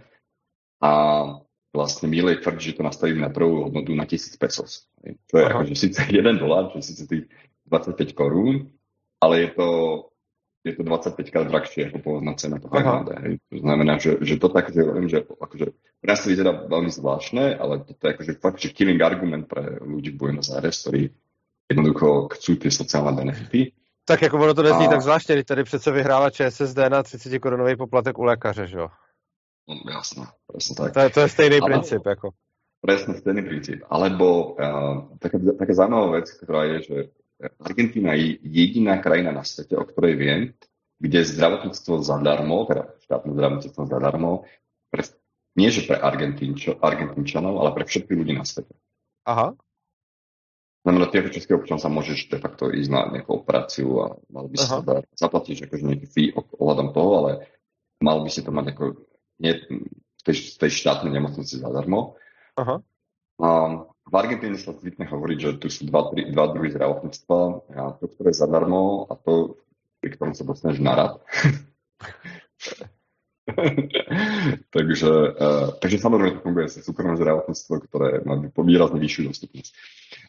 A 0.82 0.92
vlastne 1.76 2.08
Milej 2.08 2.42
tvrdí, 2.42 2.72
že 2.72 2.78
to 2.80 2.88
nastaví 2.88 3.16
na 3.16 3.32
prvú 3.32 3.68
hodnotu 3.70 3.96
na 3.96 4.08
1000 4.08 4.40
pesos. 4.40 4.88
To 5.32 5.34
je 5.40 5.44
akože 5.46 5.76
síce 5.76 6.00
1 6.04 6.24
dolár, 6.40 6.72
čo 6.72 6.80
je 6.80 6.86
síce 6.88 7.04
tých 7.08 7.28
25 7.68 8.16
korún, 8.16 8.72
ale 9.20 9.48
je 9.48 9.50
to 9.56 9.68
je 10.62 10.78
to 10.78 10.84
25 10.86 11.34
krát 11.34 11.50
drahšie 11.50 11.90
ako 11.90 11.98
pôvodná 12.06 12.38
cena 12.38 12.62
toho 12.62 12.70
MHD. 12.70 13.42
To 13.50 13.58
znamená, 13.66 13.98
že, 13.98 14.22
že 14.22 14.38
to 14.38 14.46
tak, 14.54 14.70
že 14.70 14.86
hovorím, 14.86 15.10
že 15.10 15.26
akože, 15.26 15.66
pre 15.74 16.08
nás 16.08 16.22
to 16.22 16.30
vyzerá 16.30 16.54
veľmi 16.70 16.92
zvláštne, 16.94 17.58
ale 17.58 17.82
to 17.82 17.98
je 17.98 18.12
akože 18.14 18.32
fakt, 18.38 18.62
že 18.62 18.70
killing 18.70 19.02
argument 19.02 19.50
pre 19.50 19.82
ľudí 19.82 20.14
v 20.14 20.20
Buenos 20.22 20.54
Aires, 20.54 20.86
ktorí 20.86 21.10
jednoducho 21.66 22.30
chcú 22.38 22.62
tie 22.62 22.70
sociálne 22.70 23.18
benefity. 23.18 23.74
Tak 24.12 24.22
jako 24.22 24.38
ono 24.38 24.54
to 24.54 24.64
nezní 24.64 24.86
a... 24.88 24.90
tak 24.90 25.02
zvláštně, 25.02 25.36
když 25.36 25.46
tady 25.46 25.64
přece 25.64 25.92
vyhrála 25.92 26.30
ČSSD 26.30 26.78
na 26.90 27.04
30 27.04 27.40
korunový 27.40 27.76
poplatek 27.76 28.20
u 28.20 28.24
lékaře, 28.24 28.68
že 28.68 28.78
jo? 28.78 28.88
No, 29.70 29.92
jasné, 29.92 30.26
presne 30.48 30.74
tak. 30.76 30.94
To 30.94 31.00
je, 31.00 31.10
to 31.10 31.20
je 31.20 31.30
stejný 31.30 31.58
ale, 31.62 31.68
princíp, 31.70 32.04
ako. 32.04 32.36
Presne 32.82 33.14
stejný 33.14 33.42
princíp. 33.46 33.80
Alebo 33.88 34.58
uh, 34.58 35.16
taká, 35.22 35.38
taká 35.38 35.74
zaujímavá 35.74 36.20
vec, 36.20 36.28
ktorá 36.34 36.62
je, 36.66 36.78
že 36.82 36.98
Argentína 37.62 38.18
je 38.18 38.42
jediná 38.42 38.98
krajina 39.00 39.32
na 39.32 39.46
svete, 39.46 39.78
o 39.78 39.86
ktorej 39.86 40.18
viem, 40.18 40.42
kde 41.02 41.26
zdravotníctvo 41.26 42.04
zadarmo, 42.04 42.66
teda 42.70 42.84
štátne 43.06 43.32
zdravotníctvo 43.34 43.82
zadarmo, 43.86 44.32
pre, 44.92 45.08
nie 45.58 45.70
že 45.74 45.88
pre 45.88 45.98
Argentínčo, 45.98 46.78
Argentínčanov, 46.78 47.58
ale 47.62 47.72
pre 47.74 47.86
všetkých 47.86 48.18
ľudí 48.18 48.34
na 48.38 48.46
svete. 48.46 48.74
Aha. 49.26 49.56
Znamená, 50.82 51.14
ty 51.14 51.22
ako 51.22 51.30
český 51.30 51.52
občan 51.54 51.78
sa 51.78 51.94
môžeš 51.94 52.34
de 52.34 52.42
facto 52.42 52.74
ísť 52.74 52.90
na 52.90 53.02
nejakú 53.14 53.46
operáciu 53.46 54.02
a 54.02 54.06
mal 54.34 54.50
by 54.50 54.56
si 54.58 54.66
Aha. 54.66 54.82
to 54.82 55.06
zaplatíš 55.14 55.70
akože 55.70 55.84
nejaký 55.86 56.08
fee 56.10 56.34
ohľadom 56.34 56.90
toho, 56.90 57.12
ale 57.22 57.32
mal 58.02 58.26
by 58.26 58.30
si 58.34 58.42
to 58.42 58.50
mať 58.50 58.74
ako 58.74 58.86
nie 59.38 59.54
v 59.62 60.22
tej, 60.26 60.36
v 60.54 60.58
tej 60.58 60.72
štátnej 60.74 61.14
nemocnici 61.14 61.62
zadarmo. 61.62 62.18
Aha. 62.58 62.82
A 63.42 63.50
v 63.86 64.14
Argentíne 64.18 64.58
sa 64.58 64.74
zvykne 64.74 65.06
hovoriť, 65.06 65.38
že 65.38 65.50
tu 65.62 65.70
sú 65.70 65.86
dva, 65.86 66.10
tri, 66.10 66.30
dva 66.34 66.50
druhy 66.50 66.74
zdravotníctva. 66.74 67.38
A 67.78 67.94
to, 67.98 68.06
ktoré 68.10 68.34
je 68.34 68.42
zadarmo 68.42 69.06
a 69.10 69.14
to, 69.18 69.62
pri 70.02 70.18
ktorom 70.18 70.34
sa 70.34 70.46
dostaneš 70.46 70.82
na 70.82 70.94
rad. 70.98 71.14
takže, 74.76 75.12
uh, 75.38 75.68
takže 75.78 75.98
samozrejme 76.02 76.38
to 76.38 76.46
funguje 76.46 76.68
sa 76.70 76.82
súkromné 76.82 77.18
zdravotníctvo, 77.22 77.74
ktoré 77.90 78.10
má 78.26 78.38
výrazne 78.42 78.98
vyššiu 78.98 79.30
dostupnosť. 79.30 79.74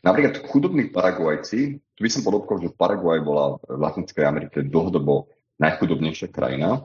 Napríklad 0.03 0.43
chudobní 0.51 0.91
Paraguajci, 0.91 1.79
tu 1.95 2.01
by 2.03 2.11
som 2.11 2.27
podotkol, 2.27 2.59
že 2.59 2.75
Paraguaj 2.75 3.23
bola 3.23 3.55
v 3.63 3.79
Latinskej 3.79 4.27
Amerike 4.27 4.67
dlhodobo 4.67 5.31
najchudobnejšia 5.63 6.29
krajina. 6.35 6.83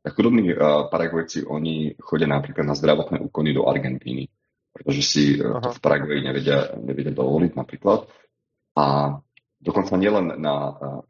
A 0.00 0.08
chudobní 0.14 0.54
uh, 0.54 0.86
Paraguajci, 0.86 1.44
oni 1.50 1.98
chodia 1.98 2.30
napríklad 2.30 2.62
na 2.62 2.78
zdravotné 2.78 3.18
úkony 3.20 3.50
do 3.50 3.66
Argentíny 3.66 4.30
pretože 4.72 5.02
si 5.02 5.24
e, 5.36 5.42
to 5.42 5.70
v 5.74 5.82
Paraguaji 5.82 6.20
nevedia, 6.22 6.72
nevedia 6.78 7.12
dovoliť 7.12 7.52
napríklad. 7.58 8.06
A 8.78 9.18
dokonca 9.58 9.98
nielen 9.98 10.40
na, 10.40 10.54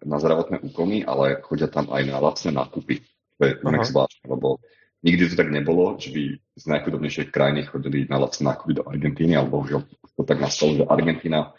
na 0.01 0.17
zdravotné 0.17 0.65
úkony, 0.65 1.05
ale 1.05 1.45
chodia 1.45 1.69
tam 1.69 1.93
aj 1.93 2.03
na 2.09 2.17
lacné 2.19 2.51
nákupy. 2.51 3.05
To 3.39 3.41
je 3.47 3.53
inak 3.63 3.87
zvláštne, 3.89 4.27
lebo 4.27 4.61
nikdy 5.01 5.23
to 5.31 5.35
tak 5.37 5.49
nebolo, 5.49 5.97
že 5.97 6.13
by 6.13 6.23
z 6.57 6.65
najchudobnejšej 6.65 7.27
krajiny 7.33 7.67
chodili 7.69 8.05
na 8.09 8.21
lacné 8.21 8.43
nákupy 8.53 8.73
do 8.77 8.85
Argentíny, 8.87 9.37
alebo 9.37 9.65
už 9.65 9.85
to 10.17 10.23
tak 10.25 10.41
nastalo, 10.41 10.77
že 10.77 10.89
Argentína 10.89 11.57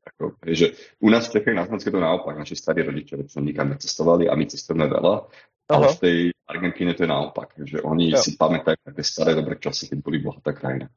ako, 0.00 0.24
že 0.50 0.74
u 0.98 1.08
nás 1.12 1.28
v 1.28 1.38
Čechách 1.38 1.54
na 1.54 1.64
Slovensku 1.68 1.92
to 1.92 2.02
naopak, 2.02 2.34
naši 2.34 2.56
starí 2.58 2.82
rodičia 2.82 3.20
väčšinou 3.20 3.46
nikam 3.46 3.68
necestovali 3.70 4.26
a 4.26 4.34
my 4.34 4.44
cestujeme 4.50 4.90
veľa, 4.90 5.14
Aha. 5.22 5.70
ale 5.70 5.84
v 5.94 5.98
tej 6.02 6.16
Argentíne 6.50 6.92
to 6.98 7.06
je 7.06 7.10
naopak, 7.14 7.54
že 7.62 7.78
oni 7.84 8.10
ja. 8.10 8.18
si 8.18 8.34
pamätajú 8.34 8.80
na 8.82 8.92
tie 8.96 9.04
staré 9.06 9.38
dobré 9.38 9.54
časy, 9.62 9.86
keď 9.86 9.98
boli 10.02 10.18
bohatá 10.18 10.50
krajina. 10.50 10.90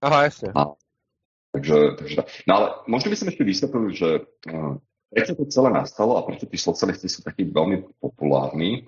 Aha, 0.00 0.30
jasne. 0.30 0.54
A, 0.54 0.70
takže, 1.50 1.98
takže 1.98 2.20
No 2.46 2.52
ale 2.54 2.66
možno 2.86 3.10
by 3.10 3.16
som 3.18 3.26
ešte 3.26 3.42
vysvetlil, 3.42 3.84
že 3.90 4.08
uh, 4.54 4.78
prečo 5.10 5.34
to 5.34 5.44
celé 5.50 5.68
nastalo 5.74 6.14
a 6.14 6.22
prečo 6.22 6.46
tí 6.46 6.54
socialisti 6.54 7.10
sú 7.10 7.26
takí 7.26 7.42
veľmi 7.42 7.98
populárni, 7.98 8.86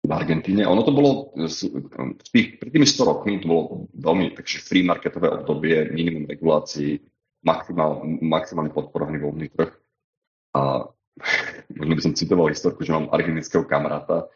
v 0.00 0.12
Argentíne. 0.12 0.64
Ono 0.64 0.80
to 0.80 0.92
bolo, 0.96 1.10
v 1.36 2.28
tých, 2.32 2.56
pred 2.56 2.70
tými 2.72 2.88
100 2.88 3.04
rokmi 3.04 3.38
to 3.40 3.46
bolo 3.46 3.62
veľmi 3.92 4.32
takže 4.32 4.64
free 4.64 4.84
marketové 4.84 5.28
obdobie, 5.28 5.92
minimum 5.92 6.24
regulácií, 6.24 6.96
maximál, 7.44 8.00
maximálne 8.24 8.72
podporovaný 8.72 9.20
voľný 9.20 9.48
trh. 9.52 9.70
A 10.56 10.88
možno 11.78 11.94
by 11.94 12.02
som 12.02 12.16
citoval 12.16 12.48
historku, 12.48 12.80
že 12.80 12.96
mám 12.96 13.12
argentinského 13.12 13.68
kamaráta, 13.68 14.32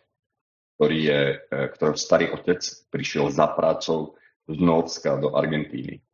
ktorý 0.77 0.99
je, 1.01 1.21
e, 1.49 1.59
ktorého 1.73 1.97
starý 1.97 2.27
otec 2.35 2.61
prišiel 2.93 3.33
za 3.33 3.49
prácou 3.57 4.21
z 4.45 4.59
Norska 4.61 5.17
do 5.17 5.33
Argentíny. 5.33 6.05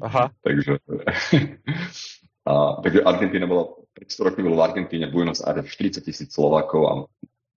Aha. 0.00 0.32
takže, 0.44 0.80
a, 2.48 2.52
takže 2.84 3.00
Argentína 3.04 3.48
bola, 3.48 3.80
pred 3.96 4.08
100 4.12 4.28
rokmi 4.28 4.42
bolo 4.44 4.60
v 4.60 4.64
Argentíne 4.64 5.06
Buenos 5.08 5.40
Aires 5.40 5.68
40 5.72 6.04
tisíc 6.04 6.32
Slovákov 6.32 6.82
a 6.84 6.92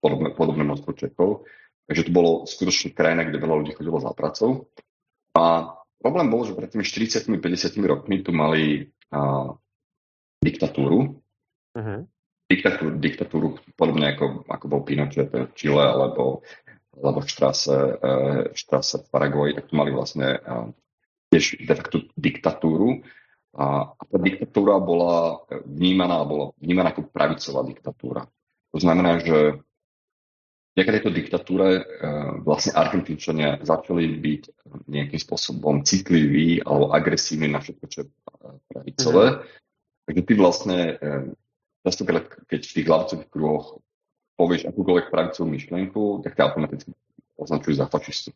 podobné, 0.00 0.32
podobné 0.32 0.62
množstvo 0.64 0.90
Čechov. 0.96 1.48
Takže 1.86 2.06
to 2.06 2.12
bolo 2.12 2.30
skutočne 2.44 2.94
krajina, 2.96 3.22
kde 3.22 3.38
veľa 3.38 3.56
ľudí 3.62 3.72
chodilo 3.78 4.02
za 4.02 4.10
pracou. 4.10 4.66
A 5.38 5.76
problém 6.02 6.26
bol, 6.26 6.42
že 6.42 6.56
pred 6.58 6.70
tými 6.72 6.82
40-50 6.82 7.38
rokmi 7.86 8.26
tu 8.26 8.34
mali 8.34 8.90
a, 9.14 9.54
diktatúru. 10.42 11.18
Uh-huh. 11.76 12.08
diktatúru, 12.48 12.90
diktatúru 12.96 13.48
podobne 13.76 14.16
ako, 14.16 14.48
ako 14.48 14.64
bol 14.64 14.80
Pinochet 14.80 15.28
v 15.28 15.52
Chile 15.52 15.84
alebo, 15.84 16.40
alebo 16.96 17.20
Štrase, 17.20 18.00
Štrase 18.56 19.04
v 19.04 19.06
Paraguay, 19.12 19.52
tak 19.52 19.68
tu 19.68 19.76
mali 19.76 19.92
vlastne 19.92 20.40
tiež 21.28 21.60
de 21.60 21.74
facto 21.74 21.96
diktatúru. 22.16 23.04
A, 23.56 23.92
a 23.92 24.02
tá 24.08 24.16
diktatúra 24.20 24.80
bola 24.80 25.40
vnímaná, 25.64 26.24
bola 26.28 26.52
vnímaná 26.60 26.92
ako 26.92 27.08
pravicová 27.08 27.64
diktatúra. 27.64 28.28
To 28.72 28.78
znamená, 28.80 29.20
že 29.20 29.64
vďaka 30.76 30.90
tejto 31.00 31.10
diktatúre 31.10 31.68
vlastne 32.44 32.76
Argentínčania 32.76 33.64
začali 33.64 34.12
byť 34.20 34.42
nejakým 34.92 35.20
spôsobom 35.20 35.80
citliví 35.88 36.60
alebo 36.60 36.92
agresívni 36.92 37.48
na 37.48 37.64
všetko, 37.64 37.84
čo 37.88 37.98
je 38.04 38.06
pravicové. 38.68 39.24
Mm-hmm. 39.32 39.64
Takže 40.06 40.22
ty 40.22 40.32
vlastne 40.38 40.78
e, 40.78 40.94
častokrát, 41.82 42.24
keď 42.46 42.60
v 42.62 42.74
tých 42.78 42.86
hlavcových 42.86 43.30
kruhoch 43.30 43.82
povieš 44.38 44.70
akúkoľvek 44.70 45.10
pravicovú 45.10 45.46
myšlienku, 45.50 46.02
tak 46.22 46.38
ťa 46.38 46.42
automaticky 46.46 46.94
označujú 47.34 47.74
za 47.76 47.86
fašistu. 47.90 48.30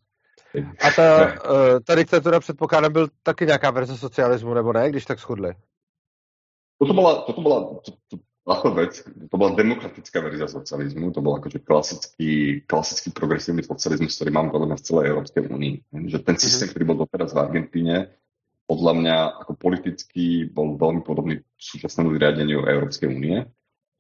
A 0.83 0.89
ta, 0.91 1.07
e, 1.31 1.81
ta 1.81 1.95
diktatura 1.95 2.41
předpokládám 2.41 2.93
byl 2.93 3.09
taky 3.23 3.47
nějaká 3.47 3.71
verze 3.71 3.97
socialismu, 3.97 4.55
nebo 4.55 4.73
ne, 4.73 4.91
když 4.91 5.05
tak 5.05 5.21
schudli? 5.21 5.55
Toto 6.79 6.95
bola, 6.95 7.23
toto 7.23 7.41
bola 7.41 7.61
to, 7.61 7.93
to, 8.09 8.17
vec, 8.49 9.05
to 9.05 9.37
bola 9.37 9.53
demokratická 9.53 10.19
verzia 10.25 10.49
socializmu, 10.49 11.13
to 11.13 11.21
bol 11.21 11.37
akože 11.37 11.61
klasický, 11.61 12.65
klasický 12.65 13.13
progresívny 13.13 13.61
socializmus, 13.63 14.17
ktorý 14.17 14.31
mám 14.33 14.49
podľa 14.49 14.81
v 14.81 14.87
celej 14.87 15.05
Európskej 15.13 15.43
únii. 15.47 15.75
Že 16.09 16.19
ten 16.25 16.37
mhm. 16.37 16.41
systém, 16.41 16.59
mm-hmm. 16.67 16.71
ktorý 16.73 16.85
bol 16.89 16.99
doteraz 17.05 17.31
v 17.37 17.43
Argentíne, 17.43 17.97
podľa 18.71 18.93
mňa 19.03 19.17
ako 19.45 19.53
politicky 19.59 20.47
bol 20.47 20.79
veľmi 20.79 21.03
podobný 21.03 21.43
súčasnému 21.59 22.15
riadeniu 22.15 22.63
Európskej 22.63 23.11
únie. 23.11 23.43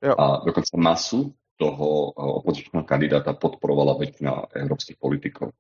Jo. 0.00 0.14
A 0.14 0.46
dokonca 0.46 0.79
masu 0.79 1.35
toho 1.59 2.14
e, 2.14 2.22
opozičného 2.40 2.87
kandidáta 2.87 3.37
podporovala 3.37 3.98
väčšina 3.98 4.55
európskych 4.57 4.96
politikov 4.96 5.53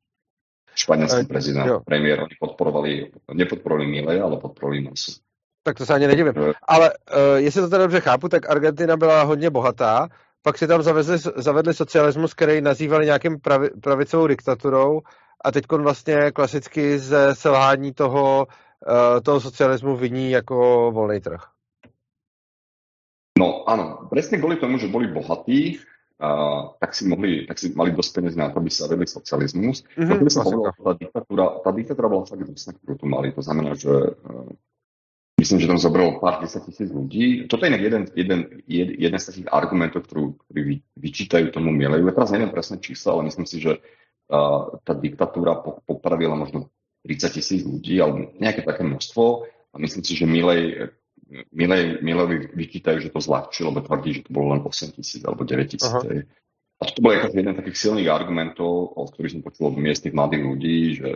španielský 0.70 1.26
prezident, 1.26 1.66
jo. 1.66 1.78
premiér, 1.82 2.24
oni 2.24 2.38
podporovali, 2.38 2.92
nepodporovali 3.34 3.86
Milej, 3.90 4.18
ale 4.22 4.38
podporovali 4.38 4.86
Masu. 4.86 5.18
Tak 5.62 5.76
to 5.76 5.86
se 5.86 5.94
ani 5.94 6.06
nedivím. 6.06 6.34
Ale 6.68 6.92
uh, 6.92 7.36
jestli 7.36 7.60
to 7.60 7.68
teda 7.68 7.82
dobře 7.82 8.00
chápu, 8.00 8.28
tak 8.28 8.50
Argentina 8.50 8.96
byla 8.96 9.22
hodně 9.22 9.50
bohatá, 9.50 10.08
pak 10.42 10.58
si 10.58 10.66
tam 10.66 10.82
zavedli, 10.82 11.18
zavedli 11.18 11.74
socialismus, 11.74 12.34
který 12.34 12.60
nazývali 12.60 13.06
nějakým 13.06 13.40
pravi, 13.40 13.70
pravicovou 13.82 14.26
diktaturou 14.26 15.00
a 15.44 15.52
teď 15.52 15.64
vlastně 15.72 16.32
klasicky 16.32 16.98
ze 16.98 17.34
selhání 17.34 17.92
toho, 17.92 18.46
uh, 18.46 19.20
toho 19.20 19.40
socialismu 19.40 19.96
viní 19.96 20.30
jako 20.30 20.90
volný 20.94 21.20
trh. 21.20 21.40
No 23.40 23.64
áno, 23.64 24.10
presne 24.12 24.36
kvôli 24.36 24.60
tomu, 24.60 24.76
že 24.76 24.92
boli 24.92 25.08
bohatí, 25.08 25.80
tak 26.76 26.90
si 26.92 27.08
mohli, 27.08 27.48
tak 27.48 27.56
si 27.56 27.72
mali 27.72 27.96
dosť 27.96 28.10
peniaz 28.12 28.36
na 28.36 28.52
to, 28.52 28.60
aby 28.60 28.68
sa 28.68 28.84
vedli 28.84 29.08
socializmus. 29.08 29.80
Mm-hmm, 29.96 30.20
by 30.20 30.30
som 30.30 30.44
povedal, 30.44 30.76
tá 30.76 30.92
diktatúra, 30.92 31.46
tá 31.64 31.70
diktatúra 31.72 32.08
bola 32.12 32.28
fakt 32.28 32.44
dosť, 32.44 32.76
ktorú 32.84 32.94
tu 33.00 33.06
mali. 33.08 33.32
To 33.32 33.40
znamená, 33.40 33.72
že 33.72 33.88
uh, 33.88 34.52
myslím, 35.40 35.58
že 35.64 35.70
tam 35.72 35.80
zobralo 35.80 36.20
pár 36.20 36.44
desať 36.44 36.68
tisíc 36.68 36.92
ľudí. 36.92 37.48
Toto 37.48 37.64
je 37.64 37.72
jeden, 37.72 38.04
jeden, 38.12 38.40
jeden, 38.68 38.88
jeden 39.00 39.18
z 39.18 39.28
takých 39.32 39.48
argumentov, 39.48 40.04
ktorú, 40.04 40.36
ktorí 40.46 40.60
vy, 40.60 40.76
vyčítajú 41.00 41.48
tomu 41.48 41.72
Mieleju. 41.72 42.04
Ja 42.04 42.14
teraz 42.14 42.30
neviem 42.30 42.52
presné 42.52 42.76
čísla, 42.78 43.16
ale 43.16 43.32
myslím 43.32 43.48
si, 43.48 43.56
že 43.58 43.80
uh, 43.80 44.76
tá 44.84 44.92
diktatúra 44.92 45.64
popravila 45.88 46.36
možno 46.36 46.68
30 47.08 47.36
tisíc 47.40 47.60
ľudí, 47.64 47.96
alebo 47.96 48.36
nejaké 48.36 48.60
také 48.60 48.84
množstvo. 48.84 49.24
A 49.72 49.76
myslím 49.80 50.04
si, 50.04 50.12
že 50.12 50.28
Milej 50.28 50.92
Milej, 51.54 52.02
Milovi 52.02 52.50
vyčítajú, 52.50 52.98
že 52.98 53.14
to 53.14 53.22
zľahčilo, 53.22 53.70
lebo 53.70 53.86
tvrdí, 53.86 54.18
že 54.18 54.26
to 54.26 54.34
bolo 54.34 54.50
len 54.50 54.60
8 54.66 54.98
tisíc 54.98 55.22
alebo 55.22 55.46
9 55.46 55.70
tisíc. 55.70 55.94
A 56.80 56.82
to 56.88 56.98
bol 56.98 57.12
akože 57.14 57.38
jeden 57.38 57.54
z 57.54 57.58
takých 57.60 57.78
silných 57.78 58.10
argumentov, 58.10 58.98
o 58.98 59.04
ktorých 59.06 59.38
som 59.38 59.44
počul 59.44 59.70
od 59.70 59.76
miestnych 59.78 60.16
mladých 60.16 60.42
ľudí, 60.42 60.78
že 60.98 61.08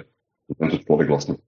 tento 0.55 0.77
človek 0.87 1.09
vlastne 1.11 1.41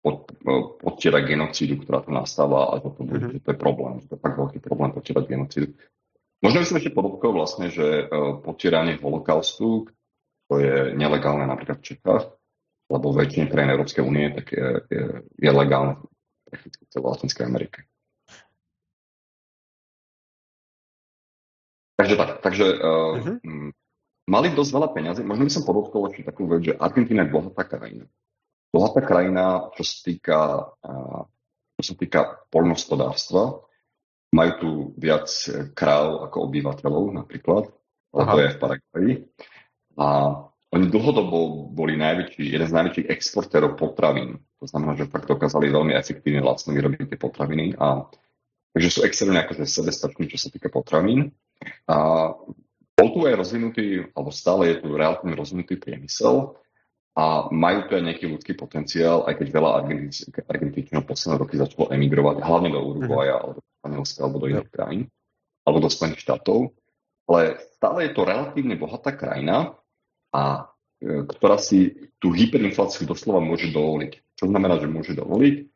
pod, 0.00 0.32
podtiera 0.80 1.20
genocídu, 1.20 1.84
ktorá 1.84 2.00
tu 2.00 2.10
nastáva 2.10 2.72
a 2.72 2.80
že 2.80 2.88
to, 2.96 3.00
bude, 3.04 3.20
mm-hmm. 3.20 3.32
že 3.36 3.40
to 3.44 3.48
je 3.52 3.58
problém, 3.60 3.92
že 4.00 4.06
to 4.08 4.14
je 4.16 4.22
fakt 4.24 4.36
veľký 4.40 4.58
problém 4.64 4.90
podtierať 4.96 5.24
genocídu. 5.28 5.68
Možno 6.40 6.64
by 6.64 6.66
som 6.66 6.78
ešte 6.80 6.96
podotkol 6.96 7.36
vlastne, 7.36 7.68
že 7.68 8.08
uh, 8.08 8.40
potieranie 8.40 8.96
holokaustu, 8.96 9.92
to 10.48 10.54
je 10.56 10.96
nelegálne 10.96 11.44
napríklad 11.44 11.84
v 11.84 11.86
Čechách, 11.94 12.32
lebo 12.88 13.12
väčšine 13.12 13.52
krajín 13.52 13.76
Európskej 13.76 14.02
únie 14.02 14.32
tak 14.32 14.50
je, 14.50 14.68
je, 14.88 15.04
je 15.36 15.50
legálne 15.52 16.00
prakticky 16.48 16.82
v 16.90 17.06
Latinskej 17.06 17.44
Amerike. 17.44 17.84
Takže 22.00 22.16
tak, 22.16 22.30
takže 22.40 22.64
uh, 22.80 23.20
uh-huh. 23.20 23.36
mali 24.24 24.48
dosť 24.56 24.70
veľa 24.72 24.88
peňazí. 24.96 25.20
Možno 25.20 25.44
by 25.44 25.52
som 25.52 25.68
podotkol 25.68 26.08
ešte 26.08 26.32
takú 26.32 26.48
vec, 26.48 26.72
že 26.72 26.80
Argentína 26.80 27.28
je 27.28 27.32
bohatá 27.36 27.68
krajina. 27.68 28.08
Bohatá 28.70 29.02
krajina, 29.02 29.66
čo 29.74 29.82
sa 29.82 29.96
týka, 30.06 30.38
čo 31.74 31.82
sa 31.82 31.94
týka 31.98 32.46
poľnohospodárstva. 32.54 33.66
Majú 34.30 34.52
tu 34.62 34.70
viac 34.94 35.26
kráv 35.74 36.30
ako 36.30 36.36
obyvateľov 36.46 37.04
napríklad, 37.18 37.66
ale 38.14 38.22
to 38.30 38.38
je 38.38 38.48
v 38.54 38.60
Paraguaji. 38.62 39.12
A 39.98 40.06
oni 40.70 40.86
dlhodobo 40.86 41.66
boli 41.74 41.98
najväčší, 41.98 42.46
jeden 42.46 42.68
z 42.70 42.76
najväčších 42.78 43.10
exportérov 43.10 43.74
potravín. 43.74 44.38
To 44.62 44.70
znamená, 44.70 44.94
že 44.94 45.10
fakt 45.10 45.26
dokázali 45.26 45.66
veľmi 45.66 45.98
efektívne 45.98 46.46
lacno 46.46 46.70
vyrobiť 46.70 47.10
tie 47.10 47.18
potraviny. 47.18 47.74
A, 47.74 48.06
takže 48.70 48.88
sú 48.94 49.00
extrémne 49.02 49.42
akože 49.42 49.66
sebestační, 49.66 50.30
čo 50.30 50.38
sa 50.38 50.46
týka 50.46 50.70
potravín. 50.70 51.34
A 51.90 52.30
bol 52.94 53.08
tu 53.10 53.26
aj 53.26 53.34
rozvinutý, 53.34 54.06
alebo 54.14 54.30
stále 54.30 54.70
je 54.70 54.86
tu 54.86 54.94
relatívne 54.94 55.34
rozvinutý 55.34 55.74
priemysel 55.74 56.54
a 57.16 57.50
majú 57.50 57.90
tu 57.90 57.98
aj 57.98 58.04
nejaký 58.06 58.26
ľudský 58.30 58.52
potenciál, 58.54 59.26
aj 59.26 59.42
keď 59.42 59.46
veľa 59.50 59.70
Argentínčanov 60.46 61.10
posledné 61.10 61.34
roky 61.36 61.58
začalo 61.58 61.90
emigrovať, 61.90 62.36
hlavne 62.38 62.70
do 62.70 62.80
Uruguaja, 62.80 63.34
mhm. 63.34 63.40
alebo 63.42 63.52
do 63.58 63.62
Španielska, 63.78 64.18
alebo 64.22 64.38
do 64.38 64.46
iných 64.46 64.70
krajín, 64.70 65.02
alebo 65.66 65.78
do 65.82 65.90
Spojených 65.90 66.22
štátov. 66.22 66.58
Ale 67.30 67.42
stále 67.78 67.98
je 68.10 68.12
to 68.14 68.22
relatívne 68.26 68.74
bohatá 68.74 69.14
krajina 69.14 69.78
a 70.34 70.42
e, 70.98 71.22
ktorá 71.30 71.62
si 71.62 72.10
tú 72.18 72.34
hyperinfláciu 72.34 73.06
doslova 73.06 73.38
môže 73.38 73.70
dovoliť. 73.70 74.12
Čo 74.34 74.50
znamená, 74.50 74.82
že 74.82 74.90
môže 74.90 75.14
dovoliť? 75.14 75.70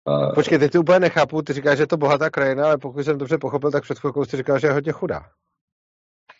Uh, 0.00 0.34
Počkej, 0.34 0.58
teď 0.58 0.72
ty 0.72 0.78
úplně 0.78 1.00
nechápu, 1.00 1.42
ty 1.42 1.52
říkáš, 1.52 1.76
že 1.76 1.82
je 1.82 1.86
to 1.86 1.96
bohatá 1.96 2.30
krajina, 2.30 2.64
ale 2.64 2.78
pokud 2.78 3.02
jsem 3.02 3.18
dobře 3.18 3.38
pochopil, 3.38 3.70
tak 3.70 3.82
před 3.82 3.98
chvilkou 3.98 4.24
si 4.24 4.36
říkal, 4.36 4.58
že 4.58 4.66
je 4.66 4.72
hodně 4.72 4.92
chudá. 4.92 5.24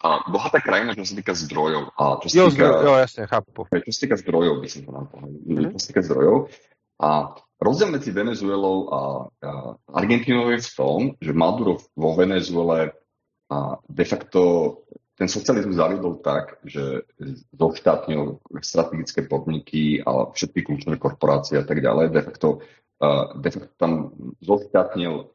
A 0.00 0.24
bohatá 0.32 0.64
krajina, 0.64 0.96
čo 0.96 1.04
sa 1.04 1.12
týka 1.12 1.36
zdrojov. 1.36 1.92
A 1.92 2.16
čo 2.24 2.26
sa 2.32 2.36
jo, 2.40 2.44
týka, 2.48 2.66
jo, 2.80 2.92
jasne, 2.96 3.28
chápu. 3.28 3.68
Čo 3.68 3.92
sa 3.92 4.00
týka 4.08 4.16
zdrojov, 4.16 4.54
by 4.64 4.68
som 4.72 4.80
to 4.88 4.90
nám 4.96 5.06
mm-hmm. 5.12 5.72
Čo 5.76 5.78
sa 5.78 5.88
týka 5.92 6.02
zdrojov. 6.08 6.36
A 7.00 7.08
rozdiel 7.60 7.92
medzi 7.92 8.10
Venezuelou 8.12 8.76
a, 8.88 9.00
a 9.44 9.50
Argentínou 9.92 10.48
je 10.52 10.64
v 10.64 10.72
tom, 10.72 11.00
že 11.20 11.36
Maduro 11.36 11.80
vo 11.92 12.16
Venezuele 12.16 12.96
a 13.50 13.76
de 13.82 14.04
facto 14.06 14.40
ten 15.20 15.28
socializmus 15.28 15.76
zaviedol 15.76 16.24
tak, 16.24 16.64
že 16.64 17.04
zoštátnil 17.52 18.40
strategické 18.64 19.28
podniky 19.28 20.00
a 20.00 20.32
všetky 20.32 20.64
kľúčové 20.64 20.96
korporácie 20.96 21.60
a 21.60 21.64
tak 21.66 21.84
ďalej. 21.84 22.08
De 22.08 22.22
facto 22.24 22.64
de 23.36 23.50
facto 23.50 23.72
tam 23.80 24.12
zoštátnil 24.44 25.32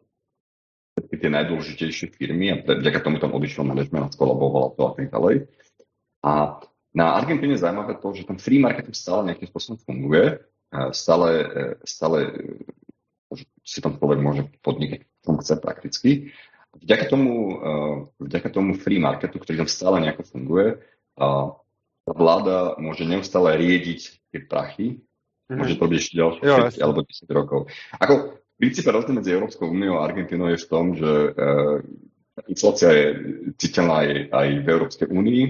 všetky 0.95 1.15
tie 1.19 1.27
najdôležitejšie 1.27 2.07
firmy 2.15 2.55
a 2.55 2.63
vďaka 2.63 3.03
tomu 3.03 3.19
tam 3.19 3.35
odišiel 3.35 3.67
management 3.67 4.07
a 4.07 4.13
skolabovala 4.15 4.71
to 4.79 4.81
a 4.87 4.91
tak 4.95 5.11
ďalej. 5.11 5.35
A 6.23 6.31
na 6.95 7.05
Argentíne 7.19 7.59
je 7.59 7.63
zaujímavé 7.67 7.99
to, 7.99 8.15
že 8.15 8.23
ten 8.23 8.39
free 8.39 8.63
market 8.63 8.87
stále 8.95 9.27
nejakým 9.27 9.51
spôsobom 9.51 9.77
funguje, 9.83 10.39
stále, 10.95 11.29
stále 11.83 12.17
si 13.67 13.83
tam 13.83 13.99
človek 13.99 14.19
môže 14.23 14.47
podnikať, 14.63 15.03
čo 15.03 15.35
chce 15.43 15.53
prakticky. 15.59 16.11
Vďaka 16.79 17.05
tomu, 17.11 17.59
vďaka 18.15 18.47
tomu 18.47 18.79
free 18.79 19.03
marketu, 19.03 19.35
ktorý 19.35 19.67
tam 19.67 19.69
stále 19.71 19.99
nejako 19.99 20.23
funguje, 20.23 20.79
vláda 22.07 22.79
môže 22.79 23.03
neustále 23.03 23.59
riediť 23.59 23.99
tie 24.31 24.39
prachy 24.47 25.03
Mm-hmm. 25.45 25.61
Môže 25.61 25.75
to 25.77 25.85
byť 25.85 25.97
ešte 26.01 26.15
ďalšie 26.17 26.41
jo, 26.41 26.55
5 26.73 26.81
alebo 26.81 26.99
10 27.05 27.29
rokov. 27.37 27.59
Ako 28.01 28.13
princípe 28.57 28.91
rozdiel 28.91 29.15
medzi 29.19 29.31
Európskou 29.35 29.67
úniou 29.67 29.99
a 29.99 30.05
Argentínou 30.07 30.47
je 30.51 30.59
v 30.59 30.69
tom, 30.69 30.85
že 30.95 31.11
uh, 31.31 31.79
inflácia 32.47 32.89
je 32.91 33.05
citeľná 33.59 34.03
aj, 34.03 34.09
aj 34.31 34.47
v 34.63 34.67
Európskej 34.67 35.07
únii, 35.11 35.43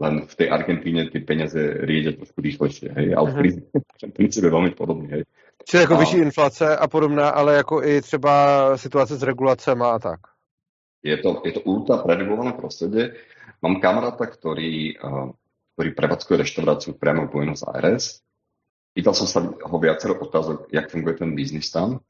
len 0.00 0.14
v 0.24 0.34
tej 0.34 0.48
Argentíne 0.48 1.08
tie 1.12 1.20
peniaze 1.20 1.60
riedia 1.84 2.16
trošku 2.16 2.40
rýchlejšie, 2.40 2.88
hej, 2.96 3.08
ale 3.12 3.26
v 3.32 3.36
princípe 4.16 4.48
veľmi 4.48 4.72
podobný, 4.76 5.06
hej. 5.20 5.22
Čiže 5.64 5.82
jako 5.84 5.94
a... 5.94 5.98
vyšší 5.98 6.18
inflace 6.18 6.66
a 6.76 6.86
podobná, 6.88 7.28
ale 7.28 7.54
jako 7.54 7.84
i 7.84 8.00
třeba 8.00 8.32
situace 8.76 9.16
s 9.16 9.22
regulacemi 9.22 9.84
a 9.84 9.98
tak. 9.98 10.20
Je 11.02 11.16
to, 11.16 11.42
je 11.44 11.52
to 11.52 11.60
ultra 11.60 11.96
preregulované 11.96 12.52
prostredie. 12.52 13.12
Mám 13.62 13.80
kamaráta, 13.80 14.24
ktorý, 14.24 14.96
uh, 15.00 15.32
ktorý 15.76 15.88
prevádzkuje 15.96 16.36
reštauráciu 16.44 16.92
priamo 16.96 17.28
v 17.28 17.32
Buenos 17.32 17.64
Aires 17.64 18.24
Pýtal 18.90 19.14
som 19.14 19.28
sa 19.30 19.38
ho 19.46 19.76
viacero 19.78 20.18
otázok, 20.18 20.66
jak 20.74 20.90
funguje 20.90 21.22
ten 21.22 21.30
biznis 21.38 21.70
tam. 21.70 22.02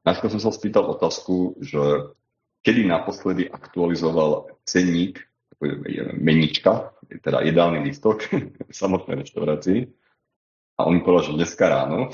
Najskôr 0.00 0.32
som 0.32 0.40
sa 0.40 0.52
spýtal 0.52 0.88
otázku, 0.88 1.60
že 1.60 2.14
kedy 2.64 2.88
naposledy 2.88 3.48
aktualizoval 3.48 4.48
cenník, 4.64 5.20
menička, 6.16 6.96
teda 7.20 7.44
jedálny 7.44 7.84
lístok 7.84 8.24
v 8.68 8.72
samotnej 8.72 9.20
reštaurácii. 9.20 9.80
A 10.80 10.88
on 10.88 10.96
mi 10.96 11.04
povedal, 11.04 11.32
že 11.32 11.36
dneska 11.36 11.68
ráno 11.68 12.08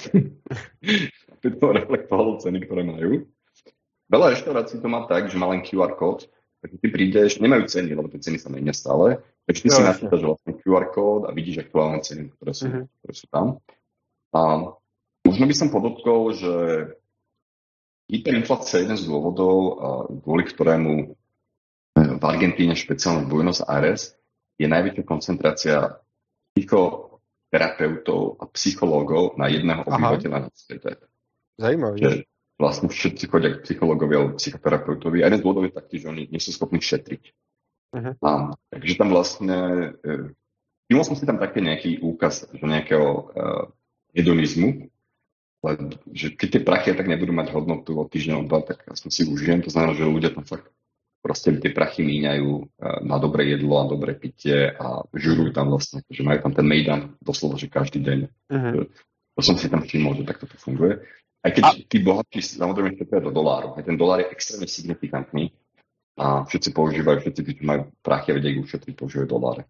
to 1.43 1.67
reflektovalo 1.71 2.43
ceny, 2.43 2.67
ktoré 2.67 2.83
majú. 2.83 3.31
Veľa 4.11 4.35
reštaurácií 4.35 4.83
to 4.83 4.91
má 4.91 5.07
tak, 5.07 5.31
že 5.31 5.39
má 5.39 5.47
len 5.51 5.63
QR 5.63 5.95
kód, 5.95 6.27
takže 6.63 6.77
ty 6.83 6.87
prídeš, 6.91 7.39
nemajú 7.39 7.71
ceny, 7.71 7.95
lebo 7.95 8.11
tie 8.11 8.19
ceny 8.19 8.39
sa 8.43 8.51
menia 8.51 8.75
stále, 8.75 9.23
takže 9.47 9.61
ty 9.67 9.69
no, 9.71 9.75
si 9.79 9.83
načítaš 9.83 10.23
vlastne 10.27 10.53
QR 10.63 10.91
kód 10.91 11.27
a 11.27 11.31
vidíš 11.31 11.71
aktuálne 11.71 12.03
ceny, 12.03 12.35
ktoré 12.35 12.53
sú, 12.55 12.67
uh-huh. 12.67 12.85
ktoré 13.03 13.15
sú 13.15 13.27
tam. 13.31 13.47
A 14.35 14.41
možno 15.23 15.45
by 15.47 15.55
som 15.55 15.71
podotkol, 15.71 16.35
že 16.35 16.53
hyperinflácia 18.07 18.81
je 18.81 18.85
jeden 18.87 18.99
z 18.99 19.05
dôvodov, 19.11 19.57
kvôli 20.23 20.47
ktorému 20.47 20.93
e, 21.03 21.07
v 22.17 22.23
Argentíne, 22.23 22.79
špeciálne 22.79 23.27
v 23.27 23.31
Buenos 23.31 23.63
Aires, 23.67 24.15
je 24.57 24.67
najväčšia 24.71 25.05
koncentrácia 25.05 25.77
psychoterapeutov 26.55 28.41
a 28.41 28.45
psychológov 28.55 29.37
na 29.37 29.51
jedného 29.53 29.85
obyvateľa 29.85 30.39
na 30.47 30.51
svete. 30.55 30.97
Zajímavé. 31.61 31.97
Že 32.01 32.11
vlastne 32.57 32.89
všetci 32.89 33.25
chodia 33.29 33.53
k 33.53 33.63
psychológovi 33.69 34.13
alebo 34.17 34.41
psychoterapeutovi. 34.41 35.21
A 35.21 35.29
jeden 35.29 35.39
z 35.41 35.45
dôvodov 35.45 35.69
je 35.69 35.77
taký, 35.77 35.97
že 36.01 36.09
oni 36.09 36.23
nie 36.33 36.41
sú 36.41 36.57
schopní 36.57 36.81
šetriť. 36.81 37.23
Uh-huh. 37.93 38.15
A, 38.25 38.31
takže 38.73 38.95
tam 38.97 39.13
vlastne... 39.13 39.59
E, 40.01 40.33
som 41.05 41.19
si 41.19 41.27
tam 41.27 41.37
také 41.37 41.59
nejaký 41.61 41.99
úkaz, 41.99 42.47
že 42.47 42.63
nejakého 42.63 43.11
uh, 43.35 43.67
hedonizmu, 44.15 44.87
že 46.13 46.37
keď 46.37 46.49
tie 46.49 46.63
prachy 46.63 46.89
tak 46.95 47.11
nebudú 47.11 47.35
mať 47.35 47.51
hodnotu 47.51 47.97
o 47.99 48.05
týždeň, 48.07 48.35
o 48.41 48.45
dva, 48.47 48.63
tak 48.63 48.87
aspoň 48.87 49.11
si 49.11 49.23
užijem. 49.27 49.61
To 49.67 49.71
znamená, 49.73 49.99
že 49.99 50.07
ľudia 50.07 50.31
tam 50.31 50.47
fakt 50.47 50.71
proste 51.27 51.59
tie 51.59 51.75
prachy 51.75 52.07
míňajú 52.07 52.51
e, 52.55 52.65
na 53.03 53.19
dobré 53.19 53.51
jedlo 53.51 53.83
a 53.83 53.91
dobré 53.91 54.15
pitie 54.15 54.71
a 54.71 55.03
žurujú 55.11 55.51
tam 55.51 55.75
vlastne, 55.75 56.07
že 56.07 56.23
majú 56.23 56.39
tam 56.39 56.55
ten 56.55 56.63
mejdan 56.63 57.19
doslova, 57.19 57.59
že 57.59 57.67
každý 57.67 57.99
deň. 57.99 58.19
Uh-huh. 58.47 58.87
To 59.35 59.41
som 59.43 59.59
si 59.59 59.67
tam 59.67 59.83
všimol, 59.83 60.23
že 60.23 60.29
takto 60.29 60.47
to 60.47 60.55
funguje. 60.55 61.03
Aj 61.43 61.51
keď 61.51 61.65
a... 61.67 61.71
tí 61.83 61.99
bohatší 61.99 62.41
samozrejme 62.63 62.95
vstupujú 62.95 63.27
do 63.27 63.33
doláru. 63.35 63.75
Aj 63.75 63.83
ten 63.83 63.99
dolár 63.99 64.23
je 64.23 64.31
extrémne 64.31 64.71
signifikantný 64.71 65.51
a 66.15 66.47
všetci 66.47 66.71
používajú, 66.71 67.27
všetci, 67.27 67.41
ktorí 67.43 67.63
majú 67.67 67.83
prachy 68.07 68.33
a 68.33 68.35
vedia 68.39 68.55
ich 68.55 68.63
ušetriť, 68.63 68.95
používajú 68.95 69.29
doláre. 69.29 69.67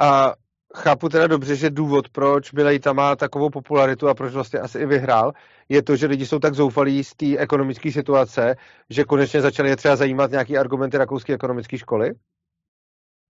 A 0.00 0.34
chápu 0.74 1.08
teda 1.08 1.26
dobře, 1.26 1.56
že 1.56 1.70
důvod, 1.70 2.08
proč 2.08 2.52
Milejta 2.52 2.92
má 2.92 3.16
takovou 3.16 3.50
popularitu 3.50 4.08
a 4.08 4.14
proč 4.14 4.32
vlastně 4.32 4.60
asi 4.60 4.78
i 4.78 4.86
vyhrál, 4.86 5.32
je 5.68 5.82
to, 5.82 5.96
že 5.96 6.06
lidi 6.06 6.26
jsou 6.26 6.38
tak 6.38 6.54
zoufalí 6.54 7.04
z 7.04 7.14
té 7.14 7.38
ekonomické 7.38 7.92
situace, 7.92 8.56
že 8.90 9.04
konečně 9.04 9.40
začali 9.40 9.68
je 9.68 9.76
třeba 9.76 9.96
zajímat 9.96 10.30
nějaký 10.30 10.58
argumenty 10.58 10.96
rakouské 10.96 11.34
ekonomické 11.34 11.78
školy? 11.78 12.12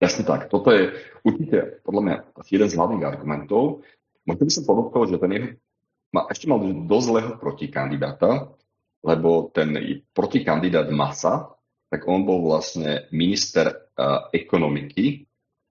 Jasne 0.04 0.28
tak. 0.28 0.52
Toto 0.52 0.76
je 0.76 0.92
určite 1.24 1.80
podľa 1.88 2.02
mňa 2.04 2.16
jeden 2.52 2.68
z 2.68 2.76
hlavných 2.76 3.08
argumentov. 3.08 3.88
Možno 4.28 4.44
by 4.44 4.52
som 4.52 4.68
podotkol, 4.68 5.08
že 5.08 5.18
ten 5.24 5.32
jeho, 5.32 5.48
má, 6.12 6.28
ešte 6.28 6.52
mal 6.52 6.60
dosť 6.60 7.06
zlého 7.08 7.32
protikandidáta, 7.40 8.52
lebo 9.08 9.48
ten 9.56 9.72
protikandidát 10.12 10.92
Masa, 10.92 11.56
tak 11.88 12.04
on 12.12 12.28
bol 12.28 12.44
vlastne 12.44 13.08
minister 13.16 13.72
uh, 13.72 14.28
ekonomiky 14.36 15.25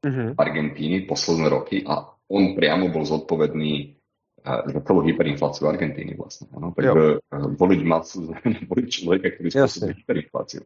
uh-huh. 0.04 0.34
Argentíny 0.38 1.00
posledné 1.00 1.48
roky 1.48 1.84
a 1.88 2.14
on 2.28 2.54
priamo 2.54 2.88
bol 2.88 3.04
zodpovedný 3.04 3.96
uh, 4.44 4.68
za 4.68 4.80
celú 4.80 5.00
hyperinfláciu 5.00 5.68
Argentíny 5.68 6.14
vlastne. 6.14 6.48
Ano? 6.56 6.72
Takže 6.76 7.20
uh, 7.20 7.48
voliť 7.56 7.80
masu 7.84 8.32
voliť 8.70 8.86
človeka, 8.88 9.28
ktorý 9.34 9.48
spôsobí 9.50 9.92
hyperinfláciu. 10.04 10.62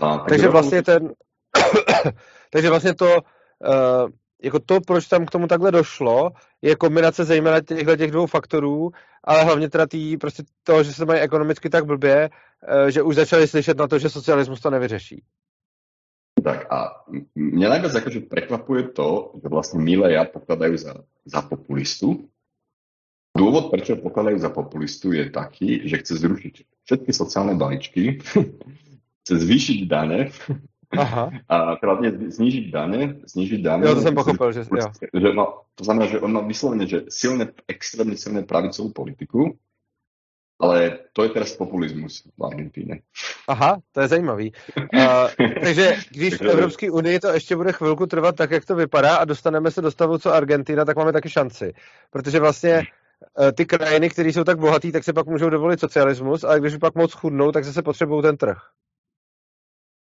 A, 0.00 0.18
takže, 0.18 0.28
takže 0.28 0.48
vlastně 0.48 0.82
ten, 0.82 1.12
takže 2.52 2.68
vlastně 2.68 2.94
to, 2.94 3.10
uh, 3.14 4.08
jako 4.42 4.58
to, 4.58 4.80
proč 4.80 5.06
tam 5.06 5.26
k 5.26 5.30
tomu 5.30 5.46
takhle 5.46 5.70
došlo, 5.70 6.30
je 6.62 6.76
kombinace 6.76 7.24
zejména 7.24 7.60
těchto 7.60 7.96
těch 7.96 8.10
dvou 8.10 8.26
faktorů, 8.26 8.90
ale 9.24 9.44
hlavně 9.44 9.70
teda 9.70 9.86
tý, 9.86 10.16
prostě 10.16 10.42
toho, 10.62 10.82
že 10.82 10.92
se 10.92 11.04
mají 11.04 11.20
ekonomicky 11.20 11.70
tak 11.70 11.84
blbě, 11.84 12.30
uh, 12.30 12.88
že 12.88 13.02
už 13.02 13.14
začali 13.14 13.48
slyšet 13.48 13.78
na 13.78 13.88
to, 13.88 13.98
že 13.98 14.08
socialismus 14.08 14.60
to 14.60 14.70
nevyřeší. 14.70 15.22
Tak 16.40 16.66
a 16.72 17.04
mňa 17.36 17.68
najviac 17.68 17.94
akože 17.94 18.20
prekvapuje 18.26 18.96
to, 18.96 19.36
že 19.40 19.46
vlastne 19.52 19.84
ja 19.86 20.24
pokladajú 20.24 20.74
za, 20.80 20.92
za 21.28 21.40
populistu. 21.44 22.28
Dôvod, 23.36 23.70
prečo 23.70 24.00
pokladajú 24.00 24.42
za 24.42 24.50
populistu, 24.50 25.14
je 25.14 25.30
taký, 25.30 25.86
že 25.86 26.02
chce 26.02 26.14
zrušiť 26.18 26.54
všetky 26.88 27.10
sociálne 27.14 27.54
balíčky, 27.54 28.18
chce 29.22 29.34
zvýšiť 29.38 29.78
dane, 29.86 30.34
Aha. 30.90 31.30
A 31.46 31.78
teda 31.78 32.02
nie, 32.02 32.10
znižiť 32.34 32.66
dane, 32.74 33.22
znižiť 33.22 33.60
dane. 33.62 33.86
Jo, 33.86 33.94
to 33.94 34.02
som 34.02 34.18
pochopil, 34.18 34.50
že, 34.50 34.66
jo. 34.66 34.90
že 34.98 35.28
no, 35.30 35.70
to 35.78 35.86
znamená, 35.86 36.10
že 36.10 36.18
on 36.18 36.34
má 36.34 36.42
vyslovene, 36.42 36.82
že 36.90 37.06
silné, 37.14 37.54
extrémne 37.70 38.18
silné 38.18 38.42
pravicovú 38.42 38.90
politiku, 38.90 39.54
ale 40.60 40.98
to 41.12 41.22
je 41.22 41.28
teraz 41.28 41.56
populizmus 41.56 42.22
v 42.38 42.44
Argentíně. 42.44 43.00
Aha, 43.48 43.80
to 43.92 44.00
je 44.00 44.08
zajímavý. 44.08 44.52
Uh, 44.94 45.30
takže 45.64 45.96
když 46.10 46.34
v 46.34 46.42
Evropské 46.42 46.90
unii 46.90 47.20
to 47.20 47.28
ještě 47.28 47.56
bude 47.56 47.72
chvilku 47.72 48.06
trvat 48.06 48.36
tak, 48.36 48.50
jak 48.50 48.64
to 48.64 48.74
vypadá 48.74 49.16
a 49.16 49.24
dostaneme 49.24 49.70
se 49.70 49.82
do 49.82 49.90
stavu, 49.90 50.18
co 50.18 50.34
Argentina, 50.34 50.84
tak 50.84 50.96
máme 50.96 51.12
taky 51.12 51.30
šanci. 51.30 51.72
Protože 52.10 52.40
vlastně 52.40 52.82
uh, 53.38 53.50
ty 53.52 53.66
krajiny, 53.66 54.10
které 54.10 54.28
jsou 54.28 54.44
tak 54.44 54.58
bohatý, 54.58 54.92
tak 54.92 55.04
se 55.04 55.12
pak 55.12 55.26
můžou 55.26 55.50
dovolit 55.50 55.80
socialismus, 55.80 56.44
ale 56.44 56.60
když 56.60 56.76
pak 56.76 56.94
moc 56.94 57.12
chudnou, 57.12 57.52
tak 57.52 57.64
zase 57.64 57.82
potřebují 57.82 58.22
ten 58.22 58.36
trh. 58.36 58.58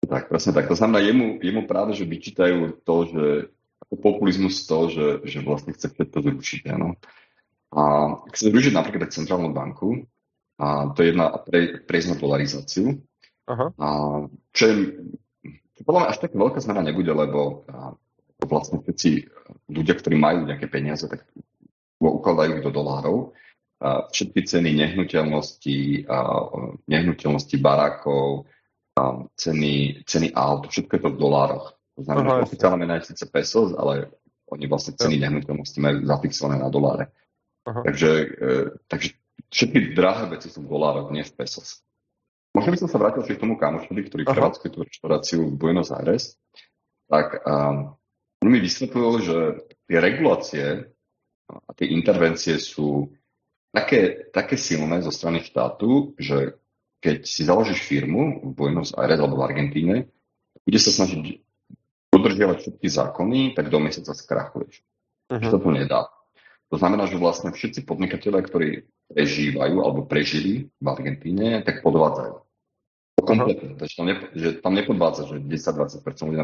Tak, 0.09 0.27
presne 0.27 0.53
tak. 0.53 0.67
To 0.67 0.75
znamená, 0.75 0.99
jemu, 0.99 1.39
jemu 1.41 1.67
práve, 1.67 1.93
že 1.93 2.03
vyčítajú 2.03 2.83
to, 2.83 2.95
že 3.05 3.23
ako 3.87 3.95
populizmus 3.95 4.67
to, 4.67 4.91
že, 4.91 5.07
že 5.23 5.39
vlastne 5.39 5.71
chce 5.71 5.87
všetko 5.87 6.17
zrušiť. 6.19 6.63
Áno. 6.67 6.99
A 7.71 7.83
chce 8.35 8.51
zrušiť 8.51 8.73
napríklad 8.75 9.07
tak 9.07 9.15
centrálnu 9.15 9.55
banku, 9.55 10.03
a 10.61 10.93
to 10.93 11.01
je 11.01 11.09
jedna 11.09 11.41
pre, 11.41 11.81
prejsť 11.81 12.07
na 12.13 12.17
dolarizáciu. 12.21 12.87
Aha. 13.49 13.73
A 13.81 13.87
čo 14.53 14.63
je, 14.69 14.75
podľa 15.81 15.99
mňa 16.05 16.09
až 16.13 16.17
tak 16.21 16.37
veľká 16.37 16.61
zmena 16.61 16.85
nebude, 16.85 17.09
lebo 17.09 17.65
a, 17.65 17.97
vlastne 18.45 18.85
všetci 18.85 19.25
ľudia, 19.73 19.97
ktorí 19.97 20.21
majú 20.21 20.45
nejaké 20.45 20.69
peniaze, 20.69 21.09
tak 21.09 21.25
ukladajú 21.97 22.61
ich 22.61 22.65
do 22.65 22.69
dolárov. 22.69 23.33
A 23.81 24.05
všetky 24.13 24.45
ceny 24.45 24.77
nehnuteľností, 24.77 26.05
a, 26.05 26.17
nehnuteľnosti 26.85 27.57
barákov, 27.57 28.45
a 29.01 29.25
ceny, 29.33 30.05
ceny 30.05 30.37
aut, 30.37 30.69
všetko 30.69 30.93
je 30.93 31.01
to 31.01 31.09
v 31.17 31.21
dolároch. 31.25 31.73
To 31.97 32.01
znamená, 32.05 32.45
že 32.45 32.53
oficiálna 32.53 32.77
mena 32.77 32.93
je 33.01 33.09
síce 33.09 33.25
pesos, 33.33 33.73
ale 33.73 34.13
oni 34.45 34.69
vlastne 34.69 34.93
ceny 34.93 35.17
nehnuteľnosti 35.17 35.79
majú 35.81 35.97
zafixované 36.05 36.61
na 36.61 36.69
doláre. 36.69 37.09
Aha. 37.65 37.81
Takže, 37.85 38.11
e, 38.41 38.59
takže 38.85 39.20
všetky 39.51 39.93
drahé 39.93 40.31
veci 40.31 40.47
sú 40.47 40.63
v 40.63 40.71
dolároch, 40.71 41.11
nie 41.11 41.27
v 41.27 41.35
pesos. 41.35 41.83
Možno 42.51 42.75
by 42.75 42.79
som 42.83 42.89
sa 42.91 42.99
vrátil 42.99 43.23
k 43.23 43.39
tomu 43.39 43.55
kamošovi, 43.55 44.01
ktorý 44.11 44.23
prevádzkuje 44.27 44.69
tú 44.71 44.79
reštauráciu 44.83 45.39
v 45.47 45.55
Buenos 45.55 45.91
Aires. 45.91 46.35
Tak 47.07 47.43
um, 47.47 47.95
on 48.43 48.47
mi 48.47 48.59
vysvetlil, 48.59 49.11
že 49.23 49.37
tie 49.87 49.97
regulácie 49.99 50.65
a 51.47 51.71
tie 51.75 51.87
intervencie 51.91 52.59
sú 52.59 53.11
také, 53.71 54.31
také 54.31 54.55
silné 54.59 54.99
zo 55.03 55.11
strany 55.11 55.43
štátu, 55.43 56.15
že 56.19 56.59
keď 56.99 57.23
si 57.23 57.47
založíš 57.47 57.81
firmu 57.87 58.43
v 58.43 58.51
Buenos 58.51 58.91
Aires 58.95 59.19
alebo 59.19 59.39
v 59.39 59.45
Argentíne, 59.47 59.95
bude 60.63 60.79
sa 60.79 60.91
snažiť 60.91 61.39
dodržiavať 62.11 62.57
všetky 62.67 62.87
zákony, 62.87 63.39
tak 63.55 63.71
do 63.71 63.79
mesiaca 63.79 64.11
skrachuješ. 64.11 64.83
Uh-huh. 65.31 65.39
Že 65.39 65.47
to 65.55 65.59
tu 65.63 65.69
nedá. 65.71 66.11
To 66.71 66.79
znamená, 66.79 67.07
že 67.07 67.19
vlastne 67.19 67.51
všetci 67.51 67.83
podnikatelia, 67.83 68.43
ktorí 68.43 68.69
prežívajú 69.11 69.75
alebo 69.83 70.07
prežili 70.07 70.71
v 70.79 70.85
Argentíne, 70.87 71.61
tak 71.61 71.83
podvádzajú. 71.83 72.33
Kompletne. 73.21 73.77
Takže 73.77 73.93
tam, 73.93 74.05
že 74.33 74.49
tam 74.65 74.73
nepodvádza, 74.73 75.29
že 75.29 75.35
10-20% 75.45 76.25
ľudí, 76.25 76.41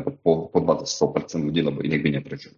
podvádza 0.54 0.86
100% 0.86 1.42
ľudí, 1.42 1.66
lebo 1.66 1.82
iných 1.82 2.04
by 2.06 2.10
neprežili. 2.22 2.58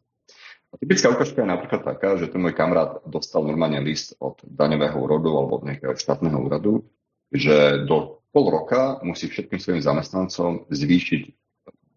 A 0.69 0.77
typická 0.77 1.09
ukážka 1.09 1.41
je 1.41 1.49
napríklad 1.49 1.81
taká, 1.81 2.19
že 2.19 2.29
ten 2.29 2.43
môj 2.43 2.53
kamarát 2.53 3.01
dostal 3.07 3.41
normálne 3.41 3.81
list 3.81 4.13
od 4.21 4.37
daňového 4.45 5.01
úradu 5.01 5.33
alebo 5.33 5.57
od 5.57 5.65
nejakého 5.65 5.97
štátneho 5.97 6.37
úradu, 6.37 6.85
že 7.33 7.85
do 7.89 8.21
pol 8.29 8.45
roka 8.53 9.01
musí 9.01 9.25
všetkým 9.25 9.57
svojim 9.57 9.81
zamestnancom 9.81 10.69
zvýšiť 10.69 11.21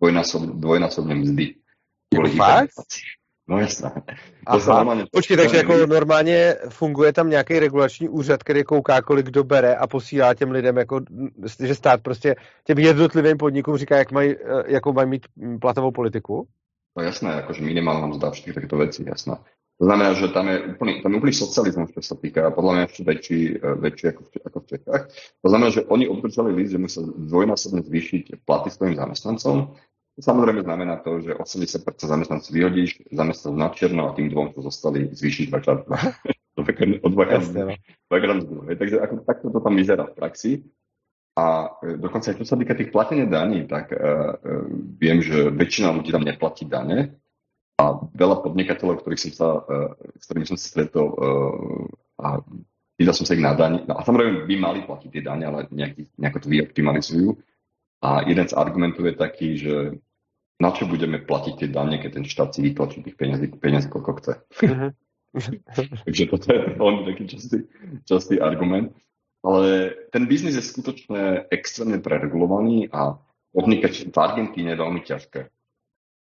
dvojnásob, 0.01 0.57
dvojnásobne 0.57 1.15
mzdy. 1.21 1.47
Fakt? 2.37 2.77
No 3.49 3.59
jasné. 3.59 3.91
Aha. 4.47 5.07
Počkej, 5.13 5.37
takže 5.37 5.57
jako 5.57 5.87
normálně 5.87 6.57
funguje 6.69 7.13
tam 7.13 7.31
nějaký 7.31 7.59
regulační 7.59 8.09
úřad, 8.09 8.43
který 8.43 8.65
kouká, 8.65 9.03
kolik 9.03 9.27
kdo 9.27 9.45
bere 9.45 9.77
a 9.77 9.87
posílá 9.87 10.35
těm 10.35 10.51
lidem, 10.51 10.77
jako, 10.77 11.01
že 11.65 11.75
stát 11.75 12.01
prostě 12.03 12.35
těm 12.65 12.79
jednotlivým 12.79 13.37
podnikům 13.37 13.77
říká, 13.77 13.97
jak 13.97 14.13
mají, 14.13 14.35
jakou 14.67 14.93
mají 14.93 15.09
mít 15.09 15.27
platovou 15.61 15.91
politiku? 15.91 16.47
No 16.97 17.03
jasné, 17.03 17.35
akože 17.35 17.63
minimálna 17.63 18.07
mzda, 18.07 18.31
všetky 18.31 18.53
takéto 18.53 18.77
veci, 18.77 19.05
jasné. 19.07 19.37
To 19.81 19.85
znamená, 19.85 20.15
že 20.15 20.29
tam 20.29 20.49
je 20.49 20.63
úplný, 20.63 21.03
tam 21.03 21.11
je 21.13 21.19
úplný 21.19 21.35
socializmus, 21.35 21.91
čo 21.91 22.03
sa 22.05 22.15
týka, 22.15 22.55
podľa 22.55 22.73
mňa 22.73 22.85
ešte 22.87 23.03
väčší, 23.03 23.41
e, 23.59 23.69
väčší 23.83 24.05
ako, 24.15 24.23
v, 24.23 24.31
ako 24.47 24.59
v 24.61 24.67
Čechách. 24.69 25.03
To 25.43 25.47
znamená, 25.49 25.69
že 25.75 25.83
oni 25.89 26.05
obdržali 26.07 26.51
list, 26.55 26.71
že 26.71 26.79
musia 26.79 27.03
dvojnásobne 27.03 27.83
zvýšiť 27.83 28.47
platy 28.47 28.69
svojim 28.71 28.95
zamestnancom. 28.95 29.75
Samozrejme 30.21 30.61
znamená 30.61 31.01
to, 31.01 31.25
že 31.25 31.33
80% 31.33 31.89
zamestnancov 32.05 32.53
vyhodíš, 32.53 33.01
zamestnancov 33.09 33.57
na 33.57 33.69
čierno 33.73 34.03
a 34.09 34.15
tým 34.17 34.29
dvom, 34.29 34.53
čo 34.53 34.61
zostali, 34.61 35.09
zvýšiť 35.09 35.49
dvakrát, 35.53 35.89
o 37.01 37.09
dvakrát, 37.09 37.43
no. 37.49 37.73
dvakrát 38.13 38.39
Takže 38.77 38.97
ako, 39.01 39.15
takto 39.25 39.47
to 39.49 39.61
tam 39.65 39.75
vyzerá 39.75 40.05
v 40.13 40.17
praxi. 40.17 40.53
A 41.33 41.81
e, 41.81 41.97
dokonca 41.97 42.29
aj 42.29 42.37
čo 42.37 42.45
sa 42.45 42.61
týka 42.61 42.77
tých 42.77 42.93
platenia 42.93 43.25
daní, 43.25 43.65
tak 43.65 43.89
uh, 43.89 43.97
uh, 43.97 44.69
viem, 45.01 45.25
že 45.25 45.49
väčšina 45.49 45.89
ľudí 45.89 46.13
tam 46.13 46.29
neplatí 46.29 46.69
dane, 46.69 47.17
a 47.81 47.85
veľa 47.99 48.45
podnikateľov, 48.45 49.03
ktorých 49.03 49.23
som 49.29 49.33
sa, 49.33 49.49
uh, 49.65 49.91
s 50.21 50.29
ktorými 50.29 50.47
som 50.47 50.61
sa 50.61 50.67
stretol 50.69 51.07
uh, 51.09 51.89
a 52.21 52.29
pýtal 52.95 53.15
som 53.17 53.27
sa 53.27 53.35
ich 53.35 53.43
na 53.43 53.57
daň. 53.57 53.89
No 53.89 53.99
a 53.99 54.05
samozrejme 54.07 54.47
by 54.47 54.55
mali 54.61 54.81
platiť 54.87 55.09
tie 55.09 55.25
dane, 55.25 55.45
ale 55.49 55.67
nejaký, 55.73 56.15
nejako 56.21 56.39
to 56.39 56.49
vyoptimalizujú. 56.53 57.29
A 58.03 58.27
jeden 58.27 58.47
z 58.51 58.57
argumentov 58.59 59.07
je 59.07 59.15
taký, 59.15 59.49
že 59.57 59.75
na 60.59 60.75
čo 60.75 60.91
budeme 60.91 61.23
platiť 61.23 61.55
tie 61.55 61.69
dane, 61.71 62.03
keď 62.03 62.11
ten 62.19 62.27
štát 62.27 62.55
si 62.55 62.61
vytlačí 62.63 63.03
tých 63.03 63.15
peniazí, 63.15 63.47
peniazí 63.55 63.89
koľko 63.91 64.13
chce. 64.19 64.33
Uh-huh. 64.63 64.91
Takže 66.07 66.23
toto 66.29 66.47
je 66.51 66.61
veľmi 66.77 67.03
taký 67.07 67.25
častý, 67.31 67.59
častý 68.07 68.35
argument. 68.43 68.91
Ale 69.43 69.95
ten 70.15 70.31
biznis 70.31 70.55
je 70.55 70.63
skutočne 70.63 71.51
extrémne 71.51 71.99
preregulovaný 71.99 72.87
a 72.95 73.19
podnikať 73.51 74.15
v 74.15 74.17
Argentíne 74.19 74.75
je 74.75 74.83
veľmi 74.83 75.03
ťažké 75.03 75.51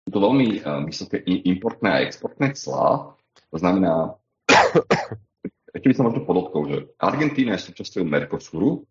sú 0.04 0.08
to 0.12 0.20
veľmi 0.20 0.60
uh, 0.60 0.84
vysoké 0.84 1.24
importné 1.24 1.88
a 1.88 2.02
exportné 2.04 2.52
clá. 2.52 3.16
To 3.50 3.56
znamená, 3.56 4.20
ešte 5.74 5.88
by 5.88 5.94
som 5.96 6.06
možno 6.12 6.28
podotkol, 6.28 6.62
že 6.68 6.78
Argentína 7.00 7.56
je 7.56 7.72
súčasťou 7.72 8.04
Mercosuru. 8.04 8.84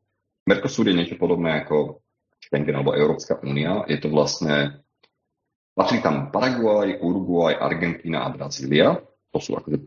Mercosur 0.49 0.89
je 0.89 0.97
niečo 0.97 1.15
podobné 1.21 1.63
ako 1.63 2.01
Schengen 2.53 2.77
alebo 2.77 2.93
Európska 2.93 3.41
únia. 3.41 3.81
Je 3.89 3.97
to 3.97 4.13
vlastne, 4.13 4.85
patrí 5.73 6.05
tam 6.05 6.29
Paraguaj, 6.29 7.01
Uruguay, 7.01 7.57
Argentína 7.57 8.21
a 8.21 8.29
Brazília. 8.29 9.01
To 9.33 9.41
sú 9.41 9.57
akože 9.57 9.81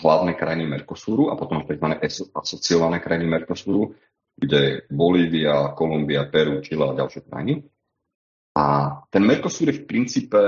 hlavné 0.00 0.32
krajiny 0.32 0.64
Mercosuru 0.64 1.28
a 1.28 1.36
potom 1.36 1.60
tzv. 1.68 1.92
asociované 2.32 3.04
krajiny 3.04 3.28
Mercosuru, 3.28 3.92
kde 4.32 4.58
je 4.64 4.72
Bolívia, 4.88 5.76
Kolumbia, 5.76 6.24
Peru, 6.32 6.64
Chile 6.64 6.88
a 6.88 6.96
ďalšie 6.96 7.28
krajiny. 7.28 7.68
A 8.56 8.64
ten 9.12 9.20
Mercosur 9.20 9.68
je 9.68 9.84
v 9.84 9.84
princípe 9.84 10.40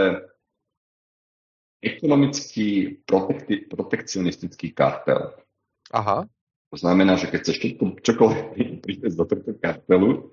ekonomický 1.85 3.05
protekti- 3.05 3.69
protekcionistický 3.69 4.73
kartel. 4.73 5.37
Aha. 5.93 6.25
To 6.73 6.77
znamená, 6.77 7.21
že 7.21 7.29
keď 7.29 7.41
chceš 7.45 7.57
čokoľvek 8.01 8.45
prísť 8.89 9.12
do 9.12 9.25
tohto 9.29 9.53
kartelu, 9.61 10.33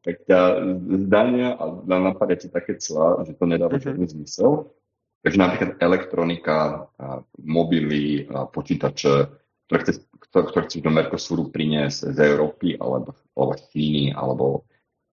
tak 0.00 0.24
ťa 0.24 0.40
zdania 1.08 1.56
a 1.60 1.64
napadá 1.86 2.36
ti 2.36 2.48
také 2.48 2.80
clá, 2.80 3.20
že 3.24 3.36
to 3.36 3.44
nedáva 3.44 3.76
uh-huh. 3.76 3.84
žiadny 3.84 4.06
zmysel. 4.08 4.72
Takže 5.20 5.36
napríklad 5.36 5.70
elektronika, 5.84 6.88
mobily, 7.44 8.24
počítače, 8.28 9.28
ktoré, 9.68 9.78
chce, 9.84 9.92
ktoré, 10.32 10.44
ktoré 10.48 10.62
chceš 10.64 10.80
do 10.80 10.88
Mercosuru 10.88 11.52
priniesť 11.52 12.16
z 12.16 12.18
Európy 12.24 12.80
alebo, 12.80 13.12
alebo 13.36 13.52
z 13.60 13.62
Číny 13.68 14.04
alebo 14.16 14.64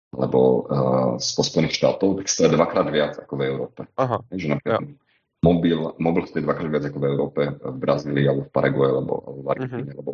alebo 0.07 0.63
uh, 0.71 1.13
z 1.19 1.27
Spojených 1.35 1.83
štátov, 1.83 2.23
tak 2.23 2.31
stojí 2.31 2.55
dvakrát 2.55 2.87
viac 2.87 3.19
ako 3.19 3.33
v 3.35 3.43
Európe. 3.43 3.81
Aha. 3.99 4.23
Takže 4.31 4.47
napríklad 4.55 4.79
ja. 4.79 4.95
mobil, 5.43 5.79
mobil 5.99 6.23
stojí 6.31 6.47
dvakrát 6.47 6.71
viac 6.71 6.83
ako 6.87 6.97
v 7.03 7.07
Európe, 7.11 7.41
v 7.59 7.75
Brazílii 7.75 8.25
alebo 8.25 8.47
v 8.47 8.51
Paraguay 8.55 8.87
alebo, 8.87 9.13
alebo 9.27 9.39
v 9.43 9.49
Argentíne, 9.51 9.91
uh-huh. 9.91 9.99
lebo, 9.99 10.11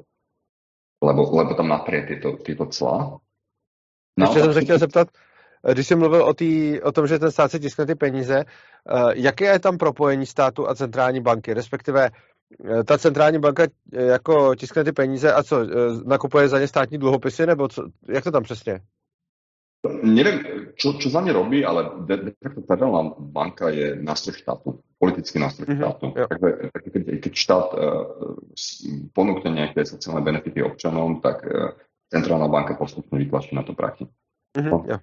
lebo, 0.98 1.22
lebo 1.30 1.52
tam 1.54 1.70
naprie 1.70 2.10
tieto, 2.10 2.42
tieto 2.42 2.66
clá. 2.74 3.22
No, 4.20 4.26
Ještě 4.26 4.40
jsem 4.40 4.54
se 4.54 4.62
chtěl 4.62 4.80
zeptat, 4.80 5.08
když 5.74 5.88
jsi 5.88 5.96
mluvil 5.96 6.24
o, 6.24 6.34
tý, 6.34 6.82
o 6.82 6.92
tom, 6.92 7.08
že 7.08 7.20
ten 7.20 7.32
stát 7.32 7.52
si 7.52 7.60
tiskne 7.60 7.86
ty 7.86 7.96
peníze, 7.96 8.44
uh, 8.44 9.12
jaké 9.16 9.46
je 9.46 9.60
tam 9.60 9.78
propojení 9.78 10.26
státu 10.26 10.70
a 10.70 10.76
centrální 10.76 11.22
banky, 11.22 11.54
respektive 11.54 12.10
uh, 12.60 12.84
ta 12.84 12.98
centrální 12.98 13.40
banka 13.40 13.64
uh, 13.64 14.02
jako 14.02 14.56
tiskne 14.56 14.84
ty 14.84 14.92
peníze 14.92 15.34
a 15.34 15.44
co, 15.44 15.66
nakupuje 16.06 16.48
za 16.48 16.60
ně 16.60 16.68
státní 16.68 16.98
dluhopisy, 16.98 17.46
nebo 17.46 17.68
co, 17.68 17.84
jak 18.10 18.24
to 18.24 18.32
tam 18.32 18.44
přesně? 18.44 18.80
Neviem, 20.04 20.40
čo, 20.80 20.96
čo 20.96 21.12
za 21.12 21.20
ne 21.20 21.36
robí, 21.36 21.60
ale 21.60 22.08
de, 22.08 22.16
de 22.18 22.32
facto 22.40 22.64
Federálna 22.64 23.20
banka 23.20 23.68
je 23.68 24.00
nástroj 24.00 24.40
štátu, 24.40 24.80
politický 24.96 25.44
nástroj 25.44 25.68
mm-hmm, 25.68 25.84
štátu. 25.84 26.06
Jo. 26.16 26.26
Takže 26.32 26.50
keď, 26.88 27.04
keď 27.20 27.34
štát 27.36 27.68
uh, 27.76 27.80
ponúkne 29.12 29.52
nejaké 29.52 29.84
sociálne 29.84 30.24
benefity 30.24 30.64
občanom, 30.64 31.20
tak 31.20 31.44
uh, 31.44 31.76
centrálna 32.14 32.46
banka 32.46 32.78
postupne 32.78 33.18
vytlačí 33.18 33.58
na 33.58 33.66
to 33.66 33.74
prachy. 33.74 34.06
Mm-hmm, 34.54 34.70
no, 34.70 34.86
jo. 34.86 34.98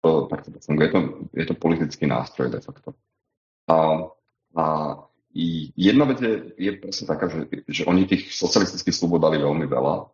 to, 0.00 0.10
tak 0.30 0.46
to 0.46 0.62
funguje. 0.62 0.86
Je 0.86 0.92
to, 0.94 1.00
je 1.34 1.46
to 1.50 1.54
politický 1.58 2.06
nástroj 2.06 2.54
de 2.54 2.62
facto. 2.62 2.94
A, 3.66 4.06
a 4.54 4.64
jedna 5.74 6.06
vec 6.06 6.22
je, 6.22 6.54
je 6.54 6.70
presne 6.78 7.10
taká, 7.10 7.26
že, 7.26 7.66
že 7.66 7.82
oni 7.90 8.06
tých 8.06 8.30
socialistických 8.30 8.94
slubov 8.94 9.26
dali 9.26 9.42
veľmi 9.42 9.66
veľa 9.66 10.06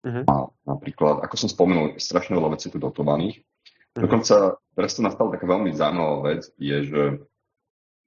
Uh-huh. 0.00 0.24
A 0.24 0.34
napríklad, 0.64 1.20
ako 1.20 1.34
som 1.36 1.52
spomenul, 1.52 2.00
strašne 2.00 2.32
veľa 2.32 2.56
vecí 2.56 2.72
tu 2.72 2.80
dotovaných. 2.80 3.44
Uh-huh. 3.44 4.08
Dokonca 4.08 4.56
teraz 4.72 4.96
to 4.96 5.04
nastala 5.04 5.36
taká 5.36 5.44
veľmi 5.44 5.76
zaujímavá 5.76 6.16
vec, 6.32 6.48
je, 6.56 6.76
že 6.88 7.02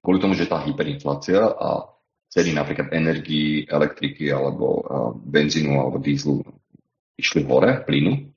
kvôli 0.02 0.18
tomu, 0.18 0.34
že 0.34 0.50
tá 0.50 0.58
hyperinflácia 0.58 1.38
a 1.38 1.94
ceny 2.34 2.50
napríklad 2.50 2.90
energii, 2.90 3.62
elektriky 3.70 4.26
alebo 4.34 4.82
benzínu 5.22 5.78
alebo 5.78 6.02
dízlu 6.02 6.42
išli 7.18 7.46
hore, 7.46 7.82
plynu, 7.86 8.34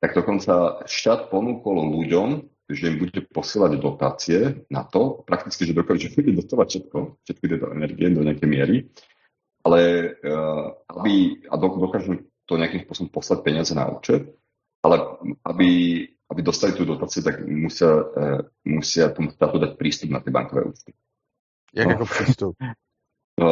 tak 0.00 0.16
dokonca 0.16 0.84
štát 0.88 1.28
ponúkol 1.28 1.84
ľuďom, 2.00 2.28
že 2.70 2.88
im 2.88 2.96
bude 3.02 3.20
posielať 3.26 3.72
dotácie 3.76 4.40
na 4.70 4.86
to, 4.86 5.26
prakticky, 5.26 5.66
že 5.66 5.76
dokáže 5.76 6.08
bude 6.16 6.32
dotovať 6.40 6.66
všetko, 6.68 6.98
všetky 7.26 7.44
tieto 7.46 7.66
energie 7.74 8.08
do 8.10 8.24
nejakej 8.24 8.48
miery, 8.48 8.76
ale 9.60 9.80
uh, 10.24 10.72
aby, 10.96 11.44
a 11.50 11.54
dokážu 11.60 12.24
to 12.48 12.56
nejakým 12.56 12.82
spôsobom 12.88 13.12
poslať 13.12 13.38
peniaze 13.44 13.72
na 13.76 13.86
účet, 13.92 14.24
ale 14.80 15.20
aby, 15.44 15.68
aby 16.32 16.40
dostali 16.40 16.72
tú 16.72 16.88
dotáciu, 16.88 17.20
tak 17.20 17.44
musia, 17.44 17.92
uh, 17.92 18.40
musia 18.64 19.12
tomu 19.12 19.36
štátu 19.36 19.60
dať 19.60 19.72
prístup 19.76 20.08
na 20.08 20.24
tie 20.24 20.32
bankové 20.32 20.64
účty. 20.64 20.96
Jak 21.76 21.86
no. 21.86 21.92
ako 22.00 22.04
prístup? 22.08 22.52
No, 23.36 23.48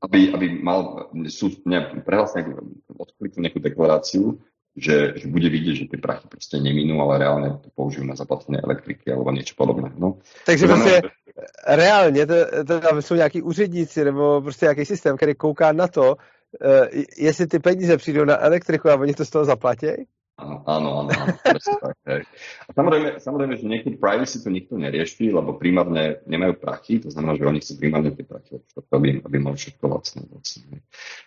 aby, 0.00 0.32
aby 0.32 0.46
mal 0.62 1.08
súd 1.28 1.64
ne, 1.64 1.80
prehlasne 2.04 2.52
odkliknúť 2.92 3.42
nejakú 3.48 3.60
deklaráciu, 3.64 4.36
že, 4.78 5.18
že 5.18 5.26
bude 5.26 5.48
vidieť, 5.50 5.74
že 5.74 5.88
tie 5.90 5.98
prachy 5.98 6.30
proste 6.30 6.62
neminú, 6.62 7.02
ale 7.02 7.24
reálne 7.26 7.48
to 7.58 7.68
použijú 7.74 8.06
na 8.06 8.14
zaplatenie 8.14 8.62
elektriky 8.62 9.10
alebo 9.10 9.34
niečo 9.34 9.58
podobné. 9.58 9.90
No. 9.98 10.22
Takže 10.46 10.66
to 10.66 10.72
prostě 10.72 11.02
reálně 11.66 12.26
to, 12.26 12.34
to 12.66 12.80
tam 12.80 13.02
jsou 13.02 13.14
nějaký 13.14 13.42
úředníci 13.42 14.04
nebo 14.04 14.40
prostě 14.42 14.64
nějaký 14.64 14.84
systém, 14.84 15.16
který 15.16 15.34
kouká 15.34 15.72
na 15.72 15.88
to, 15.88 16.14
uh, 16.14 16.86
jestli 17.18 17.46
ty 17.46 17.58
peníze 17.58 17.96
přijdou 17.96 18.24
na 18.24 18.42
elektriku 18.42 18.90
a 18.90 18.94
oni 18.94 19.14
to 19.14 19.24
z 19.24 19.30
toho 19.30 19.44
zaplatí? 19.44 19.86
Áno, 20.38 20.62
áno, 20.70 20.88
áno, 21.02 21.10
tak. 21.42 21.98
Hej. 22.06 22.22
A 22.66 22.70
samozrejme, 22.70 23.18
samozrejme, 23.18 23.54
že 23.58 23.66
niekedy 23.66 23.96
privacy 23.98 24.38
to 24.38 24.54
nikto 24.54 24.78
nerieši, 24.78 25.34
lebo 25.34 25.58
primárne 25.58 26.22
nemajú 26.30 26.62
prachy, 26.62 27.02
to 27.02 27.10
znamená, 27.10 27.34
že 27.34 27.48
oni 27.50 27.58
chcú 27.58 27.72
primárne 27.82 28.14
tie 28.14 28.22
prachy, 28.22 28.62
aby, 28.94 29.18
aby 29.18 29.36
mali 29.42 29.58
všetko 29.58 29.84
lacné. 29.90 30.22
Vlastne. 30.30 30.78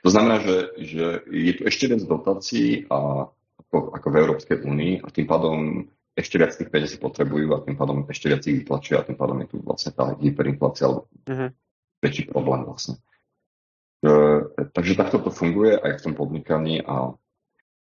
To 0.07 0.09
znamená, 0.15 0.35
že, 0.39 0.57
že 0.79 1.05
je 1.27 1.51
tu 1.59 1.61
ešte 1.67 1.91
viac 1.91 2.01
dotácií 2.07 2.87
a, 2.87 3.27
ako, 3.67 3.77
ako 3.99 4.07
v 4.07 4.19
Európskej 4.23 4.57
únii 4.63 4.93
a 5.03 5.07
tým 5.11 5.27
pádom 5.27 5.91
ešte 6.15 6.39
viac 6.39 6.55
tých 6.55 6.71
peniazí 6.71 6.95
potrebujú 6.95 7.51
a 7.51 7.63
tým 7.67 7.75
pádom 7.75 8.07
ešte 8.07 8.31
viac 8.31 8.47
ich 8.47 8.63
vytlačia 8.63 9.03
a 9.03 9.07
tým 9.07 9.19
pádom 9.19 9.43
je 9.43 9.47
tu 9.51 9.57
vlastne 9.59 9.91
tá 9.91 10.15
hyperinflácia 10.19 10.87
alebo 10.87 11.11
uh-huh. 11.27 11.51
väčší 11.99 12.31
problém 12.31 12.63
vlastne. 12.63 12.95
E, 14.03 14.11
takže 14.71 14.95
takto 14.95 15.19
to 15.19 15.31
funguje 15.35 15.75
aj 15.75 15.99
v 15.99 16.03
tom 16.03 16.13
podnikaní. 16.15 16.83
A, 16.83 17.15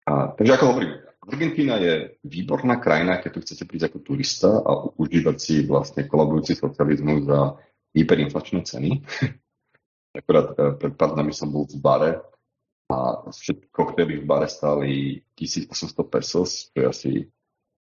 a, 0.05 0.13
takže 0.37 0.53
ako 0.57 0.65
hovorím, 0.69 0.93
Argentína 1.21 1.77
je 1.77 2.17
výborná 2.25 2.81
krajina, 2.81 3.21
keď 3.21 3.31
tu 3.37 3.39
chcete 3.45 3.63
prísť 3.69 3.93
ako 3.93 3.99
turista 4.01 4.49
a 4.57 4.89
užívať 4.97 5.37
si 5.37 5.55
vlastne 5.69 6.09
kolabujúci 6.09 6.57
socializmus 6.57 7.29
za 7.29 7.61
hyperinflačné 7.93 8.65
ceny. 8.65 9.05
Akurát 10.17 10.57
e, 10.57 10.73
pred 10.81 10.93
pár 10.97 11.13
dnami 11.13 11.29
som 11.29 11.53
bol 11.53 11.69
v 11.69 11.77
bare 11.77 12.11
a 12.89 13.29
všetky 13.29 13.69
koktejly 13.69 14.25
v 14.25 14.25
bare 14.25 14.49
stáli 14.49 15.21
1800 15.37 15.93
pesos, 16.09 16.73
to 16.73 16.83
je 16.83 16.87
asi, 16.89 17.11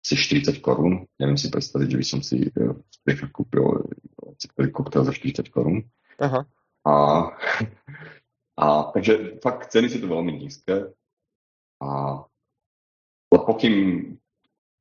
asi 0.02 0.16
40 0.18 0.58
korún. 0.60 1.06
Neviem 1.22 1.38
si 1.38 1.54
predstaviť, 1.54 1.88
že 1.94 2.00
by 2.02 2.06
som 2.06 2.20
si 2.26 2.50
v 2.50 3.06
e, 3.06 3.30
kúpil 3.30 3.86
ktorý 4.42 4.68
koktejl 4.74 5.06
za 5.06 5.14
40 5.14 5.54
korún. 5.54 5.86
Aha. 6.18 6.42
A, 6.90 6.94
a 8.66 8.66
takže 8.98 9.38
fakt 9.46 9.70
ceny 9.70 9.94
sú 9.94 10.02
tu 10.02 10.10
veľmi 10.10 10.42
nízke. 10.42 10.90
A 11.82 12.22
pokým 13.40 13.76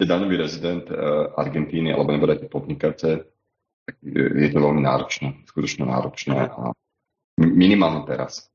je 0.00 0.06
daňový 0.08 0.36
rezident 0.40 0.88
uh, 0.90 1.30
Argentíny 1.36 1.92
alebo 1.92 2.10
nebudete 2.10 2.48
podnikáte, 2.48 3.28
tak 3.84 3.94
je, 4.02 4.48
to 4.48 4.58
veľmi 4.58 4.82
náročné, 4.82 5.44
skutočne 5.46 5.84
náročné. 5.86 6.48
A 6.50 6.72
minimálne 7.36 8.08
teraz. 8.08 8.48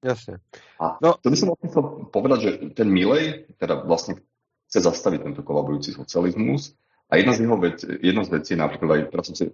Jasne. 0.00 0.40
A 0.80 0.96
no. 0.98 1.20
to 1.20 1.28
by 1.28 1.36
som 1.36 1.52
chcel 1.60 2.08
povedať, 2.08 2.38
že 2.40 2.50
ten 2.72 2.88
Milej 2.88 3.52
teda 3.60 3.84
vlastne 3.84 4.18
chce 4.72 4.80
zastaviť 4.80 5.20
tento 5.28 5.42
kolabujúci 5.44 5.92
socializmus 5.92 6.72
a 7.12 7.20
jedna 7.20 7.36
z, 7.36 7.44
jeho 7.44 7.56
vec, 7.60 7.82
jedna 7.84 8.22
z 8.24 8.30
vecí, 8.32 8.52
napríklad 8.56 8.90
aj 8.96 9.02
teraz 9.12 9.24
som 9.28 9.36
si 9.36 9.46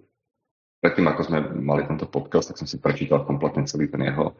predtým, 0.77 1.09
ako 1.09 1.21
sme 1.25 1.37
mali 1.57 1.89
tento 1.89 2.05
podcast, 2.05 2.53
tak 2.53 2.61
som 2.61 2.69
si 2.69 2.77
prečítal 2.77 3.25
kompletne 3.25 3.65
celý 3.65 3.89
ten 3.89 4.05
jeho 4.05 4.37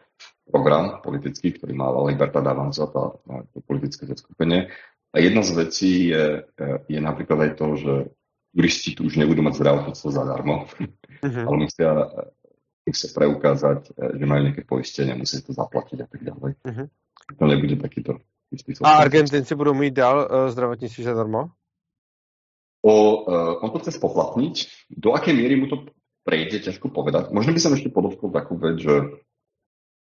program 0.47 1.01
politický, 1.01 1.57
ktorý 1.57 1.73
mal 1.73 1.97
Libertad 2.05 2.45
Avanza, 2.45 2.87
tá, 2.87 3.17
to 3.51 3.59
politické 3.65 4.05
zoskupenie. 4.05 4.69
A 5.17 5.19
jedna 5.19 5.41
z 5.41 5.51
vecí 5.57 6.13
je, 6.13 6.45
je 6.85 6.99
napríklad 7.01 7.49
aj 7.49 7.51
to, 7.57 7.67
že 7.73 7.93
turisti 8.53 8.93
tu 8.93 9.09
už 9.09 9.17
nebudú 9.17 9.41
mať 9.41 9.57
zdravotníctvo 9.57 10.09
zadarmo, 10.13 10.69
uh-huh. 10.69 11.45
ale 11.49 11.55
musia 11.57 11.89
sa 12.93 13.07
preukázať, 13.17 13.97
e, 13.97 14.21
že 14.21 14.25
majú 14.29 14.41
nejaké 14.45 14.61
poistenie, 14.61 15.17
musí 15.17 15.41
to 15.41 15.57
zaplatiť 15.57 16.05
a 16.05 16.07
tak 16.07 16.21
ďalej. 16.21 16.51
Uh-huh. 16.61 16.87
To 17.33 17.43
nebude 17.49 17.81
takýto 17.81 18.21
istý 18.53 18.77
A 18.85 19.01
Argentinci 19.01 19.57
budú 19.57 19.73
mít 19.73 19.97
dál 19.97 20.21
uh, 20.21 20.53
zdravotníctví 20.53 21.01
zadarmo? 21.03 21.51
O, 22.85 22.93
uh, 23.25 23.65
on 23.65 23.73
to 23.73 23.81
chce 23.81 23.97
spoplatniť. 23.97 24.55
Do 24.93 25.17
akej 25.17 25.33
miery 25.33 25.57
mu 25.57 25.65
to 25.67 25.89
prejde, 26.23 26.61
ťažko 26.61 26.93
povedať. 26.93 27.33
Možno 27.33 27.57
by 27.57 27.59
som 27.59 27.73
ešte 27.73 27.89
podotkol 27.89 28.29
takú 28.29 28.55
vec, 28.55 28.79
že 28.79 29.17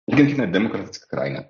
Argentina 0.09 0.49
je 0.49 0.57
demokratická 0.57 1.05
krajina. 1.07 1.47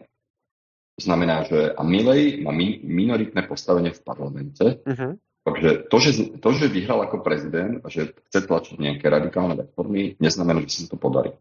To 1.02 1.10
znamená, 1.10 1.42
že 1.50 1.74
a 1.74 1.82
Milej 1.82 2.46
má 2.46 2.54
mi, 2.54 2.78
minoritné 2.78 3.42
postavenie 3.50 3.90
v 3.90 4.00
parlamente, 4.06 4.78
uh-huh. 4.86 5.18
Takže 5.42 5.90
to 5.90 5.96
že, 5.98 6.10
to, 6.38 6.48
že 6.54 6.70
vyhral 6.70 7.02
ako 7.02 7.18
prezident 7.26 7.82
a 7.82 7.90
že 7.90 8.14
chce 8.30 8.46
tlačiť 8.46 8.78
nejaké 8.78 9.10
radikálne 9.10 9.58
reformy, 9.58 10.14
neznamená, 10.22 10.62
že 10.62 10.86
sa 10.86 10.94
to 10.94 10.98
podarí. 11.02 11.34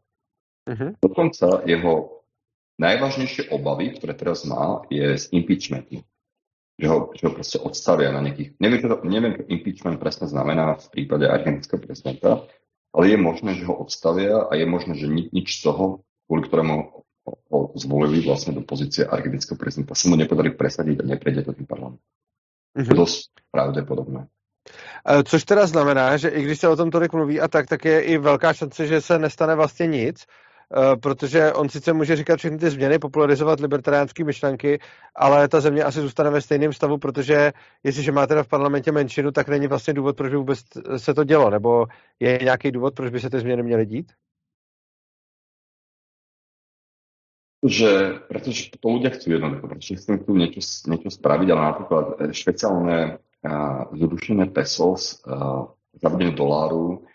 Uh-huh. 0.65 0.97
Dokonca 0.97 1.61
jeho 1.69 2.25
najvážnejšie 2.81 3.53
obavy, 3.53 3.93
ktoré 3.93 4.17
teraz 4.17 4.41
má, 4.41 4.81
je 4.89 5.05
z 5.21 5.29
impeachmentu. 5.37 6.01
Že 6.81 6.87
ho, 6.89 6.97
že 7.13 7.23
ho 7.29 7.31
proste 7.37 7.57
odstavia 7.61 8.09
na 8.09 8.25
nejakých... 8.25 8.57
Neviem, 8.57 8.79
čo, 8.81 8.87
to, 8.89 8.97
neviem, 9.05 9.37
čo 9.37 9.45
impeachment 9.45 10.01
presne 10.01 10.25
znamená 10.25 10.81
v 10.81 10.87
prípade 10.89 11.29
argentinského 11.29 11.77
prezidenta, 11.77 12.49
ale 12.97 13.05
je 13.05 13.17
možné, 13.21 13.53
že 13.53 13.69
ho 13.69 13.77
odstavia 13.77 14.49
a 14.49 14.57
je 14.57 14.65
možné, 14.65 14.97
že 14.97 15.05
ni, 15.05 15.29
nič 15.29 15.61
z 15.61 15.69
toho, 15.69 16.01
kvôli 16.25 16.41
ktorému 16.49 17.00
ho, 17.25 17.71
zvolili 17.75 18.25
vlastne 18.25 18.53
do 18.53 18.61
pozície 18.65 19.05
argentinského 19.05 19.57
prezidenta, 19.57 19.95
sa 19.95 20.09
mu 20.09 20.15
nepodarí 20.15 20.51
presadiť 20.53 21.01
a 21.01 21.05
neprejde 21.05 21.41
to 21.45 21.53
tým 21.53 21.67
parlamentom. 21.69 22.03
Mm-hmm. 22.77 22.95
Dost 22.95 23.29
pravděpodobné. 23.51 24.27
Což 25.23 25.43
teda 25.43 25.65
znamená, 25.67 26.17
že 26.17 26.29
i 26.29 26.43
když 26.43 26.59
se 26.59 26.67
o 26.67 26.75
tom 26.75 26.91
tolik 26.91 27.13
mluví 27.13 27.41
a 27.41 27.47
tak, 27.47 27.67
tak 27.67 27.85
je 27.85 28.01
i 28.01 28.17
velká 28.17 28.53
šance, 28.53 28.87
že 28.87 29.01
se 29.01 29.19
nestane 29.19 29.55
vlastně 29.55 29.87
nic, 29.87 30.23
eh, 30.23 30.95
protože 31.01 31.53
on 31.53 31.69
sice 31.69 31.93
může 31.93 32.15
říkat 32.15 32.39
všechny 32.39 32.57
ty 32.57 32.69
změny, 32.69 32.99
popularizovat 32.99 33.59
libertariánské 33.59 34.23
myšlenky, 34.23 34.79
ale 35.15 35.47
ta 35.47 35.59
země 35.61 35.83
asi 35.83 36.01
zůstane 36.01 36.29
ve 36.29 36.41
stejném 36.41 36.73
stavu, 36.73 36.97
protože 36.97 37.51
jestliže 37.83 38.11
má 38.11 38.27
teda 38.27 38.43
v 38.43 38.47
parlamentě 38.47 38.91
menšinu, 38.91 39.31
tak 39.31 39.47
není 39.47 39.67
vlastně 39.67 39.93
důvod, 39.93 40.17
proč 40.17 40.31
by 40.31 40.37
vůbec 40.37 40.59
se 40.97 41.13
to 41.13 41.23
dělo, 41.23 41.49
nebo 41.49 41.85
je 42.19 42.39
nějaký 42.41 42.71
důvod, 42.71 42.95
proč 42.95 43.11
by 43.11 43.19
se 43.19 43.29
ty 43.29 43.39
změny 43.39 43.63
měly 43.63 43.85
dít? 43.85 44.11
Že, 47.61 48.25
pretože 48.25 48.73
to 48.73 48.87
ľudia 48.89 49.13
chcú 49.13 49.37
jednoducho, 49.37 49.65
pretože 49.69 50.01
chcú 50.01 50.33
niečo, 50.33 50.61
niečo 50.89 51.09
spraviť, 51.13 51.47
ale 51.53 51.61
napríklad 51.61 52.05
e, 52.05 52.13
špeciálne 52.33 52.97
uh, 53.21 53.85
zrušené 53.93 54.49
pesos, 54.49 55.21
uh, 55.29 55.69
zavedenie 56.01 56.33
doláru, 56.33 57.05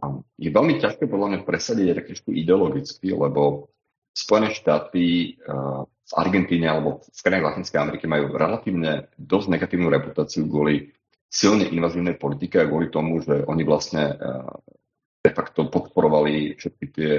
uh, 0.00 0.24
je 0.40 0.48
veľmi 0.48 0.80
ťažké 0.80 1.04
podľa 1.04 1.28
mňa 1.28 1.38
presadiť 1.44 1.86
aj 1.92 2.06
trošku 2.08 2.32
ideologicky, 2.32 3.12
lebo 3.12 3.68
Spojené 4.12 4.52
štáty 4.52 5.36
uh, 5.40 5.88
v 5.88 6.12
Argentíne 6.16 6.68
alebo 6.68 7.00
v 7.00 7.20
krajinách 7.24 7.48
Latinskej 7.52 7.80
Ameriky 7.80 8.04
majú 8.04 8.32
relatívne 8.36 9.08
dosť 9.16 9.56
negatívnu 9.56 9.88
reputáciu 9.88 10.44
kvôli 10.48 10.92
silne 11.32 11.64
invazívnej 11.64 12.20
politike 12.20 12.60
a 12.60 12.68
kvôli 12.68 12.92
tomu, 12.92 13.24
že 13.24 13.40
oni 13.48 13.64
vlastne 13.64 14.12
uh, 14.12 14.52
de 15.24 15.32
facto 15.32 15.68
podporovali 15.72 16.60
všetky 16.60 16.84
tie 16.92 17.12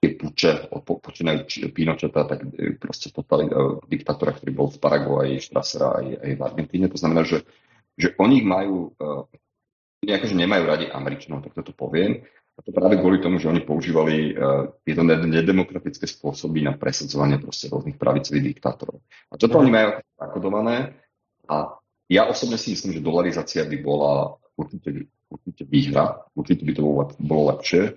tie 0.00 0.16
puče, 0.16 0.72
počínajú 0.80 1.44
Pinocheta, 1.76 2.24
tak 2.24 2.48
e, 2.56 2.72
proste 2.80 3.12
totali, 3.12 3.44
uh, 3.52 3.76
diktátora, 3.84 4.32
ktorý 4.32 4.50
bol 4.56 4.68
v 4.72 4.80
Paraguaji, 4.80 5.44
Strassera 5.44 6.00
aj, 6.00 6.24
aj 6.24 6.32
v 6.32 6.40
Argentíne. 6.40 6.88
To 6.88 6.96
znamená, 6.96 7.28
že, 7.28 7.44
že 8.00 8.16
oni 8.16 8.40
majú, 8.40 8.96
uh, 8.96 9.28
nejako, 10.00 10.26
že 10.32 10.40
nemajú 10.40 10.62
radi 10.64 10.86
Američanov, 10.88 11.44
tak 11.44 11.52
toto 11.52 11.76
poviem. 11.76 12.24
A 12.56 12.64
to 12.64 12.72
práve 12.72 12.96
kvôli 12.96 13.20
tomu, 13.20 13.40
že 13.40 13.48
oni 13.48 13.64
používali 13.64 14.36
tieto 14.84 15.00
nedemokratické 15.00 16.04
spôsoby 16.04 16.60
na 16.60 16.76
presadzovanie 16.76 17.40
proste 17.40 17.72
rôznych 17.72 17.96
pravicových 17.96 18.52
diktátorov. 18.52 19.00
A 19.32 19.40
toto 19.40 19.64
oni 19.64 19.72
majú 19.72 19.96
zakodované 20.20 20.92
a 21.48 21.80
ja 22.12 22.28
osobne 22.28 22.60
si 22.60 22.76
myslím, 22.76 23.00
že 23.00 23.00
dolarizácia 23.00 23.64
by 23.64 23.80
bola 23.80 24.36
určite, 24.60 25.08
určite 25.32 25.62
výhra, 25.72 26.20
určite 26.36 26.68
by 26.68 26.72
to 26.76 26.82
bolo, 26.84 27.02
bolo 27.16 27.42
lepšie, 27.56 27.96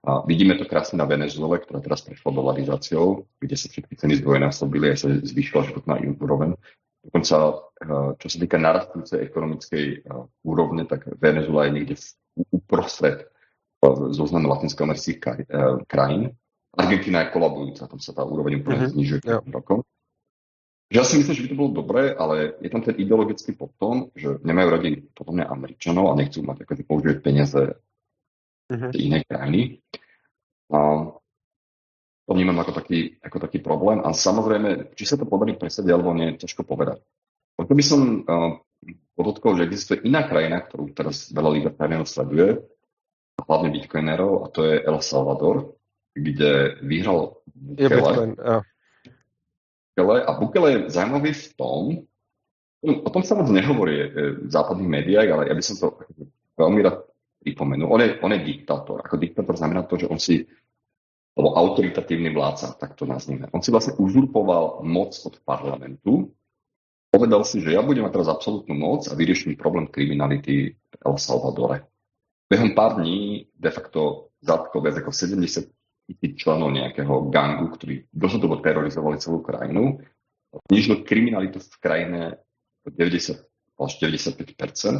a 0.00 0.24
vidíme 0.24 0.56
to 0.56 0.64
krásne 0.64 0.96
na 0.96 1.04
Venezuele, 1.04 1.60
ktorá 1.60 1.84
teraz 1.84 2.00
prešla 2.00 2.32
dolarizáciou, 2.32 3.28
kde 3.36 3.56
sa 3.56 3.68
všetky 3.68 4.00
ceny 4.00 4.24
zdvojnásobili 4.24 4.88
a 4.88 4.96
sa 4.96 5.12
zvýšila 5.12 5.68
životná 5.68 6.00
úroveň. 6.16 6.56
Dokonca, 7.04 7.36
eh, 7.84 8.08
čo 8.16 8.26
sa 8.28 8.36
týka 8.40 8.56
narastujúcej 8.56 9.20
ekonomickej 9.28 9.84
eh, 9.84 10.00
úrovne, 10.44 10.88
tak 10.88 11.04
Venezuela 11.20 11.68
je 11.68 11.72
niekde 11.76 11.94
uprostred 12.48 13.28
eh, 13.28 13.96
zoznamu 14.16 14.48
latinskoamerických 14.48 15.18
krajín. 15.84 16.32
Argentina 16.70 17.26
je 17.26 17.32
kolabujúca, 17.36 17.90
tam 17.90 18.00
sa 18.00 18.16
tá 18.16 18.24
úroveň 18.24 18.64
úplne 18.64 18.88
mm-hmm. 18.88 18.94
znižuje 18.96 19.20
yeah. 19.26 19.44
rokom. 19.52 19.84
Ja 20.90 21.06
si 21.06 21.22
myslím, 21.22 21.34
že 21.34 21.44
by 21.46 21.50
to 21.54 21.60
bolo 21.60 21.70
dobré, 21.70 22.14
ale 22.18 22.56
je 22.58 22.70
tam 22.72 22.82
ten 22.82 22.98
ideologický 22.98 23.54
potom, 23.54 24.10
že 24.14 24.42
nemajú 24.42 24.68
radi 24.74 24.90
potom 25.14 25.38
mňa 25.38 25.46
Američanov 25.46 26.10
a 26.10 26.18
nechcú 26.18 26.42
mať 26.42 26.66
akože 26.66 26.82
používať 26.82 27.18
peniaze 27.22 27.78
uh-huh. 28.70 28.90
inej 28.94 29.26
krajiny. 29.26 29.60
A 30.70 31.10
to 32.24 32.30
vnímam 32.30 32.62
ako 32.62 32.72
taký, 32.78 33.18
ako 33.18 33.42
taký 33.42 33.58
problém. 33.58 33.98
A 34.06 34.14
samozrejme, 34.14 34.94
či 34.94 35.02
sa 35.02 35.18
to 35.18 35.26
podarí 35.26 35.58
presadiť 35.58 35.90
alebo 35.90 36.14
nie, 36.14 36.38
ťažko 36.38 36.62
povedať. 36.62 37.02
Preto 37.58 37.74
by 37.74 37.84
som 37.84 38.00
uh, 38.22 38.54
podotkol, 39.18 39.58
že 39.58 39.66
existuje 39.66 40.06
iná 40.06 40.24
krajina, 40.24 40.62
ktorú 40.62 40.94
teraz 40.94 41.28
veľa 41.34 41.50
libertariánov 41.50 42.06
sleduje, 42.06 42.62
hlavne 43.42 43.68
bitcoinerov, 43.74 44.32
a 44.44 44.46
to 44.54 44.62
je 44.62 44.74
El 44.78 44.98
Salvador, 45.02 45.74
kde 46.14 46.80
vyhral 46.86 47.42
Bukele. 47.50 47.82
Je 47.82 47.88
Bitcoin, 47.90 48.30
ja. 48.38 48.58
Bukele. 49.98 50.16
A 50.22 50.30
Bukele 50.38 50.68
je 50.70 50.78
zaujímavý 50.94 51.32
v 51.34 51.46
tom, 51.58 51.82
o 52.80 53.10
tom 53.12 53.22
sa 53.26 53.36
moc 53.36 53.52
nehovorí 53.52 53.96
e, 54.00 54.06
v 54.46 54.50
západných 54.50 54.88
médiách, 54.88 55.28
ale 55.28 55.42
ja 55.52 55.54
by 55.54 55.62
som 55.64 55.76
to 55.76 55.86
veľmi 56.56 56.80
rád 56.80 57.09
pripomenul. 57.40 57.88
On 57.88 58.00
je, 58.00 58.08
on 58.20 58.32
je 58.36 58.40
diktátor. 58.44 59.00
Ako 59.00 59.16
diktátor 59.16 59.56
znamená 59.56 59.88
to, 59.88 59.96
že 59.96 60.06
on 60.06 60.20
si, 60.20 60.44
alebo 61.34 61.56
autoritatívny 61.56 62.30
vládca, 62.36 62.76
tak 62.76 62.94
to 62.94 63.08
nazvime. 63.08 63.48
On 63.56 63.64
si 63.64 63.72
vlastne 63.72 63.96
uzurpoval 63.96 64.84
moc 64.84 65.16
od 65.24 65.40
parlamentu, 65.42 66.30
povedal 67.10 67.42
si, 67.42 67.64
že 67.64 67.74
ja 67.74 67.82
budem 67.82 68.06
mať 68.06 68.12
teraz 68.20 68.28
absolútnu 68.30 68.76
moc 68.76 69.08
a 69.08 69.16
vyrieším 69.16 69.58
problém 69.58 69.88
kriminality 69.88 70.76
v 70.76 70.94
El 71.00 71.16
Salvadore. 71.16 71.88
Behom 72.46 72.74
pár 72.74 73.00
dní 73.00 73.46
de 73.54 73.70
facto 73.70 74.30
zatkol 74.42 74.82
viac 74.82 75.00
ako 75.00 75.10
70 75.14 75.70
tisíc 76.10 76.32
členov 76.42 76.74
nejakého 76.74 77.30
gangu, 77.30 77.70
ktorí 77.70 78.10
dlhodobo 78.10 78.58
terorizovali 78.58 79.22
celú 79.22 79.38
krajinu. 79.42 80.02
Znižil 80.66 81.06
kriminalitu 81.06 81.62
v 81.62 81.76
krajine 81.78 82.20
90 82.82 83.38
až 83.80 83.92
95 84.02 84.44
a 84.58 84.92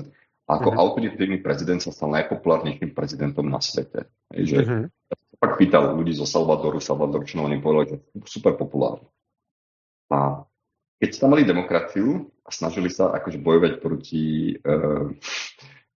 ako 0.50 0.74
uh-huh. 0.74 0.82
autoritatívny 0.82 1.38
prezident 1.38 1.78
sa 1.78 1.94
stal 1.94 2.10
najpopulárnejším 2.10 2.90
prezidentom 2.90 3.46
na 3.46 3.62
svete. 3.62 4.10
Hej, 4.34 4.44
že 4.50 4.56
uh-huh. 4.66 4.82
ja 4.90 5.14
som 5.14 5.36
pak 5.38 5.52
pýtal 5.54 5.94
ľudí 5.94 6.10
zo 6.10 6.26
Salvadoru, 6.26 6.82
Salvadorčanov, 6.82 7.46
oni 7.46 7.62
povedali, 7.62 7.86
že 7.94 7.96
super 8.26 8.58
populárni. 8.58 9.06
A 10.10 10.42
keď 10.98 11.08
tam 11.16 11.30
mali 11.32 11.46
demokraciu 11.46 12.26
a 12.42 12.50
snažili 12.50 12.90
sa 12.90 13.14
akože 13.14 13.38
bojovať 13.38 13.72
proti, 13.78 14.58
uh, 14.58 15.14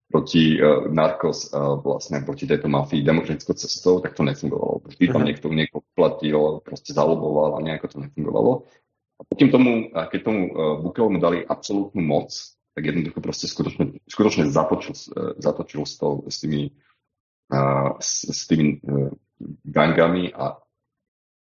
proti 0.07 0.57
uh, 0.57 0.87
narkos, 0.87 1.51
uh, 1.51 1.83
vlastne 1.83 2.23
proti 2.23 2.47
tejto 2.47 2.71
mafii 2.71 3.03
demokratickou 3.03 3.59
cestou, 3.59 3.99
tak 3.99 4.15
to 4.15 4.23
nefungovalo. 4.23 4.87
Vždy 4.87 5.05
tam 5.11 5.21
uh-huh. 5.21 5.29
niekto 5.29 5.47
niekoho 5.51 5.83
platil, 5.99 6.63
proste 6.63 6.95
zaloboval 6.95 7.59
a 7.59 7.65
nejako 7.67 7.87
to 7.91 7.97
nefungovalo. 8.07 8.71
A 9.15 9.23
potom 9.23 9.47
tomu, 9.47 9.95
keď 9.95 10.21
tomu 10.27 10.51
Bukelomu 10.83 11.23
dali 11.23 11.47
absolútnu 11.47 12.03
moc, 12.03 12.35
tak 12.75 12.83
jednoducho 12.83 13.23
proste 13.23 13.47
skutočne, 13.47 14.03
skutočne 14.11 14.51
zatočil, 14.51 14.95
e, 14.95 15.39
zatočil 15.39 15.83
s, 15.87 15.95
to, 15.95 16.27
s 16.27 16.43
tými, 16.43 16.75
uh, 17.55 17.95
s, 18.03 18.27
s 18.27 18.51
tými 18.51 18.83
uh, 18.83 19.15
gangami 19.63 20.35
a 20.35 20.59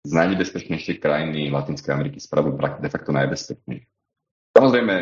z 0.04 0.12
najnebezpečnejších 0.14 1.00
krajiny 1.02 1.50
Latinskej 1.50 1.96
Ameriky 1.96 2.20
spravil 2.22 2.54
de 2.60 2.90
facto 2.92 3.16
najbezpečnejšie. 3.16 3.90
Samozrejme, 4.54 4.96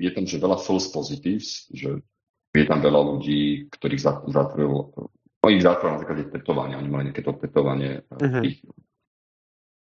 je 0.00 0.10
tam 0.14 0.24
že 0.24 0.40
veľa 0.40 0.58
false 0.62 0.88
positives, 0.88 1.68
že 1.74 2.00
je 2.54 2.66
tam 2.66 2.80
veľa 2.80 3.00
ľudí, 3.14 3.66
ktorých 3.68 4.30
zatvoril, 4.30 4.94
no 4.94 5.46
ich 5.50 5.66
zatvoril 5.66 5.98
na 5.98 6.02
základe 6.06 6.24
tetovania, 6.30 6.78
oni 6.78 6.88
mali 6.88 7.04
nejaké 7.10 7.22
to 7.26 7.34
tetovanie 7.34 8.06
uh-huh. 8.08 8.42
tých 8.46 8.62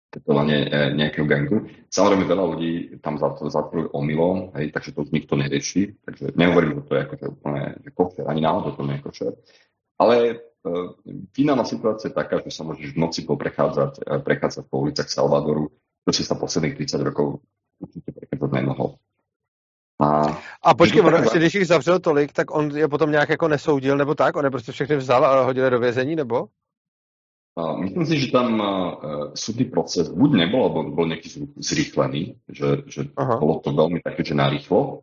tetovanie 0.09 0.65
e, 0.65 0.95
nejakého 0.97 1.29
gangu. 1.29 1.69
Samozrejme 1.93 2.25
veľa 2.25 2.45
ľudí 2.57 2.73
tam 3.05 3.21
zatvorujú 3.21 3.93
omylom, 3.93 4.57
hej, 4.57 4.73
takže 4.73 4.97
to 4.97 5.05
nikto 5.13 5.37
nerieši. 5.37 6.01
Takže 6.05 6.33
nehovorím, 6.33 6.81
že 6.81 6.83
to 6.89 6.93
je 6.97 7.01
akože 7.05 7.27
úplne 7.29 7.63
že 7.85 7.91
košer, 7.93 8.25
ani 8.25 8.41
náhodou 8.41 8.73
to 8.73 8.83
nie 8.89 8.97
je 8.97 9.05
košer. 9.05 9.33
Ale 10.01 10.15
e, 10.25 10.35
finálna 11.37 11.69
situácia 11.69 12.09
je 12.09 12.17
taká, 12.17 12.41
že 12.41 12.49
sa 12.49 12.65
môžeš 12.65 12.97
v 12.97 13.01
noci 13.01 13.21
poprechádzať 13.29 13.93
e, 14.01 14.03
prechádzať 14.25 14.65
po 14.73 14.81
uliciach 14.81 15.13
Salvadoru, 15.13 15.69
čo 16.09 16.11
si 16.17 16.25
sa 16.25 16.41
posledných 16.41 16.81
30 16.81 17.05
rokov 17.05 17.45
určite 17.77 18.09
prechádzať 18.17 18.51
nemohol. 18.65 18.97
A, 19.99 20.39
a 20.63 20.75
počkej, 20.75 21.01
ono, 21.01 21.17
ještě, 21.17 21.39
když 21.39 21.55
jich 21.55 21.67
zavřel 21.67 21.99
tolik, 21.99 22.33
tak 22.33 22.55
on 22.55 22.71
je 22.77 22.89
potom 22.89 23.11
nějak 23.11 23.29
jako 23.29 23.49
nesoudil, 23.49 23.97
nebo 23.97 24.15
tak? 24.15 24.37
On 24.37 24.45
je 24.45 24.51
prostě 24.51 24.73
všechny 24.73 24.97
vzal 24.97 25.25
a 25.25 25.43
hodil 25.43 25.71
do 25.71 25.79
vězení, 25.79 26.17
nebo? 26.17 26.47
Myslím 27.59 28.07
si, 28.07 28.15
že 28.23 28.31
tam 28.31 28.55
uh, 28.55 28.71
súdny 29.35 29.67
proces 29.67 30.07
buď 30.15 30.47
nebol, 30.47 30.71
alebo 30.71 30.95
bol 30.95 31.11
nejaký 31.11 31.51
zrýchlený, 31.59 32.39
že, 32.47 32.87
že 32.87 33.11
bolo 33.17 33.59
to 33.59 33.75
veľmi 33.75 33.99
také, 33.99 34.23
že 34.23 34.39
narýchlo. 34.39 35.03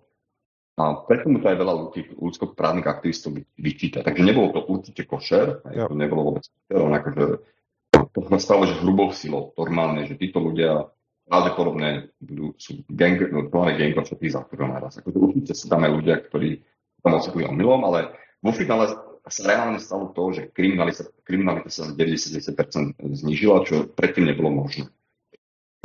A 0.75 1.03
preto 1.07 1.31
mu 1.31 1.39
to 1.39 1.47
aj 1.51 1.59
veľa 1.59 1.73
ľudskoprávnych 2.19 2.87
aktivistov 2.87 3.39
vyčíta. 3.55 4.03
Takže 4.03 4.23
nebolo 4.23 4.51
to 4.55 4.59
určite 4.67 5.07
košer, 5.07 5.63
aj 5.67 5.87
to 5.87 5.95
nebolo 5.95 6.31
vôbec 6.31 6.43
košer, 6.47 6.79
on 6.83 6.93
akože 6.95 7.25
to 8.11 8.19
nastalo, 8.31 8.67
že 8.67 8.79
hrubou 8.83 9.11
silou, 9.11 9.55
normálne, 9.55 10.07
že 10.07 10.19
títo 10.19 10.43
ľudia 10.43 10.91
pravdepodobne 11.27 12.11
budú, 12.19 12.55
sú 12.59 12.83
gang, 12.91 13.19
no, 13.31 13.47
gangov 13.51 14.07
všetkých 14.07 14.35
zákonov 14.35 14.67
naraz. 14.67 14.99
Akože 14.99 15.17
určite 15.17 15.53
sú 15.55 15.71
tam 15.71 15.83
aj 15.83 15.91
ľudia, 15.91 16.15
ktorí 16.23 16.63
tam 17.03 17.19
ocitli 17.19 17.43
omylom, 17.47 17.81
ale 17.87 18.15
vo 18.43 18.51
finále 18.51 19.14
sa 19.29 19.41
reálne 19.49 19.81
stalo 19.81 20.13
to, 20.13 20.23
že 20.37 20.41
kriminalita, 20.53 21.09
kriminalita 21.25 21.69
sa 21.73 21.89
90-10% 21.89 22.97
znižila, 23.01 23.65
čo 23.65 23.89
predtým 23.89 24.29
nebolo 24.29 24.65
možné. 24.65 24.89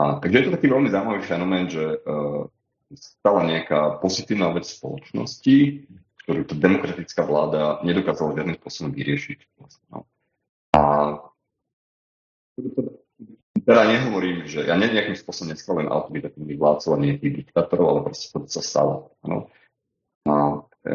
A, 0.01 0.21
takže 0.21 0.37
je 0.37 0.45
to 0.49 0.55
taký 0.57 0.67
veľmi 0.73 0.89
zaujímavý 0.89 1.23
fenomén, 1.25 1.69
že 1.69 1.85
uh, 1.85 2.49
stala 2.97 3.45
nejaká 3.45 4.01
pozitívna 4.01 4.49
vec 4.53 4.65
spoločnosti, 4.65 5.89
ktorú 6.25 6.41
tá 6.49 6.55
demokratická 6.57 7.23
vláda 7.25 7.85
nedokázala 7.85 8.37
žiadnym 8.37 8.57
spôsobom 8.61 8.91
vyriešiť. 8.97 9.39
Vlastne, 9.61 9.85
no. 9.93 10.01
A 10.73 10.83
teda 13.61 13.83
nehovorím, 13.87 14.49
že 14.49 14.65
ja 14.65 14.75
nejakým 14.75 15.17
spôsobom 15.17 15.53
neschválujem 15.53 15.93
autoritatívnych 15.93 16.59
vládcov 16.59 16.91
a 16.97 17.03
nejakých 17.03 17.35
diktátorov, 17.45 17.87
ale 17.89 18.01
proste 18.09 18.27
to 18.33 18.49
sa 18.49 18.63
stalo. 18.65 19.15
No. 19.23 19.53
A, 20.27 20.65
e, 20.85 20.95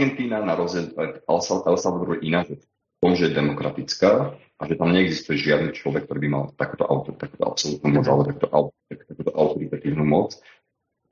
Argentína 0.00 0.40
na 0.40 0.56
rozdiel 0.56 0.96
od 1.28 1.44
El 1.68 1.76
Salvadoru 1.76 2.24
iná, 2.24 2.40
že 2.48 2.56
v 2.56 2.64
tom, 3.04 3.12
že 3.12 3.28
je 3.28 3.36
demokratická 3.36 4.32
a 4.32 4.62
že 4.64 4.80
tam 4.80 4.96
neexistuje 4.96 5.36
žiadny 5.36 5.76
človek, 5.76 6.08
ktorý 6.08 6.24
by 6.24 6.28
mal 6.32 6.44
takúto, 6.56 6.88
autor, 6.88 7.20
takúto 7.20 7.44
absolútnu 7.44 8.00
moc 8.00 8.04
alebo 8.08 8.24
takúto, 8.24 8.48
takúto 8.88 9.30
autoritatívnu 9.36 10.04
moc. 10.08 10.40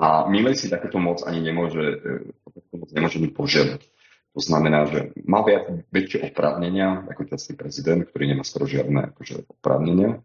A 0.00 0.24
Milej 0.32 0.56
si 0.56 0.72
takéto 0.72 0.96
moc 0.96 1.20
ani 1.28 1.44
nemôže, 1.44 1.84
e, 2.00 2.76
moc 2.80 2.88
nemôže 2.96 3.20
mi 3.20 3.28
požiadať. 3.28 3.84
To 4.32 4.40
znamená, 4.40 4.88
že 4.88 5.12
má 5.28 5.44
viac, 5.44 5.68
väčšie 5.92 6.32
oprávnenia 6.32 7.04
ako 7.12 7.28
český 7.28 7.60
prezident, 7.60 8.08
ktorý 8.08 8.32
nemá 8.32 8.44
skoro 8.44 8.64
žiadne 8.64 9.12
akože, 9.12 9.44
oprávnenia, 9.52 10.24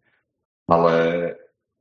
ale 0.72 0.96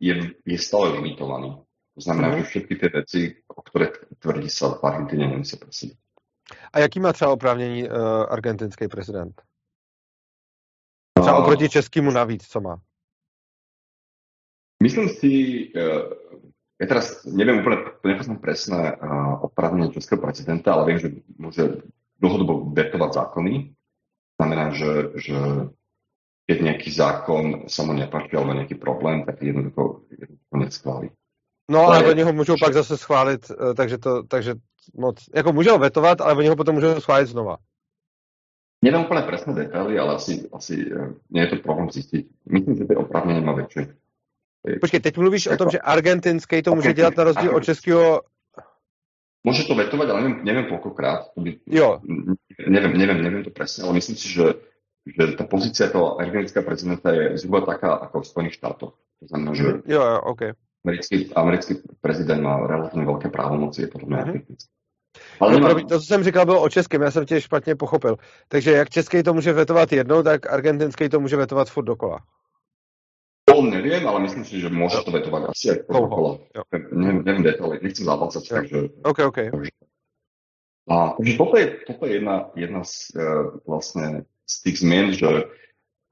je, 0.03 0.35
je 0.43 0.59
stále 0.59 0.99
limitovaný. 0.99 1.63
To 1.95 2.01
znamená, 2.03 2.35
mm. 2.35 2.37
že 2.43 2.49
všetky 2.51 2.75
tie 2.75 2.91
veci, 2.91 3.21
o 3.47 3.61
ktoré 3.63 3.95
tvrdí 4.19 4.51
sa 4.51 4.75
v 4.75 4.83
Argentíne, 4.83 5.31
nemusia 5.31 5.63
presediť. 5.63 6.02
A 6.73 6.79
jaký 6.79 7.01
má 7.01 7.13
třeba 7.13 7.33
oprávnění 7.33 7.89
uh, 7.89 7.97
argentinský 8.29 8.89
prezident? 8.89 9.43
Třeba 11.21 11.39
no. 11.39 11.43
oproti 11.43 11.69
českému 11.69 12.11
navíc, 12.11 12.47
co 12.47 12.61
má? 12.61 12.81
Myslím 14.83 15.09
si, 15.09 15.31
uh, 15.79 16.11
ja 16.83 16.87
teraz 16.91 17.23
neviem 17.23 17.63
úplne, 17.63 17.95
nepoznám 18.03 18.43
presné 18.43 18.99
uh, 18.99 19.39
oprávnenie 19.47 19.95
českého 19.95 20.19
prezidenta, 20.19 20.75
ale 20.75 20.91
viem, 20.91 20.99
že 20.99 21.09
môže 21.39 21.87
dlhodobo 22.19 22.75
vetovať 22.75 23.11
zákony. 23.15 23.71
Znamená, 24.43 24.75
že, 24.75 25.15
že 25.23 25.39
keď 26.51 26.59
nejaký 26.59 26.91
zákon 26.91 27.45
sa 27.71 27.87
mu 27.87 27.95
nepáči 27.95 28.35
alebo 28.35 28.59
nejaký 28.59 28.75
problém, 28.75 29.23
tak 29.23 29.39
jednoducho, 29.39 30.11
jednoducho 30.11 30.55
neschváli. 30.59 31.07
No 31.71 31.87
ale 31.87 32.11
oni 32.11 32.23
ho 32.27 32.33
môžu 32.35 32.59
pak 32.59 32.75
zase 32.75 32.99
schválit, 32.99 33.47
takže, 33.77 33.99
to, 33.99 34.23
takže 34.27 34.55
moc, 34.95 35.17
jako 35.35 35.53
může 35.53 35.71
ho 35.71 35.79
vetovat, 35.79 36.21
ale 36.21 36.35
oni 36.35 36.49
ho 36.49 36.57
potom 36.57 36.75
můžou 36.75 37.01
schválit 37.01 37.27
znova. 37.27 37.57
Neviem 38.83 39.07
úplne 39.07 39.23
presné 39.23 39.55
detaily, 39.55 39.95
ale 39.95 40.19
asi, 40.19 40.51
asi 40.51 40.91
eh, 40.91 41.15
nie 41.31 41.43
je 41.47 41.55
to 41.55 41.57
problém 41.63 41.87
zistiť. 41.87 42.51
Myslím, 42.51 42.75
že 42.75 42.85
to 42.91 42.93
je 42.93 42.99
oprávnenie 42.99 43.39
má 43.39 43.55
väčšie. 43.55 43.95
Počkej, 44.83 45.01
teď 45.01 45.15
mluvíš 45.17 45.47
jako... 45.47 45.55
o 45.55 45.59
tom, 45.59 45.71
že 45.71 45.79
argentinský 45.79 46.63
to 46.63 46.75
může 46.75 46.93
dělat 46.93 47.17
na 47.17 47.25
rozdíl 47.25 47.57
od 47.57 47.65
českého... 47.65 48.23
Môže 49.47 49.67
to 49.67 49.75
vetovať, 49.75 50.07
ale 50.07 50.21
neviem, 50.23 50.39
neviem 50.47 50.67
koľkokrát. 50.71 51.35
Jo. 51.67 51.99
Neviem, 52.63 52.95
neviem, 52.95 53.19
neviem 53.23 53.43
to 53.43 53.51
presne, 53.51 53.83
ale 53.83 53.99
myslím 53.99 54.15
si, 54.15 54.31
že, 54.31 54.55
že 55.03 55.35
tá 55.35 55.51
pozícia 55.51 55.91
toho 55.91 56.15
argentinského 56.15 56.63
prezidenta 56.63 57.11
je 57.11 57.43
zhruba 57.43 57.67
taká 57.67 58.03
ako 58.07 58.23
v 58.23 58.27
Spojených 58.27 58.59
štátoch. 58.63 58.95
To 58.95 59.25
znamená, 59.27 59.51
že 59.55 59.63
jo, 59.63 59.99
jo, 59.99 60.03
okay 60.27 60.55
americký, 60.85 61.31
americký 61.35 61.73
prezident 62.01 62.43
má 62.43 62.59
relatívne 62.67 63.07
veľké 63.07 63.29
právomoci, 63.31 63.87
je 63.87 63.89
podľa 63.89 64.09
mňa 64.09 64.23
mm-hmm. 64.27 64.81
Ale 65.41 65.61
no, 65.61 65.85
to, 65.85 66.01
co 66.01 66.07
jsem 66.07 66.25
říkal, 66.25 66.45
bylo 66.45 66.63
o 66.63 66.69
českém, 66.69 67.03
já 67.03 67.11
jsem 67.11 67.27
tě 67.27 67.41
špatně 67.41 67.75
pochopil. 67.75 68.17
Takže 68.49 68.73
jak 68.73 68.91
český 68.91 69.23
to 69.23 69.35
může 69.35 69.53
vetovat 69.53 69.93
jednou, 69.93 70.23
tak 70.23 70.53
argentinský 70.53 71.09
to 71.09 71.21
může 71.21 71.37
vetovat 71.37 71.71
furt 71.71 71.85
dokola. 71.85 72.19
To 73.45 73.63
neviem, 73.63 74.07
ale 74.09 74.21
myslím 74.23 74.47
si, 74.47 74.63
že 74.63 74.71
môže 74.71 75.03
to 75.03 75.11
vetovať 75.11 75.43
asi 75.51 75.75
po 75.85 76.07
dokola. 76.07 76.39
Neviem, 76.95 77.27
neviem 77.27 77.43
detaily, 77.43 77.83
nechcem 77.83 78.07
zavacať, 78.07 78.43
takže... 78.49 78.79
OK, 79.03 79.19
OK. 79.19 79.39
Takže, 79.51 79.71
a, 80.89 80.95
takže 81.19 81.35
toto 81.37 81.55
je, 81.59 81.67
toto 81.85 82.03
je 82.07 82.13
jedna, 82.23 82.37
jedna 82.55 82.81
z, 82.87 83.13
uh, 83.19 83.59
vlastne 83.67 84.25
z 84.47 84.55
tých 84.63 84.77
zmien, 84.81 85.13
že 85.13 85.53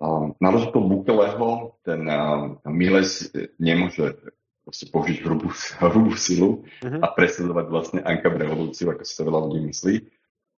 uh, 0.03 0.35
na 0.43 0.49
rozdiel 0.51 0.83
Bukeleho 0.85 1.81
ten 1.87 2.03
uh, 2.05 2.59
Miles 2.67 3.31
nemôže 3.63 4.19
proste 4.65 4.87
použiť 4.89 5.17
hrubú, 5.25 5.49
hrubú 5.93 6.13
silu 6.17 6.65
uh-huh. 6.83 7.01
a 7.01 7.07
presledovať 7.13 7.67
vlastne 7.69 8.01
Ankam 8.05 8.37
revolúciu, 8.37 8.91
ako 8.93 9.03
si 9.05 9.15
to 9.17 9.23
veľa 9.27 9.41
ľudí 9.49 9.61
myslí. 9.73 9.95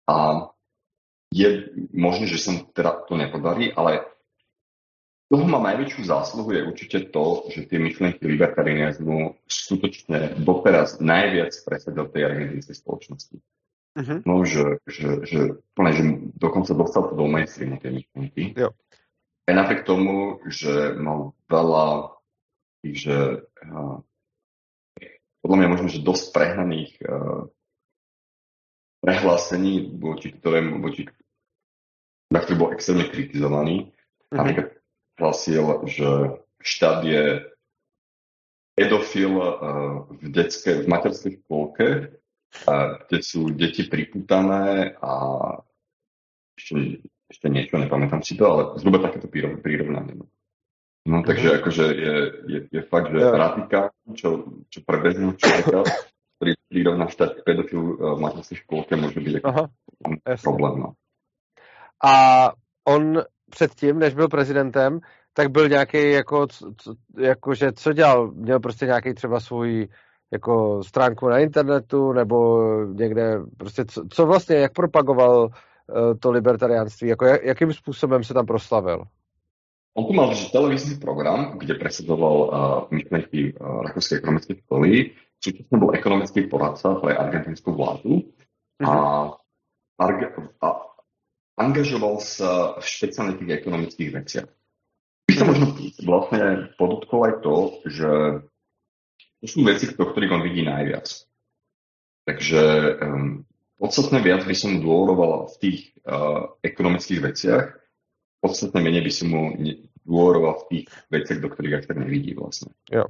A 0.09 0.49
je 1.31 1.71
možné, 1.95 2.27
že 2.27 2.41
sa 2.41 2.51
teda 2.75 3.07
to 3.07 3.15
nepodarí, 3.15 3.71
ale 3.71 4.03
toho 5.31 5.47
má 5.47 5.63
najväčšiu 5.63 6.11
zásluhu 6.11 6.51
je 6.51 6.67
určite 6.67 6.97
to, 7.15 7.47
že 7.47 7.71
tie 7.71 7.79
myšlienky 7.79 8.19
libertarianizmu 8.27 9.39
skutočne 9.47 10.43
doteraz 10.43 10.99
najviac 10.99 11.55
presadil 11.63 12.11
tej 12.11 12.27
argentinskej 12.27 12.75
spoločnosti. 12.75 13.39
Uh-huh. 13.95 14.19
No, 14.27 14.43
že, 14.43 14.83
že, 14.87 15.23
že, 15.23 15.39
plne, 15.71 15.91
že 15.95 16.03
dokonca 16.35 16.75
dostal 16.75 17.07
to 17.07 17.15
do 17.15 17.31
mainstreamu 17.31 17.79
tie 17.79 17.95
myšlienky. 17.95 18.43
Jo. 18.59 18.75
Aj 19.47 19.55
napriek 19.55 19.87
tomu, 19.87 20.43
že 20.51 20.99
mal 20.99 21.31
veľa 21.47 22.11
že 22.81 23.45
podľa 25.41 25.57
mňa 25.57 25.69
možno, 25.69 25.87
že 25.89 26.05
dosť 26.05 26.25
prehnaných 26.33 26.91
uh, 27.05 27.49
prehlásení, 29.01 29.97
voči 29.97 30.33
ktorým, 30.33 30.81
voči, 30.81 31.09
na 32.29 32.39
ktorý 32.41 32.55
bol 32.57 32.69
extrémne 32.73 33.09
kritizovaný. 33.09 33.89
Mm-hmm. 33.89 34.37
Napríklad 34.37 34.67
hlasil, 35.21 35.65
že 35.89 36.07
štát 36.61 36.99
je 37.05 37.23
pedofil 38.77 39.33
uh, 39.37 40.05
v, 40.09 40.25
detskej, 40.29 40.85
v 40.85 40.87
materskej 40.89 41.31
škôlke, 41.41 42.17
kde 43.07 43.19
sú 43.23 43.47
deti 43.55 43.87
priputané 43.87 44.91
a 44.99 45.13
ešte, 46.59 46.99
ešte 47.31 47.47
niečo, 47.47 47.79
nepamätám 47.79 48.19
si 48.27 48.35
to, 48.35 48.43
ale 48.43 48.63
zhruba 48.75 48.99
takéto 48.99 49.31
prirovnanie. 49.31 50.19
No 51.05 51.23
takže 51.25 51.49
mm-hmm. 51.49 51.59
akože 51.59 51.85
je, 51.85 52.15
je, 52.47 52.59
je 52.71 52.81
fakt, 52.85 53.09
že 53.09 53.17
ja. 53.17 53.33
radikál, 53.33 53.89
čo, 54.13 54.45
čo 54.69 54.79
pre 54.85 55.01
bežného 55.01 55.33
človeka, 55.33 55.81
ktorý 56.37 56.53
prirovná 56.69 57.05
štát 57.09 57.41
pedofil 57.41 57.97
v 57.97 58.19
materskej 58.21 58.57
škôlke, 58.61 58.93
môže 59.01 59.17
byť 59.17 59.41
Aha, 59.41 59.65
problém. 60.45 60.75
No. 60.85 60.89
A 62.05 62.13
on 62.85 63.21
předtím, 63.49 63.99
než 63.99 64.13
byl 64.13 64.27
prezidentem, 64.27 64.99
tak 65.33 65.51
byl 65.51 65.69
nějaký, 65.69 66.11
jako, 66.11 66.47
jako, 67.17 67.53
že 67.53 67.71
co 67.71 67.93
dělal? 67.93 68.31
Měl 68.31 68.59
prostě 68.59 68.85
nějaký 68.85 69.13
třeba 69.13 69.39
svůj 69.39 69.87
jako 70.31 70.83
stránku 70.83 71.29
na 71.29 71.39
internetu, 71.39 72.13
nebo 72.13 72.65
někde, 72.85 73.39
prostě 73.57 73.85
co, 73.85 74.03
co 74.09 74.25
vlastně, 74.25 74.55
jak 74.55 74.73
propagoval 74.73 75.43
uh, 75.43 76.17
to 76.19 76.31
libertariánství, 76.31 77.07
jako 77.07 77.25
jak, 77.25 77.43
jakým 77.43 77.73
způsobem 77.73 78.23
se 78.23 78.33
tam 78.33 78.45
proslavil? 78.45 79.03
On 79.91 80.07
tu 80.07 80.15
mal 80.15 80.31
že 80.31 80.53
televízny 80.55 81.03
program, 81.03 81.59
kde 81.59 81.75
presedoval 81.75 82.37
uh, 82.37 82.49
myšlenky 82.95 83.59
uh, 83.59 83.83
Rakúskej 83.83 84.23
ekonomickej 84.23 84.55
školy. 84.63 84.91
Súčasne 85.41 85.75
bol 85.75 85.91
ekonomický 85.91 86.47
poradca 86.47 86.95
pre 87.01 87.17
argentínsku 87.17 87.73
vládu 87.75 88.23
uh-huh. 88.79 88.85
a, 88.87 88.95
arge, 89.99 90.31
a 90.61 90.67
angažoval 91.59 92.21
sa 92.21 92.77
v 92.77 92.85
špeciálne 92.85 93.35
tých 93.41 93.51
ekonomických 93.59 94.09
veciach. 94.15 94.49
by 95.27 95.33
som 95.33 95.47
možno 95.49 95.67
vlastne 96.05 96.71
podotkol 96.77 97.19
aj 97.27 97.35
to, 97.41 97.55
že 97.89 98.09
to 99.41 99.45
sú 99.49 99.65
veci, 99.65 99.89
do 99.89 100.05
ktorých 100.05 100.33
on 100.37 100.45
vidí 100.45 100.61
najviac. 100.61 101.09
Takže 102.29 102.61
um, 103.01 103.43
podstatne 103.81 104.21
viac 104.21 104.45
by 104.45 104.53
som 104.53 104.77
dôvoroval 104.77 105.49
v 105.49 105.55
tých 105.57 105.79
uh, 106.05 106.53
ekonomických 106.61 107.21
veciach, 107.25 107.80
podstatne 108.41 108.81
menej 108.81 109.01
by 109.05 109.11
som 109.11 109.27
mu 109.29 109.53
dôvoroval 110.05 110.65
v 110.65 110.67
tých 110.69 110.85
veciach, 111.13 111.39
do 111.39 111.49
kterých 111.49 111.71
jak 111.71 111.85
tak 111.85 111.97
nevidí 111.97 112.33
vlastně. 112.33 112.73
Jo. 112.91 113.05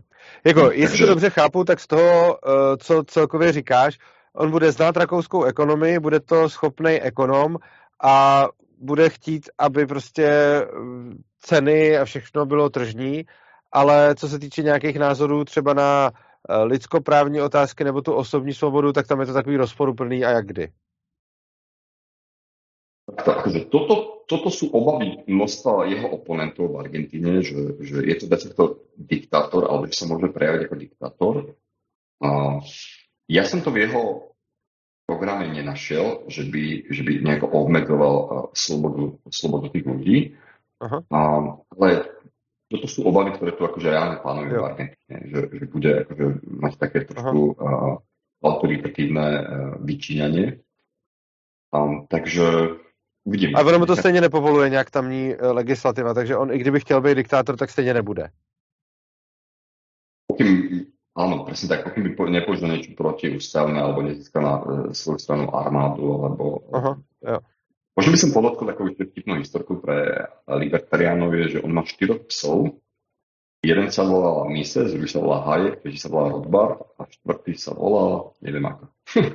Jako, 0.46 0.62
hmm, 0.62 0.72
jestli 0.72 0.88
takže... 0.88 1.04
to 1.04 1.10
dobře 1.10 1.30
chápu, 1.30 1.64
tak 1.64 1.80
z 1.80 1.88
toho, 1.88 2.38
uh, 2.38 2.76
co 2.78 3.04
celkově 3.04 3.52
říkáš, 3.52 3.98
on 4.34 4.52
bude 4.52 4.72
znát 4.72 4.98
rakouskou 4.98 5.44
ekonomii, 5.44 6.00
bude 6.00 6.20
to 6.20 6.50
schopný 6.50 7.02
ekonom 7.02 7.58
a 8.04 8.48
bude 8.82 9.10
chtít, 9.10 9.50
aby 9.58 9.86
prostě 9.86 10.26
eh, 10.28 10.68
ceny 11.40 11.98
a 11.98 12.06
všechno 12.06 12.46
bylo 12.46 12.70
tržní, 12.70 13.26
ale 13.72 14.16
co 14.16 14.28
se 14.28 14.40
týče 14.40 14.64
nějakých 14.64 15.00
názorů 15.00 15.46
třeba 15.46 15.74
na 15.74 16.12
eh, 16.50 16.64
lidskoprávní 16.64 17.42
otázky 17.42 17.84
nebo 17.84 18.02
tu 18.02 18.14
osobní 18.14 18.54
svobodu, 18.54 18.94
tak 18.94 19.08
tam 19.08 19.20
je 19.20 19.26
to 19.26 19.34
takový 19.34 19.58
rozporuplný 19.58 20.26
a 20.26 20.30
jak 20.30 20.46
kdy. 20.46 20.72
Takže 23.26 23.60
toto, 23.60 24.11
toto 24.32 24.48
sú 24.48 24.72
obavy 24.72 25.28
množstva 25.28 25.92
jeho 25.92 26.08
oponentov 26.16 26.72
v 26.72 26.80
Argentíne, 26.88 27.44
že, 27.44 27.76
že 27.84 28.00
je 28.08 28.16
to 28.16 28.26
to 28.56 28.66
diktátor, 28.96 29.68
alebo 29.68 29.92
že 29.92 30.00
sa 30.00 30.08
môže 30.08 30.32
prejaviť 30.32 30.62
ako 30.72 30.76
diktátor. 30.80 31.36
A 32.24 32.64
ja 33.28 33.44
som 33.44 33.60
to 33.60 33.76
v 33.76 33.84
jeho 33.84 34.32
programe 35.04 35.52
nenašiel, 35.52 36.32
že 36.32 36.48
by, 36.48 36.88
že 36.88 37.02
by 37.04 37.12
nejako 37.20 37.52
obmedzoval 37.52 38.16
slobodu, 38.56 39.20
slobodu 39.28 39.68
tých 39.76 39.86
ľudí. 39.86 40.18
Aha. 40.80 41.04
A, 41.12 41.20
ale 41.76 41.88
toto 42.72 42.88
sú 42.88 43.04
obavy, 43.04 43.36
ktoré 43.36 43.52
tu 43.60 43.68
akože 43.68 43.92
reálne 43.92 44.24
plánujú 44.24 44.56
v 44.56 44.68
Argentíne, 44.72 45.18
že, 45.28 45.40
že 45.52 45.66
bude 45.68 45.92
akože 46.08 46.26
mať 46.48 46.74
také 46.80 47.04
trošku 47.04 47.40
uh, 47.60 48.00
autoritatívne 48.40 49.28
uh, 49.28 49.44
vyčíňanie. 49.84 50.64
Um, 51.76 52.08
takže 52.08 52.80
Uvidíme. 53.24 53.54
A 53.60 53.62
ono 53.62 53.80
mu 53.80 53.86
to 53.86 53.96
stejně 53.96 54.22
nepovoluje 54.22 54.70
nějak 54.70 54.92
tamní 54.92 55.34
eh, 55.34 55.48
legislativa, 55.48 56.14
takže 56.14 56.38
on, 56.38 56.52
i 56.52 56.58
kdyby 56.58 56.80
chtěl 56.80 57.02
být 57.02 57.16
diktátor, 57.16 57.58
tak 57.58 57.70
stejně 57.70 57.94
nebude. 57.94 58.30
Pokým, 60.32 60.88
áno, 61.12 61.44
presne 61.44 61.68
tak, 61.68 61.92
pokým 61.92 62.08
by 62.08 62.32
nepožil 62.32 62.72
niečo 62.72 62.96
protiústavné 62.96 63.84
alebo 63.84 64.00
nezískal 64.00 64.40
na 64.40 64.56
e, 64.64 64.96
svoju 64.96 65.20
stranu 65.20 65.52
armádu, 65.52 66.08
alebo... 66.08 66.64
Aha, 66.72 66.96
jo. 67.20 67.38
Možno 68.00 68.12
by 68.16 68.18
som 68.18 68.32
podotkol 68.32 68.72
takú 68.72 68.88
vtipnú 68.96 69.44
historku 69.44 69.84
pre 69.84 70.32
libertariánov 70.48 71.36
je, 71.36 71.60
že 71.60 71.64
on 71.68 71.76
má 71.76 71.84
štyroch 71.84 72.32
psov. 72.32 72.80
Jeden 73.60 73.92
sa 73.92 74.08
volal 74.08 74.48
Mises, 74.56 74.96
druhý 74.96 75.12
sa 75.12 75.20
volá 75.20 75.44
Hayek, 75.52 75.84
tretí 75.84 76.00
sa 76.00 76.08
volá 76.08 76.32
Rothbard 76.32 76.80
a 76.96 77.04
štvrtý 77.04 77.60
sa 77.60 77.76
volá, 77.76 78.32
neviem 78.40 78.64
ako. 78.72 78.84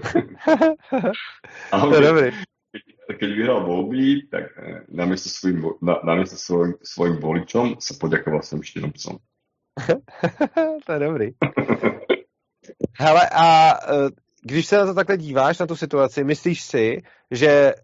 to 1.92 1.92
je 1.92 2.08
dobrý 2.08 2.32
keď 3.14 3.30
vyhral 3.30 3.62
voľby, 3.62 4.26
tak 4.30 4.44
eh, 4.58 4.82
namiesto 4.90 5.28
svojim, 5.30 5.62
na, 5.82 6.02
namiesto 6.02 6.36
svojim, 6.36 6.74
svojim 6.82 7.16
voličom 7.22 7.66
sa 7.78 7.94
poďakoval 7.94 8.42
svojim 8.42 8.64
štyrom 8.66 8.92
psom. 8.92 9.22
to 10.86 10.90
je 10.92 10.98
dobrý. 10.98 11.28
Hele, 12.98 13.22
a 13.32 13.46
eh, 13.74 14.10
když 14.42 14.66
se 14.66 14.76
na 14.78 14.86
to 14.86 14.94
takhle 14.94 15.16
díváš, 15.16 15.58
na 15.58 15.66
tu 15.66 15.76
situaci, 15.76 16.24
myslíš 16.24 16.62
si, 16.62 17.02
že 17.30 17.74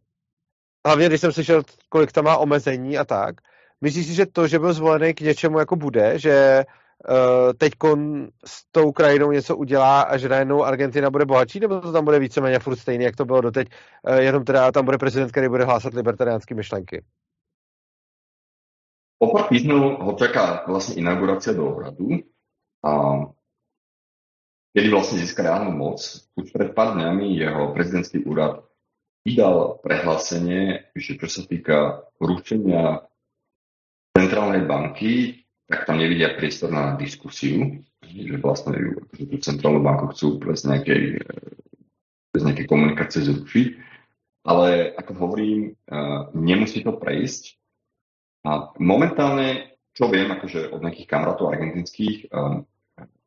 hlavně 0.86 1.06
když 1.06 1.20
jsem 1.20 1.32
slyšel, 1.32 1.62
kolik 1.88 2.12
tam 2.12 2.24
má 2.24 2.36
omezení 2.36 2.98
a 2.98 3.04
tak, 3.04 3.40
myslíš 3.80 4.06
si, 4.06 4.14
že 4.14 4.26
to, 4.26 4.46
že 4.46 4.58
byl 4.58 4.72
zvolený 4.72 5.14
k 5.14 5.20
něčemu 5.20 5.58
jako 5.58 5.76
bude, 5.76 6.18
že 6.18 6.64
teď 7.58 7.72
s 8.46 8.64
tou 8.72 8.92
krajinou 8.92 9.30
něco 9.30 9.56
udělá 9.56 10.02
a 10.02 10.16
že 10.16 10.28
najednou 10.28 10.64
Argentina 10.64 11.10
bude 11.10 11.24
bohatší, 11.24 11.60
nebo 11.60 11.80
to 11.80 11.92
tam 11.92 12.04
bude 12.04 12.18
víceméně 12.18 12.58
furt 12.58 12.76
stejný, 12.76 13.04
jak 13.04 13.16
to 13.16 13.24
bylo 13.24 13.40
doteď, 13.40 13.68
uh, 14.08 14.16
jenom 14.16 14.44
teda 14.44 14.72
tam 14.72 14.84
bude 14.84 14.98
prezident, 14.98 15.30
který 15.30 15.48
bude 15.48 15.64
hlásat 15.64 15.94
libertariánské 15.94 16.54
myšlenky? 16.54 17.04
O 19.22 19.30
pár 19.30 19.46
týždňov 19.54 20.02
ho 20.02 20.12
čaká 20.18 20.66
vlastne 20.66 20.98
inaugurácia 20.98 21.54
do 21.54 21.70
úradu 21.70 22.26
a 22.82 23.22
kedy 24.74 24.88
vlastne 24.90 25.22
získa 25.22 25.46
reálnu 25.46 25.70
moc. 25.78 26.02
Už 26.34 26.50
pred 26.50 26.74
pár 26.74 26.98
dňami 26.98 27.30
jeho 27.38 27.70
prezidentský 27.70 28.26
úrad 28.26 28.66
vydal 29.22 29.78
prehlásenie, 29.78 30.90
že 30.98 31.14
čo 31.14 31.30
sa 31.30 31.46
týka 31.46 32.02
rušenia 32.18 33.06
centrálnej 34.18 34.66
banky, 34.66 35.41
tak 35.70 35.86
tam 35.86 35.98
nevidia 35.98 36.34
priestor 36.34 36.70
na 36.72 36.94
diskusiu, 36.98 37.82
že 38.02 38.36
vlastne 38.42 38.98
že 39.14 39.24
tú 39.28 39.36
centrálnu 39.40 39.80
banku 39.80 40.12
chcú 40.12 40.42
bez 40.42 40.66
nejakej, 40.68 41.22
bez 42.34 42.42
nejakej 42.42 42.66
komunikácie 42.68 43.24
zrušiť. 43.24 43.68
Ale 44.42 44.90
ako 44.98 45.12
hovorím, 45.22 45.78
nemusí 46.34 46.82
to 46.82 46.98
prejsť. 46.98 47.56
A 48.42 48.74
momentálne, 48.82 49.78
čo 49.94 50.10
viem 50.10 50.26
akože 50.26 50.74
od 50.74 50.82
nejakých 50.82 51.06
kamarátov 51.06 51.54
argentinských, 51.54 52.26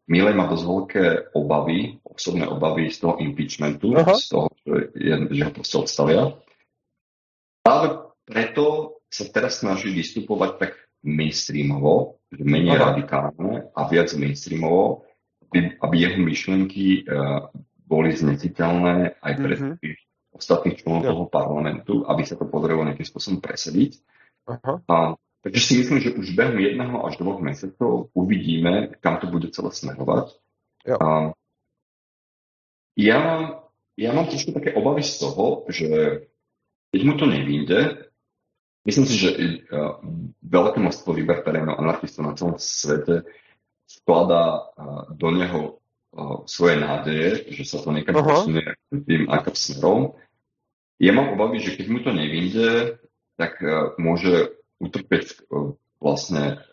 Milej 0.06 0.38
má 0.38 0.46
dosť 0.46 0.66
veľké 0.70 1.06
obavy, 1.34 1.98
osobné 2.06 2.46
obavy 2.46 2.94
z 2.94 3.02
toho 3.02 3.18
impeachmentu, 3.18 3.98
Aha. 3.98 4.14
z 4.14 4.38
toho, 4.38 4.54
že 5.02 5.42
ho 5.42 5.52
proste 5.56 5.78
odstavia. 5.82 6.30
Práve 7.66 8.14
preto 8.22 9.00
sa 9.10 9.26
teraz 9.34 9.66
snaží 9.66 9.90
vystupovať 9.90 10.52
tak 10.62 10.72
mainstreamovo, 11.06 12.20
menej 12.36 12.76
Aha. 12.76 12.92
radikálne 12.92 13.70
a 13.72 13.82
viac 13.88 14.12
mainstreamovo, 14.18 15.06
aby, 15.48 15.78
aby 15.80 15.96
jeho 16.02 16.20
myšlenky 16.20 17.06
uh, 17.06 17.48
boli 17.86 18.12
znesiteľné 18.18 19.22
aj 19.22 19.34
pre 19.38 19.54
mm-hmm. 19.56 19.76
tých 19.80 19.98
ostatných 20.36 20.82
členov 20.82 21.02
ja. 21.06 21.10
toho 21.14 21.26
parlamentu, 21.32 21.94
aby 22.04 22.26
sa 22.28 22.36
to 22.36 22.50
podarilo 22.50 22.84
nejakým 22.84 23.08
spôsobom 23.08 23.40
presediť. 23.40 24.02
Aha. 24.50 24.74
A, 24.90 24.96
takže 25.46 25.62
si 25.62 25.74
myslím, 25.80 25.98
že 26.02 26.18
už 26.18 26.36
behom 26.36 26.60
jedného 26.60 26.98
až 27.08 27.22
dvoch 27.22 27.40
mesiacov 27.40 28.12
uvidíme, 28.12 28.98
kam 29.00 29.22
to 29.22 29.32
bude 29.32 29.54
celé 29.56 29.72
smerovať. 29.72 30.36
Ja. 30.84 30.98
A, 31.00 31.10
ja, 33.00 33.20
ja 33.96 34.10
mám 34.12 34.28
trošku 34.28 34.52
také 34.52 34.76
obavy 34.76 35.06
z 35.06 35.24
toho, 35.24 35.64
že 35.72 35.90
keď 36.92 37.02
mu 37.04 37.14
to 37.16 37.26
nevíde, 37.28 38.05
Myslím 38.86 39.06
si, 39.10 39.16
že 39.18 39.30
uh, 39.34 39.98
veľké 40.46 40.78
množstvo 40.78 41.10
libertariánov, 41.10 41.82
anarchistov 41.82 42.30
na 42.30 42.38
celom 42.38 42.62
svete 42.62 43.26
skladá 43.90 44.62
uh, 44.62 45.10
do 45.10 45.34
neho 45.34 45.62
uh, 46.14 46.46
svoje 46.46 46.78
nádeje, 46.78 47.50
že 47.50 47.66
sa 47.66 47.82
to 47.82 47.90
niekam 47.90 48.14
uh-huh. 48.14 48.46
posunie 48.46 48.66
tým 48.94 49.26
akým 49.26 49.58
smerom. 49.58 50.02
Ja 51.02 51.12
mám 51.12 51.34
obavy, 51.34 51.60
že 51.60 51.76
keď 51.76 51.86
mu 51.92 52.00
to 52.06 52.14
nevíde, 52.16 53.02
tak 53.36 53.60
môže 54.00 54.56
utrpieť 54.80 55.44
vlastne 56.00 56.64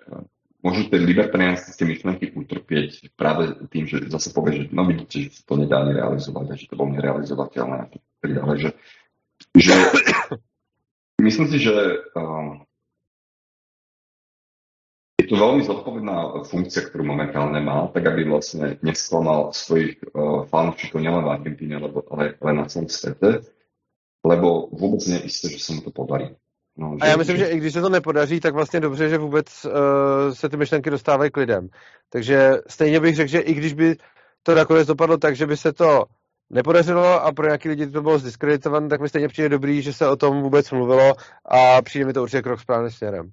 môžu 0.63 0.87
tie 0.87 0.99
libertariánske 1.03 1.83
myšlenky 1.83 2.31
utrpieť 2.39 3.11
práve 3.19 3.59
tým, 3.67 3.91
že 3.91 4.07
zase 4.07 4.31
povie, 4.31 4.63
že 4.63 4.65
no 4.71 4.87
vidíte, 4.87 5.27
že 5.27 5.43
to 5.43 5.59
nedá 5.59 5.83
nerealizovať 5.83 6.47
a 6.55 6.55
že 6.55 6.71
to 6.71 6.79
bolo 6.79 6.95
nerealizovateľné 6.95 7.77
a 7.83 7.87
tak 8.23 8.31
ďalej, 8.31 8.57
že, 8.63 8.71
že 9.59 9.75
Myslím 11.23 11.47
si, 11.47 11.63
že 11.63 11.71
uh, 12.19 12.59
je 15.23 15.31
to 15.31 15.39
veľmi 15.39 15.63
zodpovedná 15.63 16.43
funkcia, 16.51 16.91
ktorú 16.91 17.07
momentálne 17.07 17.63
má, 17.63 17.87
tak 17.95 18.11
aby 18.11 18.27
vlastne 18.27 18.75
nesklamal 18.83 19.55
svojich 19.55 20.03
uh, 20.11 20.43
fanúšikov 20.51 20.99
nielen 20.99 21.23
v 21.23 21.31
Argentíne, 21.31 21.79
ale, 21.79 22.35
ale 22.43 22.51
na 22.51 22.67
celom 22.67 22.91
svete, 22.91 23.47
lebo 24.27 24.67
vôbec 24.75 25.07
nie 25.07 25.23
je 25.23 25.27
isté, 25.31 25.47
že 25.55 25.63
sa 25.63 25.79
mu 25.79 25.87
to 25.87 25.95
podarí. 25.95 26.35
No, 26.77 26.97
že, 26.99 27.05
a 27.05 27.07
já 27.07 27.17
myslím, 27.17 27.37
že 27.37 27.47
i 27.47 27.57
když 27.59 27.73
se 27.73 27.81
to 27.81 27.89
nepodaří, 27.89 28.41
tak 28.41 28.55
vlastně 28.55 28.81
dobře, 28.81 29.09
že 29.09 29.19
vůbec 29.19 29.65
uh, 29.65 29.71
se 30.33 30.49
ty 30.49 30.57
myšlenky 30.57 30.91
dostávají 30.91 31.31
k 31.31 31.37
lidem. 31.37 31.69
Takže 32.09 32.67
stejně 32.67 33.01
bych 33.01 33.17
řekl, 33.17 33.31
že 33.31 33.41
i 33.41 33.55
když 33.55 33.73
by 33.73 33.97
to 34.43 34.55
nakonec 34.55 34.87
dopadlo 34.89 35.19
tak, 35.19 35.37
že 35.37 35.47
by 35.47 35.57
se 35.57 35.73
to 35.73 36.05
nepodařilo 36.53 37.25
a 37.25 37.33
pro 37.33 37.47
nějaký 37.47 37.69
lidi 37.69 37.87
to 37.87 38.03
bylo 38.03 38.19
zdiskreditované, 38.19 38.89
tak 38.89 39.01
mi 39.01 39.09
stejně 39.09 39.29
přijde 39.29 39.49
dobrý, 39.49 39.83
že 39.83 39.93
se 39.93 40.09
o 40.09 40.17
tom 40.17 40.43
vůbec 40.43 40.71
mluvilo 40.71 41.15
a 41.45 41.83
přijde 41.83 42.05
mi 42.05 42.13
to 42.13 42.23
určitě 42.23 42.43
krok 42.43 42.61
správným 42.61 42.91
směrem. 42.91 43.33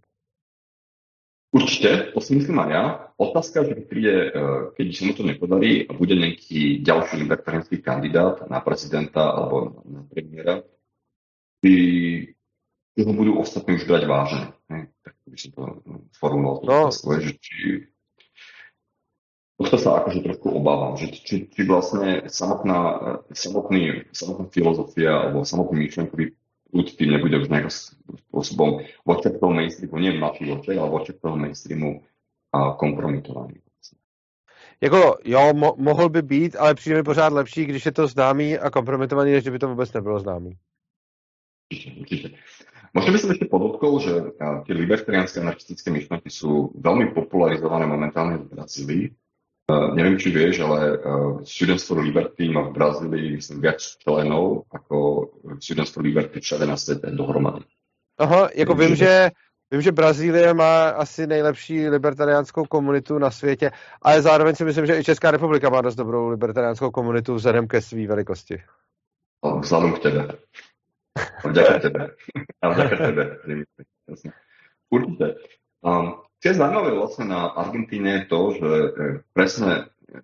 Určite, 1.51 2.13
to 2.13 2.21
si 2.21 2.35
myslím 2.37 2.61
aj 2.61 2.69
ja. 2.69 2.83
Otázka, 3.17 3.65
že 3.65 3.81
príde, 3.89 4.29
keď 4.77 4.85
sa 4.93 5.01
mu 5.09 5.13
to 5.17 5.25
nepodarí 5.25 5.81
a 5.81 5.97
bude 5.97 6.13
nejaký 6.13 6.85
ďalší 6.85 7.25
libertarianský 7.25 7.81
kandidát 7.81 8.45
na 8.45 8.61
prezidenta 8.61 9.33
alebo 9.33 9.81
na 9.89 10.05
premiéra, 10.05 10.61
by 11.65 11.75
ho 13.01 13.11
budú 13.17 13.41
ostatní 13.41 13.81
už 13.81 13.89
brať 13.89 14.05
vážne. 14.05 14.53
Tak 15.01 15.17
by 15.25 15.37
som 15.41 15.49
to 15.57 15.61
formuloval. 16.21 16.61
No. 16.69 16.93
Svoje, 16.93 17.33
že 17.33 17.33
či 17.41 17.57
Tohto 19.59 19.75
sa 19.75 19.99
akože 19.99 20.23
trošku 20.23 20.55
obávam, 20.55 20.95
že 20.95 21.11
či, 21.11 21.51
či 21.51 21.61
vlastne 21.67 22.31
samotná, 22.31 22.79
samotný, 23.35 24.07
samotná 24.15 24.47
filozofia 24.55 25.27
alebo 25.27 25.43
samotný 25.43 25.83
myšlenkový 25.83 26.31
prúd 26.71 26.87
tým 26.95 27.11
nebude 27.11 27.43
už 27.43 27.51
nejakým 27.51 27.73
spôsobom 28.29 28.79
v 28.87 29.07
očiach 29.09 29.35
toho 29.35 29.51
mainstreamu, 29.51 29.99
nie 29.99 30.15
v 30.15 30.23
našich 30.23 30.47
očiach, 30.47 30.77
ale 30.79 30.89
v 30.89 30.97
očiach 31.03 31.19
toho 31.19 31.35
mainstreamu 31.35 31.89
a 32.55 32.59
kompromitovaný. 32.79 33.59
Jako, 34.81 35.17
jo, 35.25 35.53
mo- 35.53 35.75
mohl 35.77 36.09
by 36.09 36.21
být, 36.21 36.55
ale 36.55 36.75
přijde 36.75 36.95
mi 36.95 37.03
pořád 37.03 37.33
lepší, 37.33 37.65
když 37.65 37.85
je 37.85 37.91
to 37.91 38.07
známý 38.07 38.57
a 38.57 38.69
kompromitovaný, 38.69 39.31
než 39.31 39.49
by 39.49 39.59
to 39.59 39.67
vůbec 39.67 39.93
nebylo 39.93 40.19
známý. 40.19 40.55
Určite, 41.99 42.29
Možno 42.89 43.13
by 43.13 43.19
som 43.21 43.31
ešte 43.37 43.45
podotkol, 43.45 44.01
že 44.01 44.13
tie 44.65 44.73
libertariánske 44.73 45.45
anarchistické 45.45 45.93
myšlenky 45.93 46.29
sú 46.33 46.73
veľmi 46.73 47.13
popularizované 47.13 47.85
momentálne 47.85 48.41
v 48.41 48.49
Brazílii. 48.49 49.05
Uh, 49.69 49.93
neviem, 49.93 50.17
či 50.17 50.33
vieš, 50.33 50.65
ale 50.65 50.97
uh, 50.97 51.45
Students 51.45 51.85
for 51.85 52.01
Liberty 52.01 52.49
má 52.49 52.61
v 52.61 52.73
Brazílii, 52.73 53.37
myslím, 53.37 53.61
viac 53.61 53.77
členov 54.01 54.65
ako 54.73 55.29
Students 55.61 55.93
for 55.93 56.01
Liberty 56.01 56.41
všade 56.41 56.65
na 56.65 56.73
svete 56.73 57.13
dohromady. 57.13 57.61
Aha, 58.17 58.49
jako 58.55 58.73
vím, 58.73 58.95
že 58.95 59.29
Vím, 59.71 59.81
že 59.81 59.91
Brazílie 59.91 60.53
má 60.53 60.89
asi 60.89 61.27
nejlepší 61.27 61.89
libertariánskou 61.89 62.65
komunitu 62.65 63.17
na 63.17 63.31
světě, 63.31 63.71
ale 64.01 64.21
zároveň 64.21 64.55
si 64.55 64.65
myslím, 64.65 64.85
že 64.85 64.99
i 64.99 65.03
Česká 65.03 65.31
republika 65.31 65.69
má 65.69 65.81
dost 65.81 65.95
dobrou 65.95 66.27
libertariánskou 66.27 66.91
komunitu 66.91 67.35
vzhledem 67.35 67.67
ke 67.67 67.81
své 67.81 68.07
velikosti. 68.07 68.61
Vzhledem 69.61 69.93
k 69.93 69.99
tebe. 69.99 70.27
Vďaka 71.45 71.79
tebe. 71.79 72.09
A 72.61 72.69
vďaka 72.69 72.97
tebe. 72.97 73.37
Určite. 74.89 75.35
Um, 75.81 76.13
je 76.39 76.55
zaujímavé 76.55 76.95
vlastne 76.95 77.27
na 77.27 77.51
Argentíne 77.51 78.23
je 78.23 78.23
to, 78.31 78.39
že 78.55 78.69
e, 78.69 78.89
presne 79.35 79.91
e, 80.07 80.23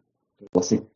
vlastne 0.56 0.88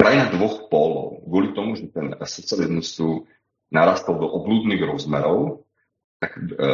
krajina 0.00 0.32
dvoch 0.32 0.72
pólov. 0.72 1.20
Kvôli 1.28 1.52
tomu, 1.52 1.76
že 1.76 1.92
ten 1.92 2.16
socializmus 2.24 2.96
tu 2.96 3.28
narastol 3.68 4.16
do 4.16 4.28
oblúdnych 4.40 4.80
rozmerov, 4.80 5.68
tak, 6.16 6.32
e, 6.40 6.66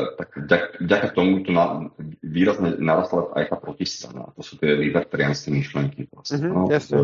tak 0.47 0.61
vďaka 0.79 1.07
tomu 1.13 1.43
tu 1.43 1.51
na, 1.51 1.91
výrazne 2.23 2.79
narastla 2.79 3.35
aj 3.35 3.45
tá 3.51 3.57
protistrana. 3.59 4.31
To 4.39 4.43
sú 4.47 4.57
tie 4.63 4.79
libertariánske 4.79 5.51
myšlenky. 5.51 6.07
Vlastne, 6.15 6.47
mm-hmm, 6.47 6.55
no? 6.55 6.71
jasne. 6.71 6.97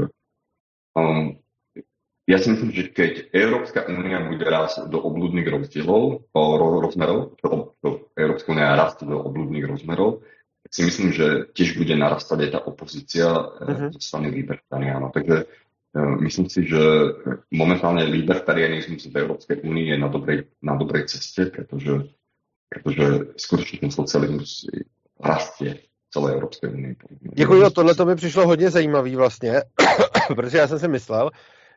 Um, 0.94 1.42
ja 2.30 2.38
si 2.38 2.54
myslím, 2.54 2.70
že 2.70 2.94
keď 2.94 3.34
Európska 3.34 3.90
únia 3.90 4.22
bude 4.22 4.46
rásť 4.46 4.86
do 4.86 5.02
oblúdnych 5.02 5.50
rozdielov, 5.50 6.30
rozmerov, 6.86 7.34
to, 7.42 7.74
to 7.82 7.88
Európska 8.14 8.54
únia 8.54 8.78
rastie 8.78 9.10
do 9.10 9.18
oblúdnych 9.18 9.66
rozmerov, 9.66 10.22
tak 10.62 10.70
si 10.70 10.82
myslím, 10.86 11.10
že 11.10 11.26
tiež 11.50 11.74
bude 11.74 11.98
narastať 11.98 12.38
aj 12.46 12.50
tá 12.54 12.60
opozícia 12.62 13.26
uh-huh. 13.34 13.90
zo 13.90 14.00
strany 14.00 14.30
libertariánov. 14.30 15.10
Takže 15.10 15.36
uh, 15.42 16.14
myslím 16.22 16.46
si, 16.46 16.70
že 16.70 16.82
momentálne 17.50 18.06
libertarianizmus 18.06 19.10
v 19.10 19.18
Európskej 19.26 19.66
únii 19.66 19.90
je 19.90 19.98
na 19.98 20.08
dobrej, 20.08 20.38
na 20.62 20.78
dobrej 20.78 21.10
ceste, 21.10 21.50
pretože, 21.50 22.14
pretože 22.70 23.34
skutočne 23.42 23.82
ten 23.82 23.90
socializmus 23.90 24.70
rastie 25.18 25.90
celé 26.14 26.38
Európské 26.38 26.68
unie. 26.68 26.94
Jako 27.36 27.54
jo, 27.54 27.70
tohle 27.70 27.94
to 27.94 28.06
mi 28.06 28.14
přišlo 28.16 28.46
hodně 28.46 28.70
zajímavý 28.70 29.16
vlastně, 29.16 29.62
protože 30.34 30.58
já 30.58 30.68
jsem 30.68 30.78
si 30.78 30.88
myslel, 30.88 31.30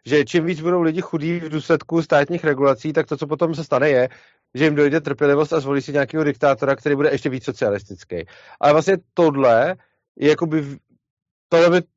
že 0.05 0.25
čím 0.25 0.45
víc 0.45 0.61
budou 0.61 0.81
lidi 0.81 1.01
chudí 1.01 1.39
v 1.39 1.49
důsledku 1.49 2.01
státních 2.01 2.43
regulací, 2.43 2.93
tak 2.93 3.07
to, 3.07 3.17
co 3.17 3.27
potom 3.27 3.55
se 3.55 3.63
stane, 3.63 3.89
je, 3.89 4.09
že 4.53 4.63
jim 4.63 4.75
dojde 4.75 5.01
trpělivost 5.01 5.53
a 5.53 5.59
zvolí 5.59 5.81
si 5.81 5.93
nějakého 5.93 6.23
diktátora, 6.23 6.75
který 6.75 6.95
bude 6.95 7.11
ještě 7.11 7.29
víc 7.29 7.43
socialistický. 7.43 8.25
Ale 8.59 8.73
vlastně 8.73 8.97
tohle 9.13 9.75
je 10.15 10.29
jakoby, 10.29 10.77
tohle 11.49 11.69
by 11.69 11.87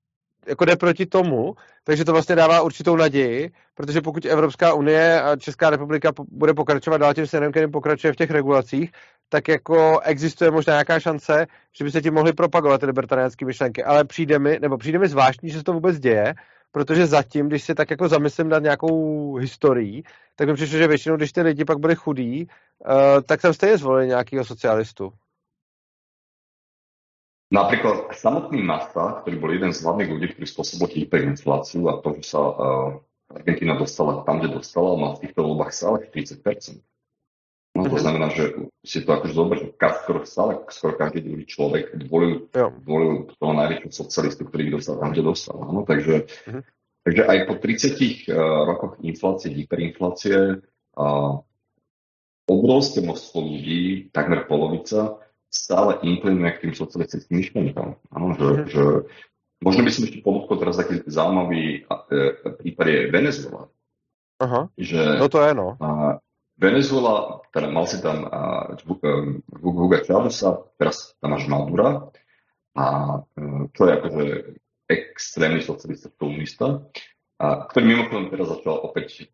jako 0.46 0.64
jde 0.64 0.76
proti 0.76 1.06
tomu, 1.06 1.54
takže 1.84 2.04
to 2.04 2.12
vlastně 2.12 2.34
dává 2.34 2.62
určitou 2.62 2.96
naději, 2.96 3.50
protože 3.74 4.00
pokud 4.00 4.24
Evropská 4.24 4.74
unie 4.74 5.22
a 5.22 5.36
Česká 5.36 5.70
republika 5.70 6.12
bude 6.28 6.54
pokračovat 6.54 6.98
dál 6.98 7.14
tím 7.14 7.26
směrem, 7.26 7.50
kterým 7.50 7.70
pokračuje 7.70 8.12
v 8.12 8.16
těch 8.16 8.30
regulacích, 8.30 8.92
tak 9.28 9.48
jako 9.48 10.00
existuje 10.00 10.50
možná 10.50 10.72
nějaká 10.72 11.00
šance, 11.00 11.46
že 11.78 11.84
by 11.84 11.90
se 11.90 12.02
ti 12.02 12.10
mohly 12.10 12.32
propagovat 12.32 12.80
ty 12.80 12.86
libertariánské 12.86 13.46
myšlenky. 13.46 13.84
Ale 13.84 14.04
přijde 14.04 14.38
mi, 14.38 14.58
nebo 14.60 14.78
přijde 14.78 14.98
mi 14.98 15.08
zvláštní, 15.08 15.50
že 15.50 15.58
se 15.58 15.64
to 15.64 15.72
vůbec 15.72 15.98
děje, 15.98 16.34
protože 16.72 17.06
zatím, 17.06 17.48
když 17.48 17.64
si 17.64 17.74
tak 17.74 17.90
jako 17.90 18.08
zamyslím 18.08 18.48
nad 18.48 18.62
nějakou 18.62 19.34
historií, 19.34 20.02
tak 20.36 20.48
mi 20.48 20.54
přišlo, 20.54 20.78
že 20.78 20.88
většinou, 20.88 21.16
když 21.16 21.32
ty 21.32 21.42
lidi 21.42 21.64
pak 21.64 21.78
byli 21.78 21.94
chudí, 21.94 22.48
uh, 22.86 23.20
tak 23.26 23.42
tam 23.42 23.54
stejně 23.54 23.78
zvolili 23.78 24.06
nějakého 24.06 24.44
socialistu. 24.44 25.12
Napríklad 27.46 28.10
samotný 28.10 28.58
Massa, 28.58 29.22
ktorý 29.22 29.38
bol 29.38 29.54
jeden 29.54 29.70
z 29.70 29.86
hlavných 29.86 30.10
ľudí, 30.10 30.26
ktorý 30.34 30.46
spôsobil 30.50 30.88
hyperinfláciu 30.98 31.86
a 31.86 32.02
to, 32.02 32.18
že 32.18 32.34
sa 32.34 32.42
uh, 32.42 32.98
Argentina 33.30 33.78
dostala 33.78 34.26
tam, 34.26 34.42
kde 34.42 34.58
dostala, 34.58 34.98
má 34.98 35.14
v 35.14 35.22
týchto 35.22 35.46
voľbách 35.46 35.70
stále 35.70 36.10
30%. 36.10 36.42
No, 37.76 37.84
to 37.84 37.92
mm-hmm. 37.92 38.00
znamená, 38.00 38.26
že 38.32 38.44
si 38.80 39.04
to 39.04 39.12
akože 39.12 39.34
zober, 39.36 39.56
že 39.60 39.68
skoro, 39.76 40.24
stále, 40.24 40.52
skoro 40.72 40.96
každý 40.96 41.28
druhý 41.28 41.44
človek 41.44 41.92
volil, 42.08 42.48
volil 42.88 43.28
toho 43.36 43.52
najväčšieho 43.52 43.92
socialistu, 43.92 44.48
ktorý 44.48 44.72
dostal 44.72 44.96
tam, 44.96 45.12
kde 45.12 45.22
dostal. 45.22 45.60
No, 45.60 45.84
takže, 45.84 46.24
mm-hmm. 46.24 46.62
takže 47.04 47.22
aj 47.28 47.38
po 47.44 47.54
30 47.60 48.32
uh, 48.32 48.36
rokoch 48.64 48.92
inflácie, 49.04 49.52
hyperinflácie, 49.52 50.64
uh, 50.96 51.32
obrovské 52.48 53.04
množstvo 53.04 53.38
ľudí, 53.44 54.08
takmer 54.08 54.48
polovica, 54.48 55.20
stále 55.52 56.00
inklinuje 56.00 56.50
k 56.56 56.62
tým 56.64 56.72
socialistickým 56.72 57.44
myšlenkám. 57.44 58.00
Áno, 58.08 58.26
že, 58.40 58.46
mm-hmm. 58.48 58.68
že 58.72 58.84
možno 59.60 59.80
by 59.84 59.90
som 59.92 60.02
ešte 60.08 60.24
podotkol 60.24 60.56
teraz 60.64 60.80
taký 60.80 61.04
zaujímavý 61.04 61.84
uh, 61.92 62.56
prípad 62.56 62.86
je 62.88 63.00
Venezuela. 63.12 63.68
Aha, 64.40 64.72
že, 64.80 65.00
no 65.20 65.28
to 65.28 65.44
je 65.44 65.52
no. 65.52 65.76
Uh, 65.76 66.16
Venezuela, 66.56 67.44
teda 67.52 67.68
mal 67.68 67.84
si 67.84 68.00
tam 68.00 68.24
Hugo 69.60 69.92
Chavesa, 69.92 70.64
teraz 70.80 71.12
tam 71.20 71.36
máš 71.36 71.44
Madura, 71.48 72.08
a 72.76 72.84
uh, 73.24 73.64
to 73.72 73.80
je 73.88 73.92
akože 73.96 74.24
extrémny 74.86 75.64
socialista 75.64 76.12
komunista, 76.14 76.84
a, 77.42 77.66
ktorý 77.66 77.84
mimochodom 77.90 78.30
teraz 78.30 78.48
začal 78.52 78.76
opäť 78.86 79.32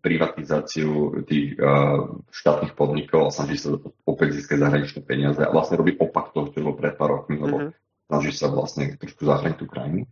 privatizáciu 0.00 1.22
tých 1.26 1.58
uh, 1.58 2.22
štátnych 2.30 2.78
podnikov 2.78 3.28
a 3.28 3.34
snaží 3.34 3.58
sa 3.58 3.74
opäť 4.06 4.38
získať 4.38 4.62
zahraničné 4.62 5.00
peniaze. 5.02 5.42
A 5.42 5.50
vlastne 5.50 5.76
robí 5.76 5.98
opak 5.98 6.30
toho, 6.30 6.54
čo 6.54 6.62
bolo 6.62 6.78
pred 6.78 6.94
pár 6.94 7.10
rokmi, 7.10 7.36
lebo 7.36 7.56
mm-hmm. 7.58 8.08
snaží 8.08 8.30
sa 8.32 8.48
vlastne 8.54 8.94
trošku 8.94 9.26
zahraniť 9.26 9.56
tú 9.58 9.66
krajinu 9.66 10.06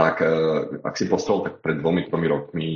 tak 0.00 0.24
eh, 0.24 0.80
ak 0.80 0.94
si 0.96 1.04
postrel, 1.04 1.44
tak 1.44 1.60
pred 1.60 1.76
dvomi, 1.76 2.08
tromi 2.08 2.26
rokmi 2.26 2.68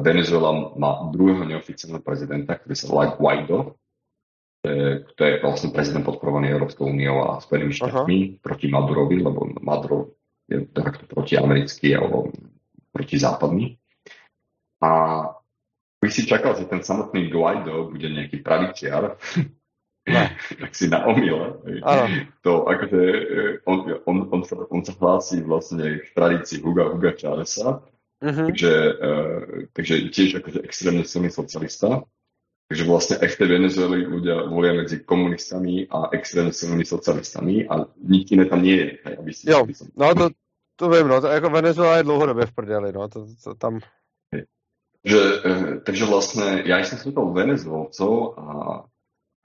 Venezuela 0.00 0.72
má 0.80 1.12
druhého 1.12 1.44
neoficiálneho 1.44 2.00
prezidenta, 2.00 2.56
ktorý 2.56 2.74
sa 2.74 2.88
volá 2.88 3.12
Guaido, 3.12 3.76
to 5.14 5.20
je 5.22 5.38
vlastne 5.38 5.70
prezident 5.70 6.02
podporovaný 6.02 6.50
Európskou 6.50 6.90
úniou 6.90 7.30
a 7.30 7.38
Spojenými 7.38 7.72
štátmi 7.78 8.18
proti 8.42 8.66
Madurovi, 8.66 9.22
lebo 9.22 9.46
Maduro 9.62 10.18
je 10.50 10.66
facto 10.74 11.06
protiamerický 11.06 11.94
alebo 11.94 12.32
proti 12.90 13.16
západný. 13.20 13.78
A 14.82 14.90
by 15.98 16.08
si 16.10 16.26
čakal, 16.26 16.58
že 16.58 16.70
ten 16.70 16.82
samotný 16.82 17.30
Guaido 17.30 17.90
bude 17.90 18.08
nejaký 18.10 18.42
pravičiar. 18.42 19.14
tak 20.60 20.72
si 20.74 20.88
na 20.88 21.04
omyle. 21.06 21.60
To 22.42 22.64
akože 22.66 23.00
on, 23.68 23.76
on, 24.06 24.16
on, 24.32 24.40
sa, 24.44 24.56
on 24.68 24.82
sa 24.84 24.92
hlási 24.96 25.44
vlastne 25.44 26.00
v 26.02 26.10
tradícii 26.16 26.64
Huga 26.64 26.88
Huga 26.90 27.12
Chávesa, 27.14 27.84
uh-huh. 28.24 28.46
takže, 28.52 28.72
uh, 28.98 29.40
takže 29.76 29.94
tiež 30.10 30.40
akože 30.40 30.64
extrémne 30.64 31.04
silný 31.04 31.30
socialista. 31.30 32.02
Takže 32.68 32.84
vlastne 32.84 33.16
aj 33.16 33.32
v 33.32 33.38
tej 33.40 33.48
Venezueli 33.48 33.98
ľudia 34.04 34.44
volia 34.44 34.76
medzi 34.76 35.00
komunistami 35.00 35.88
a 35.88 36.12
extrémne 36.12 36.52
silnými 36.52 36.84
socialistami 36.84 37.64
a 37.64 37.88
nič 37.96 38.28
iné 38.36 38.44
tam 38.44 38.60
nie 38.60 38.76
je. 38.76 38.88
Aby 39.08 39.32
si, 39.32 39.48
jo, 39.48 39.64
aby 39.64 39.72
som... 39.72 39.88
no 39.96 40.12
to, 40.12 40.36
to 40.76 40.84
viem, 40.92 41.08
no, 41.08 41.16
to, 41.16 41.32
ako 41.32 41.48
Venezuela 41.48 41.96
je 41.96 42.04
dlouhodobě 42.04 42.44
v 42.44 42.52
prdeli, 42.52 42.92
no, 42.92 43.08
to, 43.08 43.24
to 43.40 43.56
tam... 43.56 43.80
Že, 45.00 45.20
uh, 45.40 45.80
takže 45.80 46.04
vlastne 46.04 46.60
ja 46.68 46.84
som 46.84 47.00
stretol 47.00 47.32
Venezuelcov 47.32 48.36
a 48.36 48.44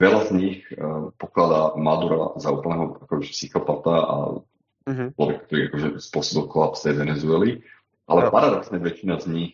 veľa 0.00 0.20
z 0.26 0.30
nich 0.34 0.58
uh, 0.74 1.10
pokladá 1.16 1.78
Madura 1.78 2.34
za 2.38 2.50
úplného 2.50 2.98
akože, 3.04 3.30
psychopata 3.30 3.94
a 3.94 4.16
uh-huh. 4.90 5.08
človek, 5.14 5.38
ktorý 5.48 5.60
akože, 5.70 5.88
spôsobil 6.02 6.44
kolaps 6.50 6.84
tej 6.84 6.94
Venezuely. 6.98 7.50
Ale 8.04 8.28
no. 8.28 8.30
paradoxne 8.34 8.76
väčšina 8.82 9.16
z 9.22 9.26
nich 9.32 9.52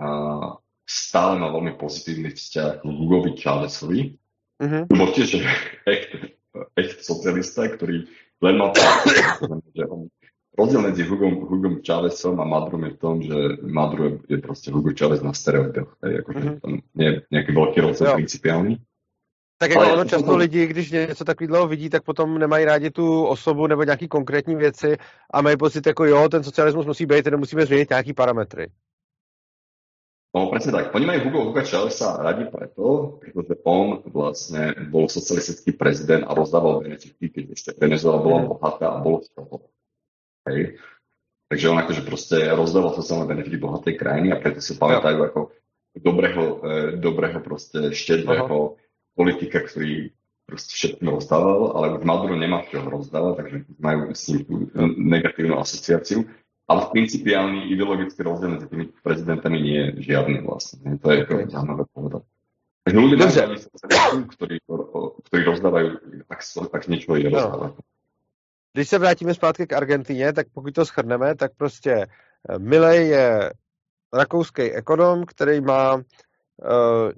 uh, 0.00 0.60
stále 0.84 1.40
má 1.40 1.48
veľmi 1.48 1.78
pozitívny 1.80 2.34
vzťah 2.34 2.82
k 2.82 2.82
Hugovi 2.84 3.32
Chávesovi. 3.38 4.20
Uh-huh. 4.60 4.84
Bol 4.90 5.08
tiež 5.16 5.40
echt, 5.88 6.10
echt 6.76 6.98
socialista, 7.00 7.64
ktorý 7.70 8.04
len 8.44 8.54
má 8.60 8.72
že 9.76 9.84
on 9.88 10.12
Rozdiel 10.50 10.82
medzi 10.82 11.06
Hugom, 11.06 11.46
Hugom 11.46 11.80
Chávesom 11.80 12.36
a 12.42 12.44
Madurom 12.44 12.84
je 12.84 12.92
v 12.92 12.98
tom, 12.98 13.16
že 13.22 13.62
Maduro 13.62 14.18
je, 14.26 14.36
proste 14.42 14.74
Hugo 14.74 14.90
Chávez 14.90 15.22
na 15.22 15.30
stereotypoch. 15.30 15.94
Akože 16.02 16.36
mm-hmm. 16.42 16.60
tam 16.60 16.72
nie 16.98 17.06
je 17.06 17.14
nejaký 17.30 17.50
veľký 17.54 17.78
rozdiel 17.80 18.18
principiálny. 18.18 18.74
Tak 19.60 19.70
jako 19.70 19.92
ono 19.92 20.04
často 20.04 20.36
lidi, 20.36 20.66
když 20.66 20.90
něco 20.90 21.24
takového 21.24 21.68
vidí, 21.68 21.90
tak 21.90 22.02
potom 22.02 22.38
nemají 22.38 22.64
rádi 22.64 22.90
tu 22.90 23.24
osobu 23.24 23.66
nebo 23.66 23.82
nějaký 23.82 24.08
konkrétní 24.08 24.56
věci 24.56 24.96
a 25.30 25.42
mají 25.42 25.56
pocit 25.56 25.86
jako 25.86 26.04
jo, 26.04 26.28
ten 26.28 26.44
socialismus 26.44 26.86
musí 26.86 27.06
být, 27.06 27.22
ten 27.22 27.36
musíme 27.36 27.66
změnit 27.66 27.90
nějaký 27.90 28.12
parametry. 28.12 28.70
No 30.34 30.46
presne 30.46 30.70
tak. 30.72 30.94
Oni 30.94 31.06
majú 31.10 31.26
Hugo 31.26 31.50
Huga 31.50 31.66
Chavesa 31.66 32.22
radi 32.22 32.46
preto, 32.46 33.18
pretože 33.18 33.58
on 33.66 33.98
vlastne 34.06 34.78
bol 34.86 35.10
socialistický 35.10 35.74
prezident 35.74 36.22
a 36.22 36.38
rozdával 36.38 36.86
benefity, 36.86 37.34
keď 37.34 37.44
ešte 37.50 37.70
Venezuela 37.74 38.22
bola 38.22 38.46
bohatá 38.46 38.94
a 38.94 39.02
bolo 39.02 39.26
toho. 39.26 39.66
Hej. 40.46 40.78
Takže 41.50 41.66
on 41.66 41.82
akože 41.82 42.02
proste 42.06 42.36
rozdával 42.46 42.94
sociálne 42.94 43.26
benefity 43.26 43.58
bohatej 43.58 43.94
krajiny 43.98 44.30
a 44.30 44.38
preto 44.38 44.62
si 44.62 44.78
pamätajú 44.78 45.18
ako 45.18 45.40
dobrého, 45.98 46.42
e, 46.62 46.76
dobrého 47.02 47.42
proste 47.42 47.90
štedrého 47.90 48.78
politika, 49.20 49.60
ktorý 49.60 50.16
proste 50.48 50.72
všetkým 50.72 51.12
rozdával, 51.12 51.76
ale 51.76 52.00
už 52.00 52.02
Maduro 52.08 52.34
nemá 52.40 52.64
čo 52.72 52.80
rozdávať, 52.80 53.34
takže 53.36 53.56
majú 53.76 54.00
s 54.16 54.22
ním 54.32 54.40
tú 54.48 54.54
negatívnu 54.96 55.60
asociáciu 55.60 56.24
ale 56.70 56.86
v 56.86 56.90
principiálny 56.94 57.60
ideologický 57.74 58.22
rozdiel 58.22 58.54
medzi 58.54 58.66
tými 58.70 58.86
prezidentami 59.02 59.58
nie 59.58 59.78
je 59.82 60.14
žiadny 60.14 60.38
vlastne. 60.46 61.02
To 61.02 61.10
je 61.10 61.26
okay. 61.26 61.50
zaujímavé 61.50 61.82
povedať. 61.90 62.22
Takže 62.86 62.98
ľudia 63.02 63.18
naozaj 63.18 63.46
ktorí, 64.38 64.56
ktorí 65.26 65.42
rozdávajú, 65.50 65.88
ak, 66.30 66.40
ak 66.70 66.82
niečo 66.86 67.18
je 67.18 67.26
rozdávajú. 67.26 67.74
Když 68.72 68.88
se 68.88 68.98
vrátíme 68.98 69.34
zpátky 69.34 69.66
k 69.66 69.72
Argentině, 69.72 70.32
tak 70.32 70.46
pokud 70.54 70.74
to 70.74 70.86
schrneme, 70.86 71.34
tak 71.34 71.52
prostě 71.56 72.06
eh, 72.06 72.58
Milej 72.58 73.08
je 73.08 73.52
rakouský 74.14 74.62
ekonom, 74.62 75.26
který 75.26 75.60
má 75.60 76.02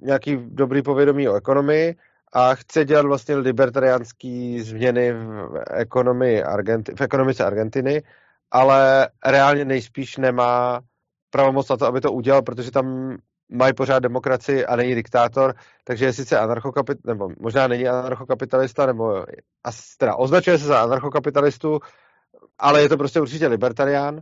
nějaký 0.01 0.37
dobrý 0.41 0.81
povědomí 0.81 1.29
o 1.29 1.35
ekonomii 1.35 1.95
a 2.33 2.55
chce 2.55 2.85
dělat 2.85 3.05
vlastně 3.05 3.35
libertariánský 3.35 4.61
změny 4.61 5.13
v, 5.13 5.63
ekonomii 5.71 6.43
Argenti- 6.43 6.95
v 6.95 7.01
ekonomice 7.01 7.45
Argentiny 7.45 8.03
ale 8.53 9.09
reálně 9.25 9.65
nejspíš 9.65 10.17
nemá 10.17 10.81
pravomoc 11.29 11.69
na 11.69 11.77
to, 11.77 11.85
aby 11.85 12.01
to 12.01 12.11
udělal, 12.11 12.41
protože 12.41 12.71
tam 12.71 13.17
mají 13.49 13.73
pořád 13.73 13.99
demokracii 13.99 14.65
a 14.65 14.75
není 14.75 14.95
diktátor, 14.95 15.55
takže 15.83 16.05
je 16.05 16.13
sice 16.13 16.39
anarchokapitalista, 16.39 17.11
nebo 17.11 17.29
možná 17.39 17.67
není 17.67 17.87
anarchokapitalista, 17.87 18.85
nebo 18.85 19.25
teda 19.97 20.15
označuje 20.15 20.57
se 20.57 20.65
za 20.65 20.81
anarchokapitalistu, 20.81 21.79
ale 22.59 22.81
je 22.81 22.89
to 22.89 22.97
prostě 22.97 23.21
určitě 23.21 23.47
libertarián. 23.47 24.21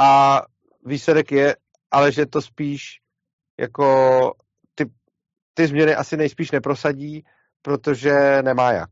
A 0.00 0.42
výsledek 0.86 1.32
je, 1.32 1.56
ale 1.90 2.12
že 2.12 2.26
to 2.26 2.42
spíš 2.42 3.00
jako 3.58 4.32
ty, 5.58 5.66
změny 5.66 5.94
asi 5.94 6.16
nejspíš 6.16 6.50
neprosadí, 6.50 7.24
protože 7.62 8.42
nemá 8.42 8.72
jak. 8.72 8.90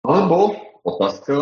Alebo 0.00 0.56
otázka, 0.80 1.34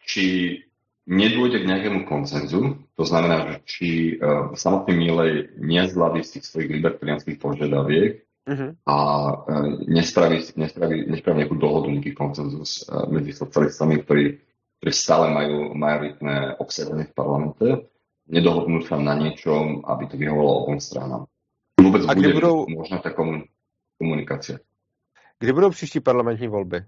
či 0.00 0.56
nedôjde 1.04 1.60
k 1.60 1.68
nejakému 1.68 2.08
koncenzu, 2.08 2.80
to 2.96 3.04
znamená, 3.04 3.50
že 3.50 3.56
či 3.66 3.88
uh, 4.16 4.56
samotný 4.56 4.94
Milej 4.96 5.52
nezlaví 5.60 6.24
z 6.24 6.38
tých 6.38 6.44
svojich 6.48 6.70
libertariánskych 6.80 7.42
požiadaviek 7.42 8.24
uh-huh. 8.48 8.70
a 8.86 8.96
uh, 8.96 9.82
nespraví, 9.90 10.40
nespraví, 10.56 11.10
nespraví 11.10 11.44
nejakú 11.44 11.58
dohodu, 11.58 11.90
nejaký 11.90 12.14
koncenzus 12.14 12.86
uh, 12.88 13.04
medzi 13.10 13.34
socialistami, 13.34 14.00
ktorí, 14.06 14.38
ktorí 14.80 14.92
stále 14.94 15.28
majú 15.34 15.74
majoritné 15.74 16.56
obsadenie 16.62 17.10
v 17.10 17.16
parlamente, 17.18 17.66
nedohodnú 18.30 18.86
sa 18.86 18.96
na 18.96 19.18
niečom, 19.18 19.82
aby 19.82 20.06
to 20.08 20.14
vyhovalo 20.14 20.64
obom 20.64 20.78
stranám. 20.78 21.26
Vôbec 21.92 22.08
a 22.08 22.14
bude 22.14 22.32
budou... 22.32 22.66
možná 22.68 22.98
tá 22.98 23.10
komun-. 23.12 23.44
Kdy 25.38 25.52
budou 25.52 25.70
příští 25.70 26.00
parlamentní 26.00 26.48
volby? 26.48 26.84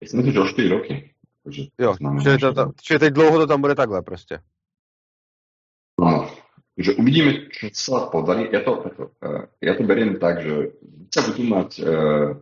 Myslím, 0.00 0.32
že 0.32 0.40
o 0.40 0.46
4 0.46 0.68
roky. 0.68 1.14
Takže 1.44 1.62
jo, 1.78 1.94
čiže, 2.22 2.38
to, 2.38 2.52
to, 2.52 2.72
čiže 2.82 2.98
teď 2.98 3.12
dlouho 3.12 3.38
to 3.38 3.46
tam 3.46 3.60
bude 3.60 3.74
takhle 3.74 4.02
prostě. 4.02 4.38
No, 6.00 6.30
že 6.76 6.92
uvidíme, 6.92 7.48
čo 7.48 7.72
sa 7.72 8.12
podarí. 8.12 8.52
Ja 8.52 8.60
to, 8.60 8.76
to, 8.76 9.08
uh, 9.24 9.48
ja 9.64 9.72
to 9.80 9.82
beriem 9.88 10.20
tak, 10.20 10.44
že 10.44 10.76
sa 11.08 11.24
budú 11.24 11.42
mať, 11.48 11.70
uh, 11.80 12.36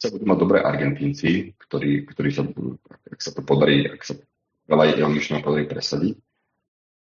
sa 0.00 0.08
budú 0.08 0.24
mať 0.24 0.38
dobré 0.40 0.58
Argentínci, 0.64 1.52
ktorí, 1.68 2.08
ktorí 2.08 2.32
sa 2.32 2.48
budú, 2.48 2.80
ak 2.88 3.20
sa 3.20 3.36
to 3.36 3.44
podarí, 3.44 3.84
ak 3.84 4.00
sa 4.00 4.16
veľa 4.72 5.04
myšlenok 5.04 5.44
podarí 5.44 5.68
presadiť. 5.68 6.16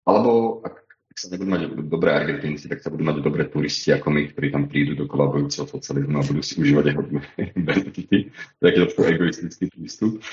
Alebo 0.10 0.66
ak, 0.66 0.81
ak 1.12 1.18
sa 1.20 1.28
nebudú 1.28 1.50
mať 1.52 1.62
dobré 1.92 2.10
Argentínci, 2.16 2.72
tak 2.72 2.80
sa 2.80 2.88
budú 2.88 3.04
mať 3.04 3.20
dobré 3.20 3.44
turisti 3.52 3.92
ako 3.92 4.16
my, 4.16 4.32
ktorí 4.32 4.48
tam 4.48 4.72
prídu 4.72 4.96
do 4.96 5.12
kolabujúceho 5.12 5.68
socializmu 5.68 6.16
a 6.16 6.24
budú 6.24 6.40
si 6.40 6.56
užívať 6.56 6.86
jeho 6.88 7.04
benefity. 7.68 8.18
Taký 8.64 8.78
trošku 8.88 9.02
egoistický 9.04 9.68
prístup. 9.68 10.24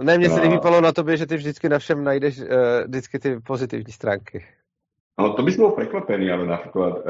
Ne, 0.00 0.18
mně 0.18 0.30
se 0.30 0.40
líbí, 0.40 0.58
na 0.80 0.92
tobě, 0.92 1.16
že 1.16 1.26
ty 1.26 1.36
vždycky 1.36 1.68
na 1.68 1.78
všem 1.78 2.04
najdeš 2.04 2.40
uh, 2.40 2.46
vždycky 2.86 3.18
ty 3.18 3.40
pozitivní 3.40 3.92
stránky. 3.92 4.44
No, 5.18 5.32
to 5.32 5.42
by 5.42 5.52
si 5.52 5.56
bol 5.56 5.72
prekvapený, 5.72 6.28
ale 6.28 6.44
napríklad 6.44 6.92
uh, 6.92 7.02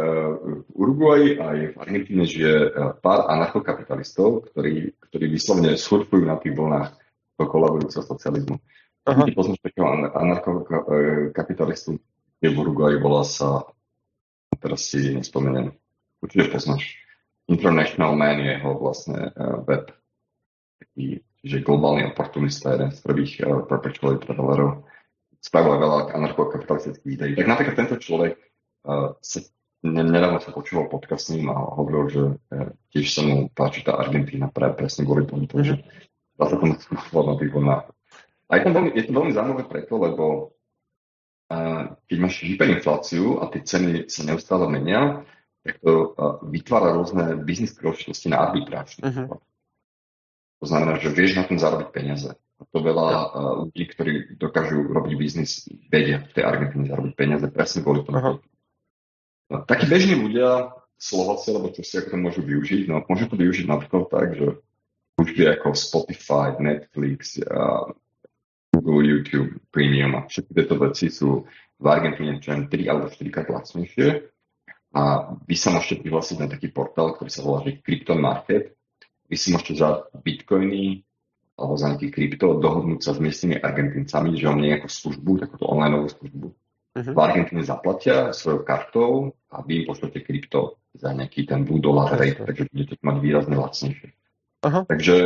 v 0.62 0.70
Uruguayi 0.78 1.42
aj 1.42 1.74
v 1.74 1.76
Argentíne 1.82 2.22
žije 2.22 2.70
uh, 2.70 2.94
pár 3.02 3.26
anarchokapitalistov, 3.26 4.46
ktorí, 4.54 4.94
ktorí 5.10 5.26
vyslovne 5.26 5.74
surfujú 5.74 6.22
na 6.22 6.38
tých 6.38 6.54
vlnách 6.54 6.94
kolabujúceho 7.34 8.06
socializmu. 8.06 8.62
Ty 9.02 9.30
poznáš 9.34 9.58
takého 9.58 9.86
anarchokapitalistu, 10.14 11.98
je 12.46 12.54
v 12.54 12.60
Uruguayi, 12.62 12.96
volá 13.02 13.26
sa, 13.26 13.66
teraz 14.62 14.86
si 14.86 15.12
nespomeniem, 15.12 15.74
určite 16.22 16.54
poznáš. 16.54 16.96
International 17.46 18.14
Man 18.14 18.42
je 18.42 18.58
jeho 18.58 18.70
vlastne 18.78 19.30
uh, 19.34 19.62
web, 19.66 19.90
taký 20.78 21.22
že 21.46 21.62
globálny 21.62 22.10
oportunista, 22.10 22.74
jeden 22.74 22.90
z 22.90 22.98
prvých 23.06 23.32
uh, 23.42 23.62
perpetually 23.70 24.18
travelerov, 24.18 24.82
spravil 25.38 25.78
veľa 25.78 25.98
anarchokapitalistických 26.14 27.06
videí. 27.06 27.32
Tak 27.38 27.46
napríklad 27.46 27.74
tento 27.78 27.96
človek 28.02 28.34
uh, 28.86 29.14
sa 29.22 29.38
nedávno 29.86 30.42
sa 30.42 30.50
počúval 30.50 30.90
podcast 30.90 31.30
s 31.30 31.38
ním 31.38 31.52
a 31.52 31.58
hovoril, 31.78 32.04
že 32.10 32.22
tiež 32.90 33.06
sa 33.06 33.22
mu 33.22 33.46
páči 33.52 33.86
tá 33.86 33.94
Argentína 33.94 34.50
pre, 34.50 34.72
presne 34.74 35.06
kvôli 35.06 35.28
tomu, 35.28 35.46
že 35.62 35.78
dá 36.34 36.50
sa 36.50 36.58
tomu 36.58 36.74
skúšovať 36.74 37.24
na 37.26 37.34
tých. 37.38 37.52
A 38.46 38.52
je 38.58 38.62
to 38.62 38.70
veľmi, 38.70 38.90
je 38.94 39.04
to 39.06 39.12
veľmi 39.12 39.32
zaujímavé 39.34 39.64
preto, 39.70 39.94
lebo 39.98 40.55
keď 42.10 42.16
máš 42.18 42.42
hyperinfláciu 42.42 43.38
a 43.38 43.50
tie 43.50 43.62
ceny 43.62 44.10
sa 44.10 44.26
neustále 44.26 44.66
menia, 44.66 45.22
tak 45.66 45.82
to 45.82 46.14
vytvára 46.46 46.94
rôzne 46.94 47.42
biznis 47.42 47.74
príležitosti 47.74 48.30
na 48.30 48.38
arbitráž. 48.38 48.98
Uh-huh. 49.02 49.38
To 50.62 50.64
znamená, 50.66 50.98
že 51.02 51.10
vieš 51.10 51.38
na 51.38 51.44
tom 51.46 51.58
zarobiť 51.58 51.90
peniaze. 51.90 52.30
A 52.56 52.62
to 52.72 52.78
veľa 52.80 53.06
uh, 53.06 53.24
ľudí, 53.68 53.84
ktorí 53.84 54.12
dokážu 54.40 54.80
robiť 54.80 55.12
biznis, 55.18 55.68
vedia 55.92 56.24
v 56.24 56.32
tej 56.32 56.44
Argentíne 56.46 56.88
zarobiť 56.88 57.12
peniaze 57.12 57.46
presne 57.52 57.84
kvôli 57.84 58.00
tomu. 58.06 58.16
Uh-huh. 58.16 58.36
No, 59.52 59.62
takí 59.66 59.86
bežní 59.86 60.16
ľudia, 60.16 60.72
Slováci, 60.96 61.52
alebo 61.52 61.68
čo 61.76 61.84
si 61.84 62.00
ako 62.00 62.08
to 62.08 62.18
môžu 62.18 62.40
využiť, 62.40 62.88
no 62.88 63.04
môžu 63.04 63.28
to 63.28 63.36
využiť 63.36 63.66
napríklad 63.68 64.08
tak, 64.08 64.32
že 64.32 64.46
služby 65.20 65.42
ako 65.60 65.68
Spotify, 65.76 66.56
Netflix, 66.56 67.36
uh, 67.44 67.92
Google, 68.78 69.08
YouTube, 69.08 69.60
Premium 69.72 70.20
a 70.20 70.28
všetky 70.28 70.52
tieto 70.52 70.76
veci 70.76 71.08
sú 71.08 71.48
v 71.76 71.86
Argentíne 71.86 72.40
čo 72.40 72.52
3 72.52 72.68
alebo 72.88 73.08
4 73.08 73.34
krát 73.34 73.48
lacnejšie. 73.48 74.08
A 74.96 75.32
vy 75.44 75.56
sa 75.56 75.72
môžete 75.72 76.00
prihlásiť 76.04 76.36
na 76.40 76.48
taký 76.48 76.72
portál, 76.72 77.12
ktorý 77.12 77.28
sa 77.28 77.44
volá 77.44 77.60
že 77.64 77.84
Crypto 77.84 78.16
Market 78.16 78.76
vy 79.26 79.36
si 79.36 79.50
môžete 79.50 79.74
za 79.78 80.06
bitcoiny 80.14 81.02
alebo 81.56 81.74
za 81.80 81.88
nejaký 81.88 82.08
krypto 82.12 82.60
dohodnúť 82.60 83.00
sa 83.00 83.16
s 83.16 83.22
miestnymi 83.22 83.64
Argentíncami, 83.64 84.36
že 84.36 84.44
vám 84.44 84.60
nejakú 84.60 84.88
službu, 84.92 85.30
takúto 85.40 85.64
online 85.72 86.04
službu 86.04 86.46
uh-huh. 86.52 87.12
v 87.16 87.18
Argentíne 87.18 87.64
zaplatia 87.64 88.36
svojou 88.36 88.60
kartou 88.62 89.32
a 89.48 89.64
vy 89.64 89.82
im 89.82 89.84
pošlete 89.88 90.20
krypto 90.20 90.76
za 90.92 91.16
nejaký 91.16 91.48
ten 91.48 91.64
blue 91.64 91.80
dollar 91.80 92.12
rate, 92.12 92.44
takže 92.44 92.68
budete 92.72 92.96
mať 93.00 93.16
výrazne 93.24 93.56
lacnejšie. 93.56 94.08
Uh-huh. 94.68 94.82
Takže 94.84 95.16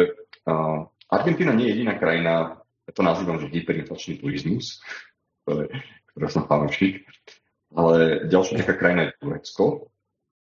uh, 0.46 0.86
Argentína 1.11 1.53
nie 1.59 1.66
je 1.66 1.72
jediná 1.74 1.98
krajina, 1.98 2.59
ja 2.91 2.93
to 2.93 3.07
nazývam, 3.07 3.38
že 3.38 3.55
hyperinflačný 3.55 4.18
turizmus, 4.18 4.82
ktoré, 5.47 5.70
ktoré 6.11 6.26
som 6.26 6.51
fanúšik, 6.51 7.07
ale 7.70 8.26
ďalšia 8.26 8.66
taká 8.66 8.74
krajina 8.74 9.07
je 9.07 9.16
Turecko, 9.22 9.91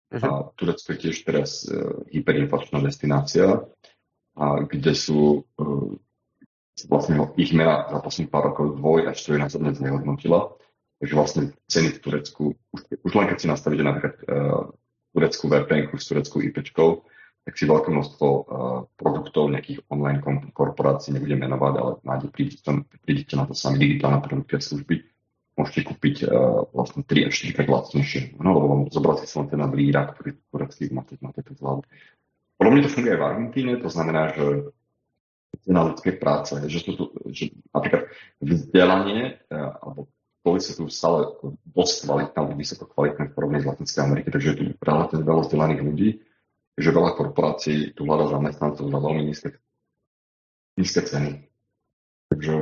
Uh-huh. 0.09 0.25
A 0.25 0.49
Turecko 0.57 0.97
je 0.97 1.01
tiež 1.05 1.21
teraz 1.21 1.69
uh, 1.69 2.01
hyperinflačná 2.09 2.81
destinácia, 2.81 3.61
a 4.33 4.45
kde 4.65 4.93
sú 4.97 5.45
uh, 5.45 5.93
vlastne 6.89 7.29
ich 7.37 7.53
mena 7.53 7.85
za 7.91 8.01
posledných 8.01 8.33
pár 8.33 8.49
rokov 8.49 8.79
dvoj 8.79 9.13
až 9.13 9.21
trojnásobne 9.21 9.75
znehodnotila. 9.77 10.57
Takže 10.99 11.13
vlastne 11.15 11.43
ceny 11.69 11.95
v 11.95 12.01
Turecku, 12.01 12.43
už, 12.73 12.79
už 13.05 13.11
len 13.15 13.29
keď 13.29 13.37
si 13.37 13.47
nastavíte 13.47 13.85
napríklad 13.85 14.15
uh, 14.25 14.73
tureckú 15.13 15.45
VPN 15.45 15.93
s 15.93 16.09
tureckou 16.09 16.39
IP, 16.41 16.57
tak 17.45 17.53
si 17.57 17.65
veľké 17.65 17.89
množstvo 17.89 18.27
uh, 18.27 18.43
produktov 18.99 19.49
nejakých 19.49 19.81
online 19.89 20.21
korporácií 20.53 21.15
nebudem 21.15 21.41
menovať, 21.49 21.73
ale 21.79 21.91
nájde, 22.05 22.27
prídete, 23.01 23.33
na 23.33 23.47
to 23.49 23.55
sami 23.57 23.81
digitálne 23.81 24.21
produkty 24.21 24.59
a 24.59 24.61
služby 24.61 24.95
môžete 25.57 25.81
kúpiť 25.89 26.15
uh, 26.27 26.67
vlastne 26.71 27.01
3 27.03 27.27
až 27.27 27.33
4 27.49 27.57
krát 27.57 27.69
lacnejšie. 27.69 28.37
No, 28.37 28.55
lebo 28.55 28.73
zobrať 28.91 29.17
si 29.23 29.27
sa 29.27 29.47
ten 29.47 29.59
líra, 29.73 30.07
ktorý 30.13 30.37
turecký 30.51 30.93
máte, 30.93 31.17
máte 31.19 31.41
to 31.41 31.57
zvládať. 31.57 31.89
Podobne 32.59 32.83
to 32.83 32.91
funguje 32.91 33.11
aj 33.15 33.19
v 33.19 33.27
Argentíne, 33.27 33.73
to 33.79 33.89
znamená, 33.89 34.35
že 34.35 34.45
cena 35.63 35.81
ľudskej 35.89 36.15
práce, 36.21 36.53
že, 36.69 36.79
sú 36.85 36.91
tu, 36.95 37.05
že 37.33 37.49
napríklad 37.73 38.11
vzdelanie 38.39 39.41
uh, 39.49 39.73
alebo 39.79 40.11
policia 40.43 40.77
tu 40.77 40.87
stále 40.87 41.35
dosť 41.75 42.07
kvalitná, 42.07 42.39
vysoko 42.55 42.87
kvalitná 42.87 43.27
v 43.27 43.33
porovnaní 43.35 43.61
z 43.63 43.69
Latinskej 43.69 44.01
Ameriky, 44.05 44.27
takže 44.31 44.49
je 44.49 44.55
tu 44.55 44.63
relatívne 44.79 45.25
veľa 45.27 45.41
vzdelaných 45.45 45.81
ľudí, 45.83 46.09
že 46.79 46.95
veľa 46.95 47.11
korporácií 47.19 47.91
tu 47.91 48.07
hľadá 48.07 48.31
zamestnancov 48.31 48.87
za 48.87 48.99
veľmi 48.99 49.23
nízke, 49.27 49.49
nízke 50.79 51.01
ceny. 51.03 51.43
Takže 52.31 52.53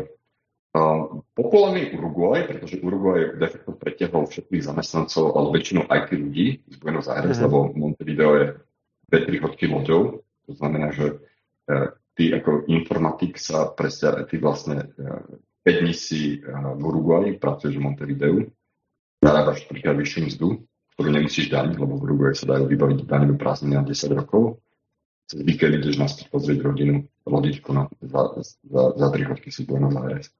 uh, 0.74 1.22
populárny 1.38 1.94
Uruguay, 1.94 2.50
pretože 2.50 2.82
Uruguay 2.82 3.38
de 3.38 3.48
facto 3.48 3.78
pretiahol 3.78 4.26
všetkých 4.26 4.66
zamestnancov, 4.66 5.38
ale 5.38 5.54
väčšinu 5.54 5.86
IT 5.86 6.10
ľudí 6.18 6.48
z 6.66 6.76
Buenos 6.82 7.08
Aires, 7.08 7.38
mm-hmm. 7.38 7.46
lebo 7.46 7.58
Montevideo 7.78 8.32
je 8.36 8.46
2-3 9.14 9.46
hodky 9.46 9.66
loďou, 9.70 10.26
to 10.50 10.52
znamená, 10.58 10.90
že 10.92 11.22
uh, 11.70 11.94
ty 12.18 12.34
ako 12.34 12.66
informatik 12.74 13.38
sa 13.38 13.70
presťa, 13.70 14.26
ty 14.26 14.42
vlastne 14.42 14.90
uh, 14.98 15.22
5 15.68 15.84
dní 15.84 15.94
si 15.94 16.40
v 16.48 16.80
Uruguay 16.80 17.36
pracuješ 17.36 17.76
v 17.76 17.84
Montevideu, 17.84 18.36
zarábaš 19.20 19.68
trikrát 19.68 20.00
vyššiu 20.00 20.32
mzdu, 20.32 20.64
ktorú 20.98 21.14
nemusíš 21.14 21.54
dať, 21.54 21.78
lebo 21.78 21.94
v 21.94 22.04
Uruguay 22.10 22.34
sa 22.34 22.50
dajú 22.50 22.66
vybaviť 22.66 23.06
daňové 23.06 23.38
prázdniny 23.38 23.78
na 23.78 23.86
10 23.86 24.18
rokov. 24.18 24.58
Cez 25.30 25.46
víkend 25.46 25.78
ideš 25.78 26.02
naspäť 26.02 26.34
pozrieť 26.34 26.66
rodinu, 26.66 27.06
lodičku 27.30 27.70
na, 27.70 27.86
za, 28.02 28.42
za, 28.66 28.84
za 28.98 29.08
3 29.14 29.30
hodky 29.30 29.54
si 29.54 29.62
Buenos 29.70 29.94
Aires. 29.94 30.34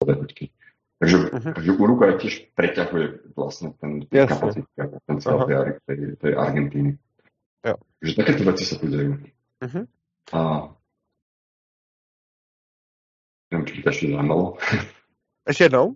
Takže, 0.00 1.16
uh-huh. 1.28 1.52
takže 1.52 1.70
Uruguay 1.76 2.16
tiež 2.16 2.48
preťahuje 2.56 3.36
vlastne 3.36 3.76
ten 3.76 4.08
kapacit, 4.08 4.64
ten 4.80 5.16
celý 5.20 5.44
tej, 5.44 5.60
tej, 5.84 5.98
tej 6.16 6.32
Argentíny. 6.40 6.90
Jo. 7.60 7.76
Takže 8.00 8.12
takéto 8.16 8.42
veci 8.48 8.64
sa 8.64 8.80
tu 8.80 8.86
dejú. 8.88 9.12
Uh-huh. 9.60 9.84
A 10.32 10.40
Neviem, 13.52 13.68
či 13.68 13.84
ťa 13.84 13.90
ešte 13.92 14.06
zaujímalo. 14.08 14.56
Ještě 15.48 15.64
jednou? 15.64 15.94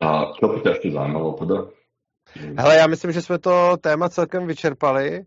A 0.00 0.32
čo 0.40 0.48
by 0.48 0.56
ťa 0.64 0.70
ešte 0.72 0.88
zaujímalo 0.88 1.36
teda? 1.36 1.56
Hele, 2.58 2.76
já 2.76 2.86
myslím, 2.86 3.12
že 3.12 3.22
jsme 3.22 3.38
to 3.38 3.76
téma 3.80 4.08
celkem 4.08 4.46
vyčerpali. 4.46 5.24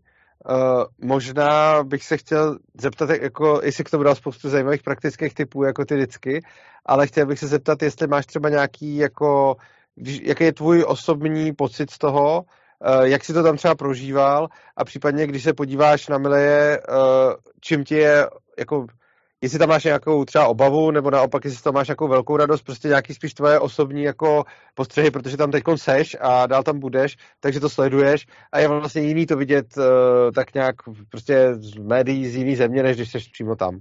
Uh, 0.50 0.84
možná 0.98 1.82
bych 1.84 2.04
se 2.04 2.16
chtěl 2.16 2.58
zeptat, 2.80 3.10
jako, 3.10 3.60
jestli 3.64 3.84
k 3.84 3.90
tomu 3.90 4.04
dal 4.04 4.14
spoustu 4.14 4.48
zajímavých 4.48 4.82
praktických 4.82 5.34
typů, 5.34 5.64
jako 5.64 5.84
ty 5.84 5.94
vždycky, 5.94 6.40
ale 6.86 7.06
chtěl 7.06 7.26
bych 7.26 7.38
se 7.38 7.46
zeptat, 7.46 7.82
jestli 7.82 8.06
máš 8.06 8.26
třeba 8.26 8.48
nějaký, 8.48 8.96
jako, 8.96 9.56
jaký 10.22 10.44
je 10.44 10.52
tvůj 10.52 10.84
osobní 10.86 11.52
pocit 11.52 11.90
z 11.90 11.98
toho, 11.98 12.42
uh, 12.42 13.02
jak 13.02 13.24
si 13.24 13.32
to 13.32 13.42
tam 13.42 13.56
třeba 13.56 13.74
prožíval 13.74 14.48
a 14.76 14.84
případně, 14.84 15.26
když 15.26 15.42
se 15.42 15.52
podíváš 15.52 16.08
na 16.08 16.18
Mileje, 16.18 16.80
uh, 16.88 16.96
čím 17.60 17.84
ti 17.84 17.94
je, 17.94 18.28
jako, 18.58 18.86
jestli 19.44 19.58
tam 19.58 19.68
máš 19.68 19.84
nějakou 19.84 20.24
třeba 20.24 20.46
obavu, 20.46 20.90
nebo 20.90 21.10
naopak, 21.10 21.44
jestli 21.44 21.62
tam 21.62 21.74
máš 21.74 21.88
nějakou 21.88 22.08
velkou 22.08 22.36
radost, 22.36 22.62
prostě 22.62 22.88
nějaký 22.88 23.14
spíš 23.14 23.34
tvoje 23.34 23.60
osobní 23.60 24.02
jako 24.02 24.44
postřehy, 24.74 25.10
protože 25.10 25.36
tam 25.36 25.50
teď 25.50 25.64
seš 25.76 26.16
a 26.20 26.46
dál 26.46 26.62
tam 26.62 26.80
budeš, 26.80 27.16
takže 27.40 27.60
to 27.60 27.68
sleduješ 27.68 28.26
a 28.52 28.58
je 28.58 28.68
vlastně 28.68 29.02
jiný 29.02 29.26
to 29.26 29.36
vidět 29.36 29.66
uh, 29.76 29.84
tak 30.34 30.54
nějak 30.54 30.76
prostě 31.10 31.54
z 31.54 31.74
médií 31.76 32.26
z 32.26 32.36
jiný 32.36 32.56
země, 32.56 32.82
než 32.82 32.96
když 32.96 33.12
jsi 33.12 33.18
přímo 33.32 33.56
tam. 33.56 33.80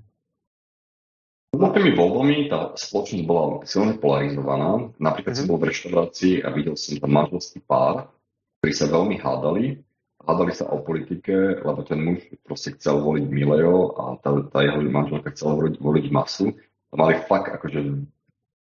No 1.54 1.70
tými 1.70 1.94
voľbami 1.94 2.50
tá 2.50 2.74
spoločnosť 2.74 3.30
bola 3.30 3.62
silne 3.62 3.94
polarizovaná. 4.02 4.90
Napríklad 4.98 5.38
mm-hmm. 5.38 5.46
som 5.46 5.52
bol 5.54 5.62
v 5.62 5.70
reštaurácii 5.70 6.34
a 6.42 6.50
videl 6.50 6.74
som 6.74 6.98
tam 6.98 7.14
manželský 7.14 7.62
pár, 7.62 8.10
ktorí 8.58 8.74
sa 8.74 8.90
veľmi 8.90 9.22
hádali 9.22 9.78
hádali 10.24 10.54
sa 10.56 10.72
o 10.72 10.80
politike, 10.80 11.60
lebo 11.60 11.84
ten 11.84 12.00
muž 12.00 12.24
proste 12.48 12.76
chcel 12.80 13.04
voliť 13.04 13.26
Milejo 13.28 13.96
a 14.00 14.04
tá, 14.24 14.32
tá 14.48 14.60
jeho 14.64 14.80
manželka 14.88 15.36
chcela 15.36 15.60
voliť, 15.60 15.76
voliť 15.80 16.06
masu. 16.12 16.56
A 16.90 16.94
mali 16.96 17.20
fakt 17.26 17.50
akože 17.50 17.80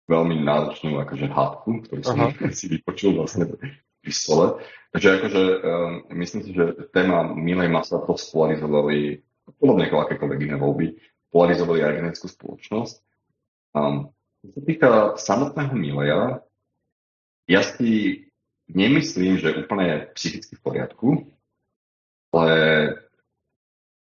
veľmi 0.06 0.34
náročnú 0.42 0.98
akože 1.02 1.26
hádku, 1.28 1.70
ktorú 1.88 2.02
som 2.02 2.18
Aha. 2.28 2.32
si 2.58 2.70
vypočul 2.70 3.18
vlastne 3.18 3.50
pri 4.02 4.12
stole. 4.12 4.62
Takže 4.92 5.08
akože 5.18 5.42
um, 5.42 5.92
myslím 6.20 6.40
si, 6.44 6.50
že 6.52 6.64
téma 6.92 7.32
Milej 7.32 7.72
masa 7.72 8.02
to 8.04 8.12
spolarizovali, 8.12 9.24
podobne 9.56 9.88
ako 9.88 10.04
akékoľvek 10.04 10.40
iné 10.44 10.56
voľby, 10.60 10.86
polarizovali 11.32 11.80
aj 11.80 11.96
genetickú 11.96 12.28
spoločnosť. 12.28 12.94
Um, 13.72 14.12
čo 14.44 14.48
sa 14.52 14.60
týka 14.66 14.90
samotného 15.16 15.74
Mileja, 15.78 16.44
ja 17.48 17.62
si 17.64 18.26
nemyslím, 18.68 19.40
že 19.40 19.64
úplne 19.64 20.12
psychicky 20.12 20.58
v 20.58 20.64
poriadku, 20.64 21.08
ale 22.32 22.52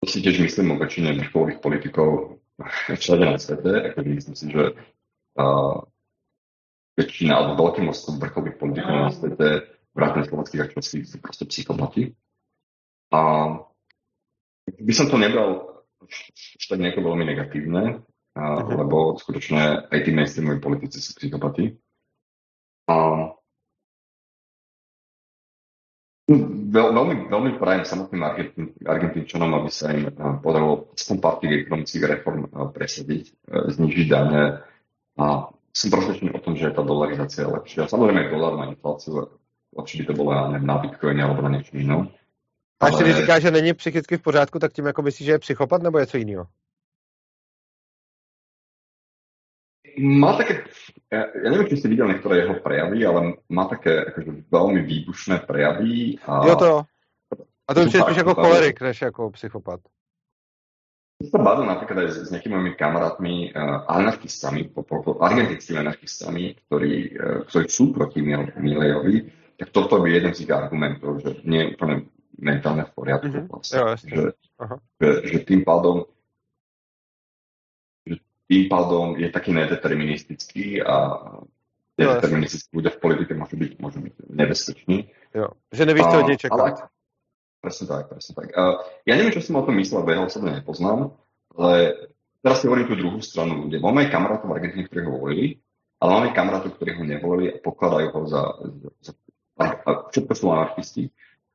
to 0.03 0.05
si 0.11 0.19
tiež 0.23 0.43
myslím 0.43 0.75
o 0.75 0.81
väčšine 0.83 1.15
vrcholových 1.19 1.59
politikov 1.63 2.43
všade 3.03 3.25
na 3.25 3.39
svete. 3.39 3.95
Akože 3.95 4.11
myslím 4.11 4.37
si, 4.37 4.47
že 4.51 4.65
uh, 5.39 5.77
väčšina 6.99 7.33
alebo 7.35 7.71
veľké 7.71 7.81
množstvo 7.87 8.19
vrcholových 8.19 8.59
politikov 8.59 8.95
na 8.95 9.11
svete, 9.15 9.49
vrátane 9.95 10.25
slovenských 10.27 10.63
a 10.63 10.71
českých, 10.71 11.07
sú 11.07 11.17
proste 11.23 11.45
psychopati. 11.47 12.03
A 13.15 13.21
by 14.69 14.93
som 14.93 15.07
to 15.09 15.17
nebral 15.17 15.81
tak 16.69 16.79
nejako 16.79 17.01
veľmi 17.01 17.25
negatívne, 17.25 17.83
uh, 17.99 18.39
uh-huh. 18.39 18.77
lebo 18.77 19.17
skutočne 19.17 19.89
aj 19.89 19.99
tí 20.05 20.11
mainstreamoví 20.13 20.61
politici 20.61 21.01
sú 21.01 21.17
psychopati. 21.17 21.75
A 22.89 22.97
Veľ, 26.69 26.93
veľmi, 26.93 27.15
veľmi 27.33 27.53
prajem 27.57 27.89
samotným 27.89 28.23
Argentínčanom, 28.85 29.57
aby 29.57 29.71
sa 29.73 29.89
im 29.89 30.13
eh, 30.13 30.13
podarilo 30.45 30.93
aspoň 30.93 31.17
pár 31.17 31.41
tých 31.41 31.65
ekonomických 31.65 32.05
reform 32.05 32.45
eh, 32.45 32.69
presediť, 32.69 33.25
eh, 33.25 33.73
znižiť 33.73 34.07
dane 34.13 34.61
a 35.17 35.27
som 35.73 35.89
presvedčený 35.89 36.37
o 36.37 36.43
tom, 36.45 36.59
že 36.59 36.75
tá 36.75 36.83
dolarizácia 36.85 37.47
je 37.47 37.55
lepšia. 37.55 37.89
Samozrejme, 37.89 38.29
dolar 38.29 38.61
na 38.61 38.65
infláciu, 38.69 39.33
lepšie 39.73 40.03
by 40.03 40.05
to 40.11 40.15
bolo 40.19 40.31
ja 40.35 40.43
neviem, 40.53 40.67
na 40.67 40.77
bitcoine 40.77 41.23
alebo 41.25 41.41
na 41.41 41.63
inom. 41.73 42.13
A 42.81 42.87
ale... 42.87 43.03
když 43.03 43.17
říká, 43.17 43.39
že 43.39 43.51
není 43.51 43.75
psychicky 43.75 44.17
v 44.17 44.23
pořádku, 44.23 44.59
tak 44.59 44.73
tím 44.73 44.87
jako 44.87 45.03
myslíš, 45.03 45.27
že 45.27 45.33
je 45.33 45.39
psychopat 45.39 45.83
nebo 45.83 45.99
je 45.99 46.07
co 46.07 46.17
jiného? 46.17 46.47
Má 49.99 50.39
také, 50.39 50.65
ja, 51.11 51.27
ja 51.35 51.49
neviem, 51.51 51.69
či 51.75 51.83
si 51.83 51.87
videl 51.91 52.07
niektoré 52.07 52.47
jeho 52.47 52.63
prejavy, 52.63 53.03
ale 53.03 53.43
má 53.51 53.67
také 53.67 54.15
akože, 54.15 54.47
veľmi 54.47 54.81
výbušné 54.87 55.43
prejavy. 55.45 56.23
A... 56.23 56.33
Jo 56.47 56.55
to. 56.55 56.73
A 57.69 57.71
to 57.77 57.85
je 57.85 58.01
spíš 58.01 58.25
ako 58.25 58.35
cholerik, 58.39 58.81
než 58.81 59.11
ako 59.11 59.35
psychopat. 59.37 59.85
Sa 61.19 61.43
bavil 61.43 61.67
napríklad 61.67 62.07
aj 62.07 62.09
s, 62.15 62.17
s 62.27 62.29
nejakými 62.31 62.55
mojimi 62.55 62.73
kamarátmi, 62.79 63.51
uh, 63.51 63.83
anarchistami, 63.91 64.71
po, 64.71 64.87
po, 64.87 65.03
po, 65.03 65.11
argentinskými 65.19 65.83
anarchistami, 65.83 66.55
ktorí, 66.65 66.93
uh, 67.19 67.43
ktorí 67.51 67.67
sú 67.67 67.91
proti 67.91 68.23
Milejovi, 68.23 69.27
tak 69.59 69.75
toto 69.75 69.99
je 70.07 70.15
jeden 70.15 70.31
z 70.31 70.47
ich 70.47 70.53
argumentov, 70.55 71.19
že 71.19 71.43
nie 71.43 71.67
je 71.67 71.71
úplne 71.75 71.97
mentálne 72.39 72.87
v 72.87 72.93
poriadku. 72.95 73.35
Mm-hmm. 73.35 73.51
Vlastne. 73.51 73.75
Jo, 73.75 73.85
že, 73.99 74.23
že, 75.03 75.11
že 75.27 75.39
tým 75.43 75.67
pádom 75.67 76.07
tým 78.49 78.65
pádom 78.73 79.21
je 79.21 79.29
taký 79.29 79.53
nedeterministický 79.53 80.81
a 80.81 80.97
nedeterministickí 82.01 82.73
ľudia 82.73 82.97
v 82.97 83.01
politike 83.03 83.33
môžu 83.37 83.61
byť, 83.61 83.73
môžu 83.77 83.99
byť 84.01 84.15
nebezpeční. 84.33 85.13
Jo. 85.37 85.53
Že 85.69 85.83
nevíš, 85.85 86.07
čo 86.09 86.19
od 86.19 86.31
čakať. 86.33 86.57
Ale, 86.57 86.71
presne 87.61 87.87
tak, 87.87 88.03
presne 88.09 88.33
tak. 88.33 88.49
Uh, 88.57 88.81
ja 89.05 89.15
neviem, 89.21 89.37
čo 89.37 89.45
som 89.45 89.61
o 89.61 89.67
tom 89.69 89.77
myslel, 89.77 90.01
lebo 90.01 90.11
ja 90.17 90.21
osobne 90.25 90.57
nepoznám, 90.57 91.13
ale 91.53 92.09
teraz 92.41 92.65
si 92.65 92.67
hovorím 92.71 92.89
tú 92.89 92.97
druhú 92.97 93.21
stranu 93.21 93.69
ľudia. 93.69 93.85
Máme 93.85 94.09
aj 94.09 94.13
kamarátov 94.15 94.49
v 94.49 94.57
Argentíne, 94.57 94.89
ktorí 94.89 95.01
ho 95.05 95.13
volili, 95.21 95.47
ale 96.01 96.11
máme 96.17 96.29
kamarátov, 96.33 96.73
ktorí 96.81 96.97
ho 96.97 97.05
nevolili 97.05 97.53
a 97.53 97.61
pokladajú 97.61 98.09
ho 98.17 98.21
za, 98.25 98.43
za, 98.63 98.91
za 99.03 99.13
všetko 100.15 100.33
sú 100.39 100.45
anarchisti, 100.55 101.03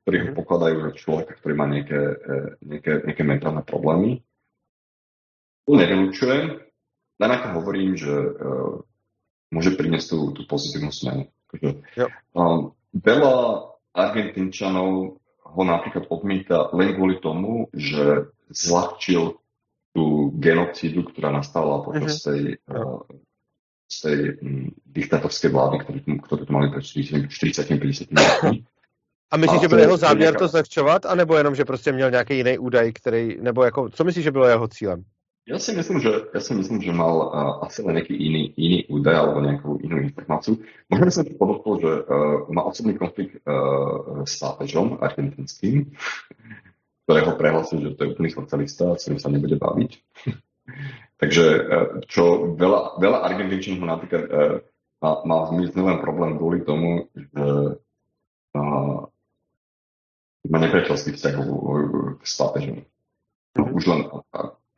ktorí 0.03 0.15
ho 0.19 0.29
mhm. 0.35 0.37
pokladajú 0.37 0.75
za 0.83 0.91
človeka, 0.99 1.33
ktorý 1.39 1.53
má 1.55 1.65
nejaké, 1.71 1.95
e, 1.97 2.35
nejaké, 2.67 2.91
nejaké 3.07 3.23
mentálne 3.23 3.63
problémy. 3.63 4.19
To 5.63 5.79
nevylučujem, 5.79 6.59
len 7.23 7.31
ako 7.31 7.47
hovorím, 7.63 7.95
že 7.95 8.11
uh, 8.11 8.83
môže 9.55 9.71
priniesť 9.79 10.07
tú, 10.11 10.19
tú 10.35 10.41
pozitívnu 10.43 10.91
smenu. 10.91 11.31
yep. 11.95 12.11
um, 12.35 12.75
veľa 12.91 13.69
Argentínčanov 13.93 15.21
ho 15.43 15.61
napríklad 15.63 16.09
odmieta 16.09 16.73
len 16.73 16.97
kvôli 16.97 17.21
tomu, 17.21 17.69
že 17.71 18.33
zľahčil 18.49 19.37
tú 19.93 20.33
genocídu, 20.41 21.05
ktorá 21.05 21.29
nastala 21.29 21.85
počas 21.85 22.19
mm-hmm. 22.19 22.27
tej, 22.27 22.41
uh, 22.73 22.99
z 23.85 23.97
tej 24.01 24.19
um, 24.41 24.67
diktatorskej 24.89 25.49
vlády, 25.53 25.75
ktorú, 25.85 25.99
ktorú 26.25 26.41
tu 26.43 26.51
mali 26.51 26.67
pred 26.73 26.83
40-50 26.83 28.11
rokmi. 28.11 28.65
A 29.33 29.37
myslíš, 29.37 29.61
že 29.61 29.67
byl 29.67 29.79
jeho 29.79 29.97
záměr 29.97 30.35
to 30.35 30.47
zlehčovat, 30.47 31.05
anebo 31.05 31.37
jenom, 31.37 31.55
že 31.55 31.65
prostě 31.65 31.91
měl 31.91 32.11
nějaký 32.11 32.37
jiný 32.37 32.57
údaj, 32.57 32.91
který, 32.91 33.37
nebo 33.41 33.63
jako, 33.63 33.89
co 33.89 34.03
myslíš, 34.03 34.23
že 34.23 34.31
bylo 34.31 34.47
jeho 34.47 34.67
cílem? 34.67 35.03
Ja 35.43 35.59
si 35.59 35.75
myslím, 35.75 35.99
že, 35.99 36.31
ja 36.31 36.39
si 36.39 36.55
myslím, 36.55 36.79
že 36.79 36.95
mal 36.95 37.15
uh, 37.19 37.67
asi 37.67 37.83
len 37.83 37.99
nejaký 37.99 38.15
iný, 38.15 38.55
iný 38.55 38.79
údaj 38.87 39.11
alebo 39.11 39.43
nejakú 39.43 39.75
inú 39.83 39.99
informáciu. 39.99 40.63
Možno 40.87 41.03
by 41.03 41.11
som 41.11 41.27
ti 41.27 41.35
podotkol, 41.35 41.73
že 41.83 41.91
uh, 41.99 42.47
má 42.47 42.63
osobný 42.63 42.95
konflikt 42.95 43.43
uh, 43.43 44.23
s 44.23 44.39
pápežom 44.39 45.03
argentinským, 45.03 45.91
ktorého 47.03 47.35
prehlasil, 47.35 47.83
že 47.83 47.99
to 47.99 48.07
je 48.07 48.11
úplný 48.15 48.31
socialista 48.31 48.95
s 48.95 49.03
ktorým 49.03 49.19
sa 49.19 49.29
nebude 49.35 49.59
baviť. 49.59 49.91
Takže 51.21 51.45
uh, 51.59 51.87
čo 52.07 52.55
veľa, 52.55 53.03
veľa 53.03 53.19
Argentínčanov 53.27 53.83
napríklad 53.83 54.23
uh, 54.31 54.63
má, 55.03 55.11
má 55.27 55.37
len 55.59 55.99
problém 55.99 56.39
kvôli 56.39 56.63
tomu, 56.63 57.11
že 57.11 57.43
uh, 58.55 59.11
má 60.47 60.57
nepriateľský 60.59 61.19
vzťah 61.19 61.35
s 62.23 62.33
pápežom. 62.39 62.87
No, 63.59 63.61
už 63.75 63.83
len, 63.91 64.07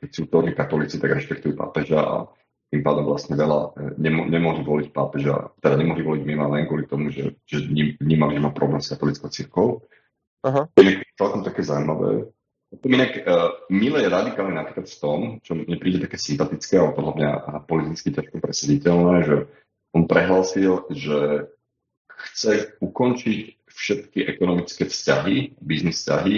keď 0.06 0.10
sú 0.14 0.30
to 0.30 0.46
katolíci, 0.54 1.02
tak 1.02 1.18
rešpektujú 1.18 1.58
pápeža 1.58 2.00
a 2.06 2.18
tým 2.70 2.82
pádom 2.86 3.10
vlastne 3.10 3.34
veľa 3.34 3.60
e, 3.62 3.70
nemo, 3.98 4.30
nemôžu 4.30 4.62
voliť 4.62 4.94
pápeža, 4.94 5.50
teda 5.64 5.82
nemohli 5.82 6.06
voliť 6.06 6.24
mimo 6.26 6.46
len 6.54 6.70
kvôli 6.70 6.86
tomu, 6.86 7.10
že, 7.10 7.34
že 7.50 7.66
vnímali, 7.98 8.38
že 8.38 8.44
má 8.44 8.52
problém 8.54 8.82
s 8.82 8.94
katolickou 8.94 9.30
církou. 9.34 9.68
Aha. 10.46 10.70
To 10.70 10.82
je 10.82 11.02
celkom 11.18 11.42
také 11.42 11.66
zaujímavé. 11.66 12.30
Potom 12.70 12.92
inak 12.92 13.12
uh, 13.24 13.56
Mile 13.72 14.04
je 14.04 14.10
radikálne 14.12 14.54
napríklad 14.58 14.86
v 14.90 15.00
tom, 15.00 15.20
čo 15.42 15.56
mne 15.56 15.78
príde 15.80 16.04
také 16.04 16.20
sympatické, 16.20 16.76
ale 16.76 16.98
podľa 16.98 17.14
mňa 17.16 17.32
politicky 17.66 18.12
ťažko 18.12 18.38
presediteľné, 18.44 19.16
že 19.24 19.38
on 19.96 20.06
prehlásil, 20.06 20.86
že 20.92 21.50
chce 22.12 22.76
ukončiť 22.84 23.38
všetky 23.70 24.20
ekonomické 24.28 24.92
vzťahy, 24.92 25.56
biznis 25.64 26.04
vzťahy 26.04 26.36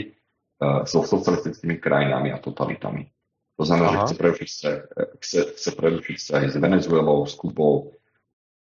uh, 0.61 0.85
so 0.85 1.01
socialistickými 1.01 1.81
krajinami 1.81 2.29
a 2.29 2.37
totalitami. 2.37 3.09
To 3.57 3.63
znamená, 3.65 3.89
Aha. 3.89 3.95
že 3.97 4.01
chce 4.05 4.15
prerušiť 4.21 4.47
vzťah, 4.47 4.77
chce, 5.17 5.39
chce 5.57 5.69
prerušiť 5.73 6.15
vzťahy 6.17 6.45
s 6.53 6.57
Venezuelou, 6.61 7.25
s 7.25 7.33
Kubou, 7.33 7.97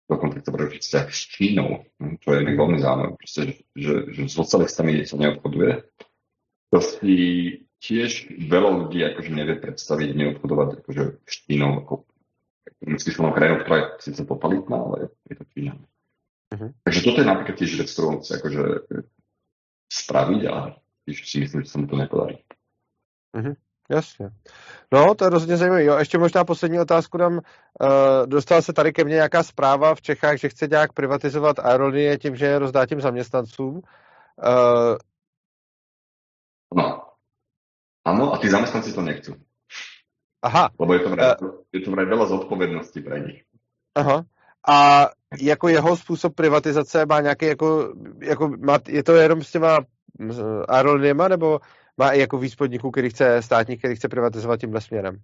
dokonca 0.07 0.39
chce 0.39 0.51
prerušiť 0.55 0.81
vzťah 0.83 1.07
s 1.11 1.23
Čínou, 1.27 1.71
hm, 1.99 2.15
čo 2.23 2.29
je 2.31 2.41
mm. 2.47 2.55
veľmi 2.55 2.79
zaujímavé, 2.79 3.11
proste, 3.19 3.43
že, 3.75 3.95
že 4.15 4.21
s 4.31 4.35
socialistami 4.39 5.03
sa 5.03 5.19
neobchoduje. 5.19 5.83
To 6.71 6.79
si 6.79 7.17
tiež 7.83 8.31
veľa 8.47 8.71
ľudí 8.87 9.03
akože 9.03 9.31
nevie 9.35 9.59
predstaviť, 9.59 10.09
neobchodovať 10.15 10.69
akože 10.83 11.03
s 11.27 11.35
Čínou 11.45 11.83
ako 11.83 12.07
ekonomicky 12.77 13.09
silnou 13.11 13.33
krajinou, 13.33 13.59
ktorá 13.63 13.77
je 13.79 13.87
síce 14.05 14.23
totalitná, 14.27 14.77
ale 14.77 14.97
je 15.31 15.35
to 15.35 15.45
Čína. 15.55 15.75
Uh-huh. 16.55 16.71
Takže 16.87 17.01
toto 17.03 17.19
je 17.23 17.27
napríklad 17.27 17.57
tiež 17.59 17.73
vec, 17.79 17.89
ktorú 17.91 18.23
chce 18.23 18.33
akože 18.39 18.63
spraviť 19.91 20.43
a 20.47 20.55
tiež 21.07 21.17
si 21.27 21.37
myslím, 21.43 21.61
že 21.67 21.71
sa 21.71 21.79
mu 21.83 21.87
to 21.91 21.97
nepodarí. 21.99 22.37
Uh-huh. 23.35 23.55
Jasně. 23.91 24.31
No, 24.93 25.15
to 25.15 25.25
je 25.25 25.31
rozhodně 25.31 25.57
zajímavé. 25.57 25.85
Jo, 25.85 25.97
ještě 25.99 26.19
možná 26.19 26.45
poslední 26.45 26.81
otázku 26.81 27.19
dám. 27.19 27.33
Uh, 27.33 27.41
dostala 28.27 28.63
se 28.63 28.73
tady 28.73 28.93
ke 28.93 29.05
mně 29.05 29.15
nějaká 29.15 29.43
zpráva 29.43 29.95
v 29.95 30.03
Čechách, 30.03 30.39
že 30.39 30.49
chce 30.49 30.67
nějak 30.67 30.93
privatizovat 30.93 31.59
aerolinie 31.59 32.19
tím, 32.19 32.37
že 32.37 32.47
je 32.47 32.59
rozdá 32.59 32.87
těm 32.87 33.01
zaměstnancům. 33.01 33.75
Uh... 33.75 34.97
No. 36.75 37.03
Ano, 38.05 38.35
a 38.35 38.39
ty 38.39 38.51
zaměstnanci 38.51 38.93
to 38.93 39.03
nechcú. 39.03 39.35
Aha. 40.43 40.71
Lebo 40.81 40.95
je 40.95 41.01
to 41.01 41.11
vraj, 41.11 41.35
uh... 41.43 41.51
je 41.73 41.81
to 41.81 41.91
vraj 41.91 42.07
veľa 42.07 42.27
pre 43.05 43.21
nich. 43.21 43.43
Aha. 43.95 44.25
A 44.69 45.09
jako 45.41 45.69
jeho 45.69 45.97
způsob 45.97 46.35
privatizace 46.35 47.07
má 47.07 47.21
nějaký 47.21 47.47
jako, 47.47 47.95
jako 48.21 48.49
má, 48.49 48.79
je 48.89 49.03
to 49.03 49.15
jenom 49.15 49.43
s 49.43 49.51
těma 49.51 49.79
aeroliniema, 50.69 51.29
nebo 51.29 51.61
má 51.99 52.11
i 52.11 52.21
jako 52.21 52.39
víc 52.39 52.55
podniků, 52.55 52.91
který 52.91 53.11
chce 53.11 53.43
státník, 53.43 53.79
který 53.79 53.97
chce 53.97 54.09
privatizovat 54.09 54.61
tímhle 54.61 54.81
směrem. 54.81 55.19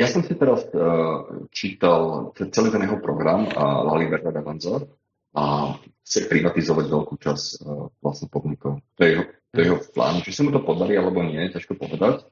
Ja 0.00 0.08
som 0.08 0.24
si 0.24 0.32
teraz 0.32 0.64
uh, 0.72 1.44
čítal 1.52 2.32
celý 2.32 2.72
ten 2.72 2.80
jeho 2.82 2.96
program 2.96 3.44
uh, 3.44 3.52
La 3.60 3.94
Libertad 4.00 4.32
Avanza 4.32 4.88
a 5.36 5.76
chce 6.00 6.32
privatizovať 6.32 6.88
veľkú 6.88 7.20
časť 7.20 7.46
uh, 7.60 7.92
vlastne 8.00 8.32
podnikov. 8.32 8.80
To 8.96 9.00
je, 9.04 9.20
jeho, 9.20 9.24
to 9.52 9.56
je 9.60 9.64
jeho 9.68 9.78
plán. 9.92 10.24
Či 10.24 10.32
sa 10.32 10.48
mu 10.48 10.50
to 10.50 10.64
podarí 10.64 10.96
alebo 10.96 11.20
nie, 11.20 11.44
ťažko 11.52 11.76
povedať, 11.76 12.24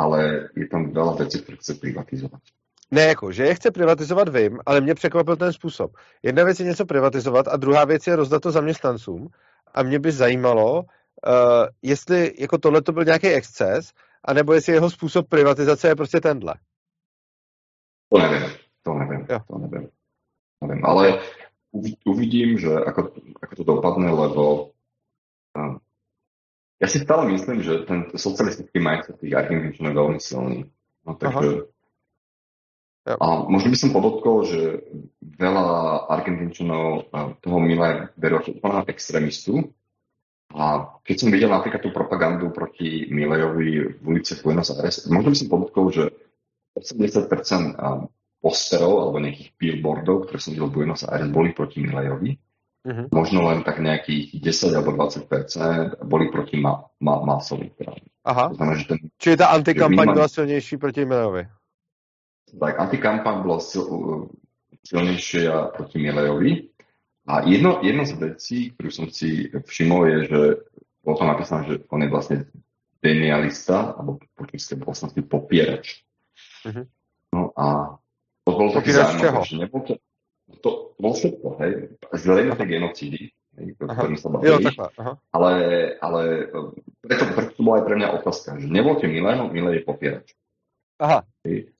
ale 0.00 0.48
je 0.56 0.66
tam 0.72 0.88
veľa 0.88 1.20
vecí, 1.20 1.44
ktoré 1.44 1.60
chce 1.60 1.76
privatizovať. 1.76 2.42
Ne, 2.90 3.12
jako, 3.12 3.32
že 3.32 3.44
je 3.44 3.54
chce 3.54 3.70
privatizovat 3.70 4.28
vím, 4.28 4.58
ale 4.66 4.80
mě 4.80 4.94
překvapil 4.94 5.36
ten 5.36 5.52
způsob. 5.52 5.92
Jedna 6.22 6.44
věc 6.44 6.60
je 6.60 6.66
něco 6.66 6.86
privatizovat 6.86 7.48
a 7.48 7.56
druhá 7.56 7.84
věc 7.84 8.06
je 8.06 8.16
rozdat 8.16 8.42
to 8.42 8.50
zaměstnancům. 8.50 9.28
A 9.74 9.82
mě 9.82 9.98
by 9.98 10.12
zajímalo, 10.12 10.84
uh, 11.26 11.66
jestli 11.82 12.34
jako 12.38 12.58
tohle 12.58 12.82
to 12.82 12.92
byl 12.92 13.04
nějaký 13.04 13.26
exces, 13.26 13.92
anebo 14.24 14.52
jestli 14.52 14.72
jeho 14.72 14.90
způsob 14.90 15.28
privatizace 15.28 15.88
je 15.88 15.96
prostě 15.96 16.20
tenhle. 16.20 16.54
To 18.12 18.18
nevím, 18.18 18.50
to 18.82 18.94
nevím, 18.94 19.26
jo. 19.30 19.40
to 19.48 19.58
nevím. 19.58 19.88
nevím. 20.64 20.84
Ale 20.84 21.18
uvidím, 22.04 22.58
že 22.58 22.74
ako, 22.74 23.12
ako 23.42 23.54
to 23.56 23.64
dopadne, 23.64 24.10
lebo 24.10 24.70
uh, 25.58 25.76
ja 26.76 26.88
si 26.88 27.00
stále 27.00 27.32
myslím, 27.32 27.64
že 27.64 27.88
ten 27.88 28.12
socialistický 28.12 28.76
mindset 28.76 29.16
tých 29.16 29.32
Argentínčanov 29.32 29.90
je 29.90 29.96
veľmi 29.96 30.20
silný. 30.20 30.58
No, 31.08 31.16
takže 31.16 31.72
a 33.06 33.46
možno 33.46 33.70
by 33.70 33.78
som 33.78 33.94
podotkol, 33.94 34.42
že 34.42 34.82
veľa 35.22 35.66
Argentínčanov 36.10 37.06
toho 37.38 37.58
Mila 37.62 38.10
berú 38.18 38.42
ako 38.42 38.82
extrémistu, 38.90 39.70
a 40.54 40.96
keď 41.02 41.16
som 41.18 41.28
videl 41.34 41.50
napríklad 41.50 41.82
tú 41.82 41.90
propagandu 41.90 42.54
proti 42.54 43.10
Milejovi 43.10 43.98
v 43.98 44.04
ulici 44.06 44.38
Buenos 44.40 44.70
Aires, 44.70 45.04
možno 45.10 45.34
by 45.34 45.36
som 45.36 45.48
podotkol, 45.50 45.84
že 45.90 46.04
80% 46.78 47.76
posterov 48.40 48.94
alebo 49.02 49.16
nejakých 49.18 49.50
billboardov, 49.58 50.28
ktoré 50.28 50.38
som 50.38 50.54
videl 50.54 50.70
v 50.70 50.76
Buenos 50.82 51.02
Aires, 51.02 51.28
boli 51.32 51.50
proti 51.50 51.82
Milejovi. 51.82 52.38
Uh-huh. 52.86 53.10
Možno 53.10 53.42
len 53.50 53.66
tak 53.66 53.82
nejakých 53.82 54.38
10 54.38 54.78
alebo 54.78 54.94
20% 54.94 56.06
boli 56.06 56.30
proti 56.30 56.54
ma- 56.54 56.86
ma- 57.02 57.26
masovi. 57.26 57.74
Aha. 58.22 58.54
To 58.54 58.56
znamená, 58.62 58.78
že 58.78 58.86
ten, 58.86 58.98
Čiže 59.18 59.36
tá 59.42 59.46
antikampaň 59.50 60.06
bola 60.14 60.30
silnejší 60.30 60.78
proti 60.78 61.02
Milejovi. 61.02 61.50
Tak, 62.46 62.74
antikampaň 62.78 63.42
bola 63.42 63.58
sil, 63.58 63.82
silnejšia 64.86 65.74
proti 65.74 65.98
Milejovi. 65.98 66.70
A 67.26 67.42
jedno, 67.42 67.82
jedno 67.82 68.06
z 68.06 68.14
vecí, 68.22 68.58
ktorú 68.74 68.90
som 68.94 69.06
si 69.10 69.50
všimol, 69.50 70.02
je, 70.06 70.18
že 70.30 70.40
bolo 71.02 71.16
tam 71.18 71.28
napísané, 71.34 71.62
že 71.66 71.74
on 71.90 72.00
je 72.02 72.10
vlastne 72.10 72.36
denialista, 73.02 73.98
alebo 73.98 74.22
po 74.34 74.46
české 74.46 74.78
vlastnosti 74.78 75.18
popierač. 75.26 76.06
Uh-huh. 76.62 76.86
No 77.34 77.50
a 77.58 77.98
to 78.46 78.50
bolo 78.54 78.70
také 78.74 78.94
zaujímavé, 78.94 79.42
že 79.42 79.56
nebol 79.58 79.82
to, 79.82 79.98
to 80.62 80.70
bol 81.02 81.12
všetko, 81.18 81.46
hej, 81.62 81.72
zrejme 82.14 82.54
tie 82.54 82.66
genocídy, 82.66 83.20
o 83.74 83.86
ktorým 83.90 84.18
sa 84.18 84.30
bavili, 84.30 84.70
ale, 85.34 85.52
ale 85.98 86.20
preto, 87.02 87.22
preto 87.34 87.50
to 87.58 87.62
bola 87.66 87.82
aj 87.82 87.84
pre 87.90 87.96
mňa 87.98 88.08
otázka, 88.22 88.48
že 88.62 88.70
nevolte 88.70 89.10
Milého, 89.10 89.50
Milé 89.50 89.80
je 89.80 89.82
popierač. 89.82 90.26
Aha. 91.02 91.26
Hej. 91.42 91.74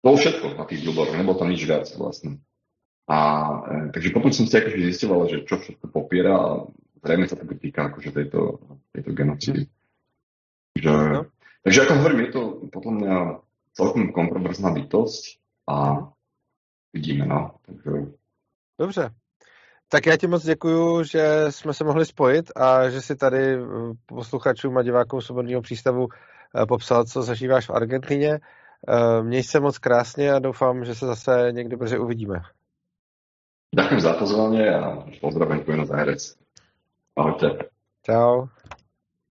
To 0.00 0.14
bolo 0.14 0.16
všetko 0.22 0.46
na 0.54 0.64
tých 0.70 0.80
billboardoch, 0.86 1.18
nebolo 1.18 1.36
tam 1.36 1.50
nič 1.50 1.62
viac 1.66 1.90
vlastne. 1.98 2.38
A 3.08 3.18
e, 3.64 3.74
takže 3.92 4.12
potom 4.12 4.32
som 4.32 4.44
si 4.44 4.52
akože 4.52 4.88
zistoval, 4.92 5.32
že 5.32 5.48
čo 5.48 5.56
všetko 5.56 5.88
popiera 5.88 6.36
a 6.36 6.48
zrejme 7.04 7.24
sa 7.24 7.40
to 7.40 7.48
týka 7.56 7.88
akože 7.88 8.12
tejto, 8.12 8.60
tejto 8.92 9.10
genocidy. 9.16 9.62
Takže, 10.76 10.92
no. 10.92 11.22
takže 11.64 11.78
ako 11.82 11.92
hovorím, 11.96 12.20
je 12.20 12.30
to 12.36 12.42
podľa 12.68 12.92
mňa 12.92 13.14
celkom 13.72 14.12
kontroverzná 14.12 14.70
bytosť 14.76 15.22
a 15.70 15.76
vidíme, 16.92 17.26
no. 17.26 17.56
Takže... 17.66 17.90
Dobře. 18.78 19.10
Tak 19.88 20.06
já 20.06 20.16
ti 20.16 20.26
moc 20.26 20.44
děkuju, 20.44 21.02
že 21.02 21.46
jsme 21.50 21.74
se 21.74 21.84
mohli 21.84 22.06
spojit 22.06 22.50
a 22.56 22.90
že 22.90 23.02
si 23.02 23.16
tady 23.16 23.54
e, 23.54 23.58
posluchačům 24.06 24.78
a 24.78 24.82
divákům 24.82 25.22
Svobodného 25.22 25.62
přístavu 25.62 26.08
e, 26.08 26.66
popsal, 26.66 27.04
co 27.04 27.22
zažíváš 27.22 27.68
v 27.68 27.72
Argentině. 27.72 28.30
E, 28.30 28.40
měj 29.22 29.42
se 29.42 29.60
moc 29.60 29.78
krásně 29.78 30.32
a 30.32 30.38
doufám, 30.38 30.84
že 30.84 30.94
se 30.94 31.06
zase 31.06 31.48
někdy 31.52 31.76
brzy 31.76 31.98
uvidíme. 31.98 32.40
Ďakujem 33.68 34.00
za 34.00 34.12
pozvanie 34.16 34.64
a 34.64 35.04
pozdravujem 35.20 35.60
Buenos 35.68 35.92
Aires. 35.92 36.40
Ahojte. 37.12 37.68
Čau. 38.00 38.48